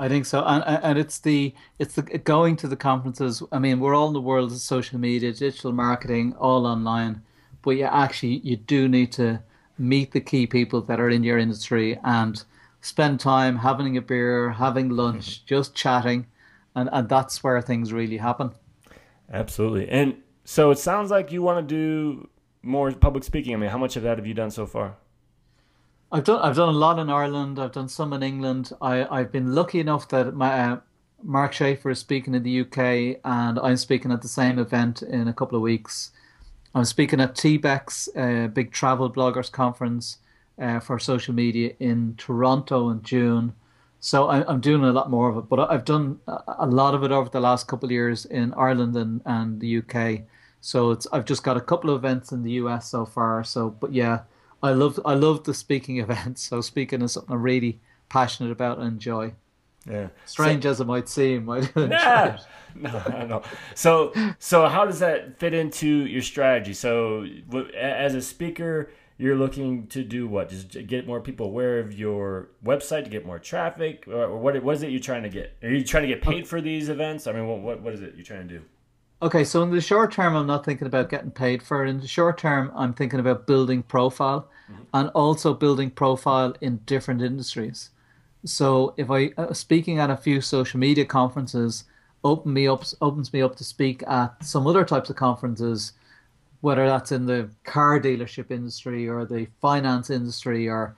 I 0.00 0.08
think 0.08 0.26
so, 0.26 0.44
and 0.44 0.62
and 0.64 0.96
it's 0.96 1.18
the 1.18 1.52
it's 1.80 1.96
the 1.96 2.02
going 2.02 2.54
to 2.58 2.68
the 2.68 2.76
conferences. 2.76 3.42
I 3.50 3.58
mean, 3.58 3.80
we're 3.80 3.96
all 3.96 4.06
in 4.06 4.12
the 4.12 4.20
world 4.20 4.52
of 4.52 4.58
social 4.58 4.96
media, 4.96 5.32
digital 5.32 5.72
marketing, 5.72 6.36
all 6.38 6.66
online 6.66 7.22
but 7.62 7.76
you 7.76 7.84
actually 7.84 8.38
you 8.38 8.56
do 8.56 8.88
need 8.88 9.12
to 9.12 9.42
meet 9.76 10.12
the 10.12 10.20
key 10.20 10.46
people 10.46 10.80
that 10.80 11.00
are 11.00 11.10
in 11.10 11.22
your 11.22 11.38
industry 11.38 11.98
and 12.02 12.44
spend 12.80 13.20
time 13.20 13.58
having 13.58 13.96
a 13.96 14.00
beer, 14.00 14.50
having 14.50 14.88
lunch, 14.88 15.38
mm-hmm. 15.38 15.46
just 15.46 15.74
chatting, 15.74 16.26
and 16.78 16.88
and 16.92 17.08
that's 17.08 17.42
where 17.42 17.60
things 17.60 17.92
really 17.92 18.18
happen. 18.18 18.52
Absolutely, 19.32 19.88
and 19.88 20.16
so 20.44 20.70
it 20.70 20.78
sounds 20.78 21.10
like 21.10 21.32
you 21.32 21.42
want 21.42 21.68
to 21.68 21.74
do 21.74 22.28
more 22.62 22.90
public 22.92 23.24
speaking. 23.24 23.54
I 23.54 23.56
mean, 23.56 23.70
how 23.70 23.78
much 23.78 23.96
of 23.96 24.02
that 24.04 24.18
have 24.18 24.26
you 24.26 24.34
done 24.34 24.50
so 24.50 24.66
far? 24.66 24.96
I've 26.10 26.24
done 26.24 26.40
I've 26.40 26.56
done 26.56 26.68
a 26.68 26.78
lot 26.86 26.98
in 26.98 27.10
Ireland. 27.10 27.58
I've 27.58 27.72
done 27.72 27.88
some 27.88 28.12
in 28.12 28.22
England. 28.22 28.72
I 28.80 29.04
I've 29.04 29.32
been 29.32 29.54
lucky 29.54 29.80
enough 29.80 30.08
that 30.08 30.34
my 30.34 30.50
uh, 30.60 30.80
Mark 31.22 31.52
Schaefer 31.52 31.90
is 31.90 31.98
speaking 31.98 32.34
in 32.34 32.42
the 32.44 32.60
UK, 32.60 33.20
and 33.24 33.58
I'm 33.58 33.76
speaking 33.76 34.12
at 34.12 34.22
the 34.22 34.28
same 34.28 34.58
event 34.58 35.02
in 35.02 35.28
a 35.28 35.32
couple 35.32 35.56
of 35.56 35.62
weeks. 35.62 36.12
I'm 36.74 36.84
speaking 36.84 37.20
at 37.20 37.34
TBEX, 37.34 38.08
a 38.14 38.44
uh, 38.44 38.48
big 38.48 38.72
travel 38.72 39.10
bloggers 39.10 39.50
conference 39.50 40.18
uh, 40.60 40.80
for 40.80 40.98
social 40.98 41.34
media 41.34 41.72
in 41.80 42.14
Toronto 42.16 42.88
in 42.90 43.02
June. 43.02 43.54
So 44.00 44.28
I, 44.28 44.50
am 44.50 44.60
doing 44.60 44.84
a 44.84 44.92
lot 44.92 45.10
more 45.10 45.28
of 45.28 45.36
it, 45.36 45.48
but 45.48 45.70
I've 45.70 45.84
done 45.84 46.20
a 46.26 46.66
lot 46.66 46.94
of 46.94 47.02
it 47.02 47.10
over 47.10 47.28
the 47.28 47.40
last 47.40 47.66
couple 47.66 47.86
of 47.86 47.90
years 47.90 48.24
in 48.26 48.54
Ireland 48.54 48.96
and, 48.96 49.20
and 49.24 49.60
the 49.60 49.78
UK. 49.78 50.22
So 50.60 50.90
it's 50.92 51.06
I've 51.12 51.24
just 51.24 51.42
got 51.42 51.56
a 51.56 51.60
couple 51.60 51.90
of 51.90 51.96
events 52.04 52.32
in 52.32 52.42
the 52.42 52.52
US 52.52 52.88
so 52.88 53.04
far. 53.04 53.42
So, 53.44 53.70
but 53.70 53.92
yeah, 53.92 54.20
I 54.62 54.70
love 54.72 55.00
I 55.04 55.14
love 55.14 55.44
the 55.44 55.54
speaking 55.54 55.96
events. 56.06 56.42
So 56.42 56.60
speaking 56.60 57.02
is 57.02 57.12
something 57.12 57.34
I'm 57.34 57.42
really 57.42 57.80
passionate 58.08 58.52
about 58.52 58.78
and 58.78 58.86
enjoy. 58.86 59.32
Yeah. 59.88 60.08
Strange 60.26 60.64
so, 60.64 60.70
as 60.70 60.80
it 60.80 60.86
might 60.86 61.08
seem. 61.08 61.48
I 61.48 61.60
nah, 61.74 62.36
no, 62.74 63.02
I 63.06 63.10
don't 63.10 63.28
know. 63.28 63.42
So, 63.74 64.12
so 64.38 64.68
how 64.68 64.84
does 64.84 64.98
that 64.98 65.38
fit 65.38 65.54
into 65.54 65.86
your 65.86 66.22
strategy? 66.22 66.74
So, 66.74 67.26
as 67.74 68.14
a 68.14 68.20
speaker, 68.20 68.90
you're 69.18 69.36
looking 69.36 69.88
to 69.88 70.04
do 70.04 70.28
what? 70.28 70.48
Just 70.48 70.86
get 70.86 71.06
more 71.06 71.20
people 71.20 71.46
aware 71.46 71.80
of 71.80 71.92
your 71.92 72.48
website 72.64 73.04
to 73.04 73.10
get 73.10 73.26
more 73.26 73.38
traffic, 73.38 74.06
or 74.06 74.38
what? 74.38 74.62
What 74.62 74.76
is 74.76 74.82
it 74.82 74.90
you're 74.90 75.00
trying 75.00 75.24
to 75.24 75.28
get? 75.28 75.56
Are 75.62 75.68
you 75.68 75.84
trying 75.84 76.04
to 76.04 76.08
get 76.08 76.22
paid 76.22 76.46
for 76.46 76.60
these 76.60 76.88
events? 76.88 77.26
I 77.26 77.32
mean, 77.32 77.46
what 77.46 77.60
what, 77.60 77.82
what 77.82 77.94
is 77.94 78.00
it 78.00 78.14
you're 78.14 78.24
trying 78.24 78.48
to 78.48 78.58
do? 78.58 78.64
Okay, 79.20 79.42
so 79.42 79.64
in 79.64 79.70
the 79.70 79.80
short 79.80 80.12
term, 80.12 80.36
I'm 80.36 80.46
not 80.46 80.64
thinking 80.64 80.86
about 80.86 81.08
getting 81.10 81.32
paid 81.32 81.60
for 81.60 81.84
it. 81.84 81.90
In 81.90 82.00
the 82.00 82.06
short 82.06 82.38
term, 82.38 82.70
I'm 82.74 82.94
thinking 82.94 83.18
about 83.18 83.48
building 83.48 83.82
profile 83.82 84.48
mm-hmm. 84.70 84.82
and 84.94 85.08
also 85.10 85.52
building 85.52 85.90
profile 85.90 86.54
in 86.60 86.76
different 86.86 87.20
industries. 87.20 87.90
So 88.44 88.94
if 88.96 89.10
I 89.10 89.32
uh, 89.36 89.52
speaking 89.52 89.98
at 89.98 90.10
a 90.10 90.16
few 90.16 90.40
social 90.40 90.78
media 90.78 91.04
conferences 91.04 91.84
open 92.24 92.52
me 92.52 92.66
up 92.66 92.84
opens 93.00 93.32
me 93.32 93.42
up 93.42 93.56
to 93.56 93.64
speak 93.64 94.02
at 94.08 94.44
some 94.44 94.66
other 94.66 94.84
types 94.84 95.10
of 95.10 95.16
conferences, 95.16 95.92
whether 96.60 96.86
that's 96.86 97.12
in 97.12 97.26
the 97.26 97.48
car 97.64 98.00
dealership 98.00 98.50
industry 98.50 99.08
or 99.08 99.24
the 99.24 99.46
finance 99.60 100.10
industry 100.10 100.68
or 100.68 100.96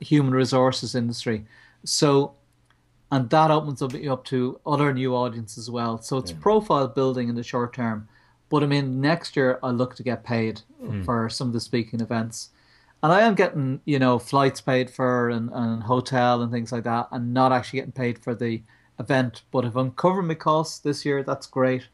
human 0.00 0.32
resources 0.32 0.94
industry. 0.94 1.44
So 1.84 2.34
and 3.12 3.30
that 3.30 3.50
opens 3.50 3.80
me 3.82 4.08
up 4.08 4.24
to 4.24 4.58
other 4.66 4.92
new 4.92 5.14
audiences 5.14 5.58
as 5.58 5.70
well. 5.70 6.00
So 6.00 6.18
it's 6.18 6.32
yeah. 6.32 6.38
profile 6.40 6.88
building 6.88 7.28
in 7.28 7.34
the 7.34 7.42
short 7.42 7.74
term. 7.74 8.08
But 8.48 8.62
I 8.62 8.66
mean, 8.66 9.00
next 9.00 9.36
year 9.36 9.58
I 9.62 9.70
look 9.70 9.94
to 9.96 10.02
get 10.02 10.24
paid 10.24 10.62
mm. 10.82 11.04
for 11.04 11.28
some 11.28 11.48
of 11.48 11.52
the 11.52 11.60
speaking 11.60 12.00
events 12.00 12.50
and 13.04 13.12
I 13.12 13.20
am 13.20 13.34
getting 13.34 13.82
you 13.84 13.98
know 13.98 14.18
flights 14.18 14.62
paid 14.62 14.88
for 14.88 15.28
and, 15.28 15.50
and 15.52 15.82
hotel 15.82 16.40
and 16.40 16.50
things 16.50 16.72
like 16.72 16.84
that, 16.84 17.08
and 17.12 17.34
not 17.34 17.52
actually 17.52 17.80
getting 17.80 17.92
paid 17.92 18.18
for 18.18 18.34
the 18.34 18.62
event. 18.98 19.42
But 19.50 19.66
if 19.66 19.76
I'm 19.76 19.90
covering 19.90 20.26
my 20.26 20.34
costs 20.34 20.78
this 20.78 21.04
year, 21.04 21.22
that's 21.22 21.46
great, 21.46 21.86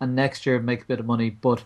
and 0.00 0.16
next 0.16 0.46
year 0.46 0.58
make 0.58 0.80
a 0.80 0.86
bit 0.86 1.00
of 1.00 1.06
money. 1.06 1.28
But 1.28 1.62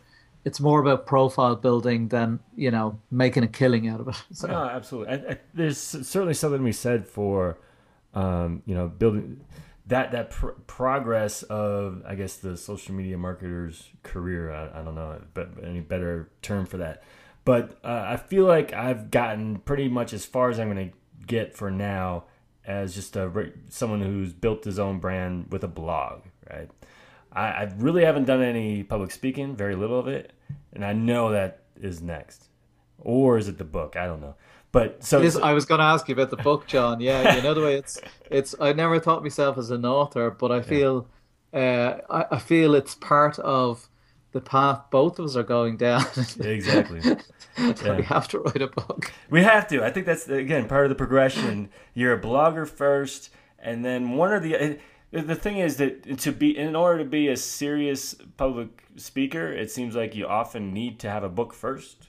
it's 0.48 0.60
more 0.60 0.80
about 0.80 1.06
profile 1.06 1.56
building 1.56 2.08
than 2.08 2.40
you 2.56 2.70
know 2.70 2.98
making 3.10 3.44
a 3.44 3.48
killing 3.48 3.88
out 3.88 4.00
of 4.00 4.08
it. 4.08 4.16
So. 4.32 4.48
No, 4.48 4.64
absolutely. 4.64 5.14
I, 5.14 5.32
I, 5.32 5.38
there's 5.54 5.78
certainly 5.78 6.34
something 6.34 6.64
be 6.64 6.72
said 6.72 7.06
for 7.06 7.58
um, 8.14 8.62
you 8.66 8.74
know 8.74 8.88
building 8.88 9.44
that 9.86 10.12
that 10.12 10.30
pr- 10.30 10.58
progress 10.66 11.42
of 11.44 12.02
I 12.06 12.14
guess 12.14 12.36
the 12.36 12.56
social 12.56 12.94
media 12.94 13.16
marketer's 13.16 13.88
career. 14.02 14.52
I, 14.52 14.80
I 14.80 14.82
don't 14.82 14.94
know, 14.94 15.20
but 15.34 15.50
any 15.62 15.80
better 15.80 16.30
term 16.42 16.66
for 16.66 16.78
that 16.78 17.02
but 17.48 17.78
uh, 17.82 18.04
I 18.06 18.18
feel 18.18 18.44
like 18.44 18.74
I've 18.74 19.10
gotten 19.10 19.60
pretty 19.60 19.88
much 19.88 20.12
as 20.12 20.26
far 20.26 20.50
as 20.50 20.60
I'm 20.60 20.70
going 20.70 20.90
to 20.90 20.96
get 21.26 21.56
for 21.56 21.70
now 21.70 22.24
as 22.62 22.94
just 22.94 23.16
a 23.16 23.52
someone 23.70 24.02
who's 24.02 24.34
built 24.34 24.64
his 24.64 24.78
own 24.78 24.98
brand 24.98 25.46
with 25.50 25.64
a 25.64 25.68
blog, 25.68 26.24
right? 26.50 26.68
I, 27.32 27.46
I 27.46 27.72
really 27.76 28.04
haven't 28.04 28.24
done 28.24 28.42
any 28.42 28.82
public 28.82 29.10
speaking, 29.10 29.56
very 29.56 29.74
little 29.74 29.98
of 29.98 30.08
it, 30.08 30.32
and 30.72 30.84
I 30.84 30.92
know 30.92 31.30
that 31.30 31.62
is 31.80 32.02
next. 32.02 32.48
Or 32.98 33.38
is 33.38 33.48
it 33.48 33.58
the 33.58 33.64
book? 33.64 33.96
I 33.96 34.06
don't 34.06 34.20
know. 34.20 34.34
But 34.72 35.02
so, 35.02 35.22
is, 35.22 35.36
I 35.36 35.52
was 35.52 35.64
going 35.64 35.78
to 35.78 35.84
ask 35.84 36.08
you 36.08 36.14
about 36.14 36.30
the 36.30 36.36
book, 36.36 36.66
Jon. 36.66 37.00
Yeah, 37.00 37.36
you 37.36 37.42
know 37.42 37.54
the 37.54 37.62
way 37.62 37.76
it's 37.76 38.00
it's. 38.30 38.54
I 38.60 38.72
never 38.72 39.00
thought 39.00 39.22
myself 39.22 39.56
as 39.56 39.70
an 39.70 39.86
author, 39.86 40.30
but 40.30 40.52
I 40.52 40.60
feel, 40.60 41.08
yeah. 41.54 42.00
uh, 42.10 42.26
I, 42.30 42.36
I 42.36 42.38
feel 42.38 42.74
it's 42.74 42.94
part 42.94 43.38
of 43.38 43.88
the 44.32 44.40
path 44.42 44.82
both 44.90 45.18
of 45.18 45.24
us 45.24 45.36
are 45.36 45.42
going 45.42 45.76
down. 45.78 46.04
exactly. 46.40 47.00
yeah. 47.02 47.96
We 47.96 48.02
have 48.04 48.28
to 48.28 48.40
write 48.40 48.60
a 48.60 48.66
book. 48.66 49.10
We 49.30 49.42
have 49.42 49.66
to. 49.68 49.82
I 49.82 49.90
think 49.90 50.04
that's 50.04 50.28
again 50.28 50.68
part 50.68 50.84
of 50.84 50.90
the 50.90 50.96
progression. 50.96 51.70
You're 51.94 52.12
a 52.12 52.20
blogger 52.20 52.68
first, 52.68 53.30
and 53.58 53.84
then 53.84 54.10
one 54.10 54.32
or 54.32 54.40
the. 54.40 54.78
The 55.10 55.34
thing 55.34 55.58
is 55.58 55.76
that 55.78 56.18
to 56.18 56.32
be 56.32 56.56
in 56.56 56.76
order 56.76 56.98
to 56.98 57.08
be 57.08 57.28
a 57.28 57.36
serious 57.36 58.14
public 58.36 58.84
speaker, 58.96 59.50
it 59.50 59.70
seems 59.70 59.96
like 59.96 60.14
you 60.14 60.26
often 60.26 60.74
need 60.74 60.98
to 61.00 61.10
have 61.10 61.24
a 61.24 61.30
book 61.30 61.54
first. 61.54 62.08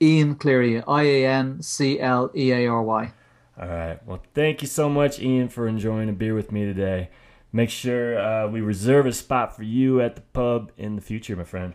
Ian 0.02 0.36
Cleary, 0.36 0.82
I 0.88 1.04
A 1.04 1.26
N 1.26 1.62
C 1.62 2.00
L 2.00 2.32
E 2.36 2.52
A 2.52 2.68
R 2.68 2.82
Y. 2.82 3.12
All 3.60 3.68
right. 3.68 4.00
Well, 4.06 4.22
thank 4.34 4.62
you 4.62 4.68
so 4.68 4.88
much, 4.88 5.20
Ian, 5.20 5.50
for 5.50 5.68
enjoying 5.68 6.08
a 6.08 6.14
beer 6.14 6.36
with 6.36 6.52
me 6.52 6.64
today. 6.64 7.10
Make 7.52 7.70
sure 7.70 8.20
uh, 8.20 8.48
we 8.48 8.62
reserve 8.62 9.06
a 9.06 9.14
spot 9.14 9.56
for 9.56 9.64
you 9.64 10.00
at 10.00 10.16
the 10.16 10.22
pub 10.22 10.72
in 10.78 10.96
the 10.96 11.02
future, 11.02 11.36
my 11.36 11.44
friend. 11.44 11.74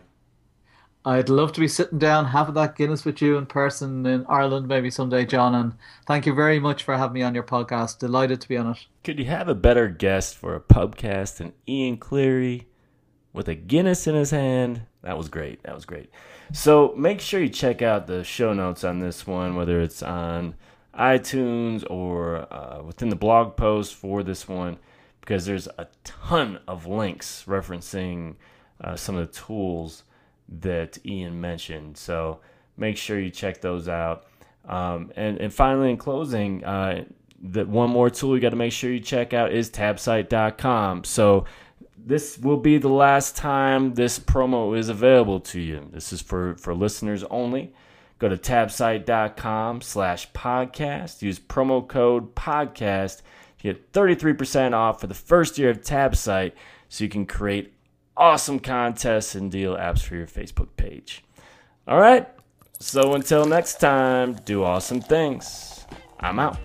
I'd 1.05 1.27
love 1.27 1.51
to 1.53 1.59
be 1.59 1.67
sitting 1.67 1.99
down 1.99 2.25
having 2.25 2.55
that 2.55 2.77
Guinness 2.77 3.03
with 3.03 3.21
you 3.21 3.37
in 3.37 3.45
person 3.45 4.05
in 4.05 4.25
Ireland 4.29 4.69
maybe 4.69 4.89
someday, 4.89 5.25
Jon. 5.25 5.53
And 5.53 5.73
thank 6.07 6.25
you 6.25 6.33
very 6.33 6.59
much 6.59 6.83
for 6.83 6.95
having 6.95 7.13
me 7.13 7.23
on 7.23 7.35
your 7.35 7.43
podcast. 7.43 7.99
Delighted 7.99 8.39
to 8.41 8.47
be 8.47 8.55
on 8.55 8.67
it. 8.67 8.85
Could 9.03 9.19
you 9.19 9.25
have 9.25 9.49
a 9.49 9.55
better 9.55 9.89
guest 9.89 10.37
for 10.37 10.55
a 10.55 10.61
pubcast 10.61 11.37
than 11.37 11.53
Ian 11.67 11.97
Cleary 11.97 12.67
with 13.33 13.49
a 13.49 13.55
Guinness 13.55 14.07
in 14.07 14.15
his 14.15 14.31
hand? 14.31 14.83
That 15.01 15.17
was 15.17 15.27
great. 15.27 15.61
That 15.63 15.75
was 15.75 15.83
great. 15.83 16.09
So 16.53 16.93
make 16.95 17.19
sure 17.19 17.41
you 17.41 17.49
check 17.49 17.81
out 17.81 18.07
the 18.07 18.23
show 18.23 18.53
notes 18.53 18.85
on 18.85 18.99
this 18.99 19.27
one, 19.27 19.55
whether 19.55 19.81
it's 19.81 20.01
on 20.01 20.55
iTunes 20.97 21.83
or 21.89 22.47
uh, 22.53 22.81
within 22.81 23.09
the 23.09 23.17
blog 23.17 23.57
post 23.57 23.93
for 23.93 24.23
this 24.23 24.47
one, 24.47 24.77
because 25.19 25.45
there's 25.45 25.67
a 25.77 25.87
ton 26.05 26.59
of 26.65 26.85
links 26.85 27.43
referencing 27.45 28.35
uh, 28.79 28.95
some 28.95 29.17
of 29.17 29.27
the 29.27 29.33
tools 29.33 30.03
that 30.47 30.97
Ian 31.05 31.39
mentioned. 31.39 31.97
So 31.97 32.39
make 32.77 32.97
sure 32.97 33.19
you 33.19 33.29
check 33.29 33.61
those 33.61 33.87
out. 33.87 34.25
Um, 34.67 35.11
and, 35.15 35.37
and 35.39 35.53
finally, 35.53 35.89
in 35.89 35.97
closing, 35.97 36.63
uh, 36.63 37.05
that 37.43 37.67
one 37.67 37.89
more 37.89 38.09
tool 38.09 38.35
you 38.35 38.41
got 38.41 38.51
to 38.51 38.55
make 38.55 38.71
sure 38.71 38.91
you 38.91 38.99
check 38.99 39.33
out 39.33 39.51
is 39.51 39.69
tabsite.com. 39.69 41.03
So 41.03 41.45
this 41.97 42.37
will 42.37 42.57
be 42.57 42.77
the 42.77 42.89
last 42.89 43.35
time 43.35 43.93
this 43.93 44.19
promo 44.19 44.77
is 44.77 44.89
available 44.89 45.39
to 45.41 45.59
you. 45.59 45.87
This 45.91 46.13
is 46.13 46.21
for, 46.21 46.55
for 46.55 46.73
listeners 46.73 47.23
only. 47.25 47.73
Go 48.19 48.29
to 48.29 48.37
tabsite.com 48.37 49.81
slash 49.81 50.31
podcast. 50.31 51.21
Use 51.21 51.39
promo 51.39 51.85
code 51.85 52.35
podcast. 52.35 53.21
Get 53.61 53.91
33% 53.91 54.73
off 54.73 55.01
for 55.01 55.07
the 55.07 55.13
first 55.13 55.57
year 55.57 55.69
of 55.69 55.81
Tabsite 55.81 56.51
so 56.89 57.03
you 57.03 57.09
can 57.09 57.25
create 57.25 57.73
awesome 58.15 58.59
contests 58.59 59.35
and 59.35 59.51
deal 59.51 59.75
apps 59.75 60.01
for 60.01 60.15
your 60.15 60.27
Facebook 60.27 60.69
page. 60.77 61.23
All 61.87 61.99
right. 61.99 62.27
So 62.79 63.13
until 63.13 63.45
next 63.45 63.79
time, 63.79 64.33
do 64.45 64.63
awesome 64.63 65.01
things. 65.01 65.85
I'm 66.19 66.39
out. 66.39 66.57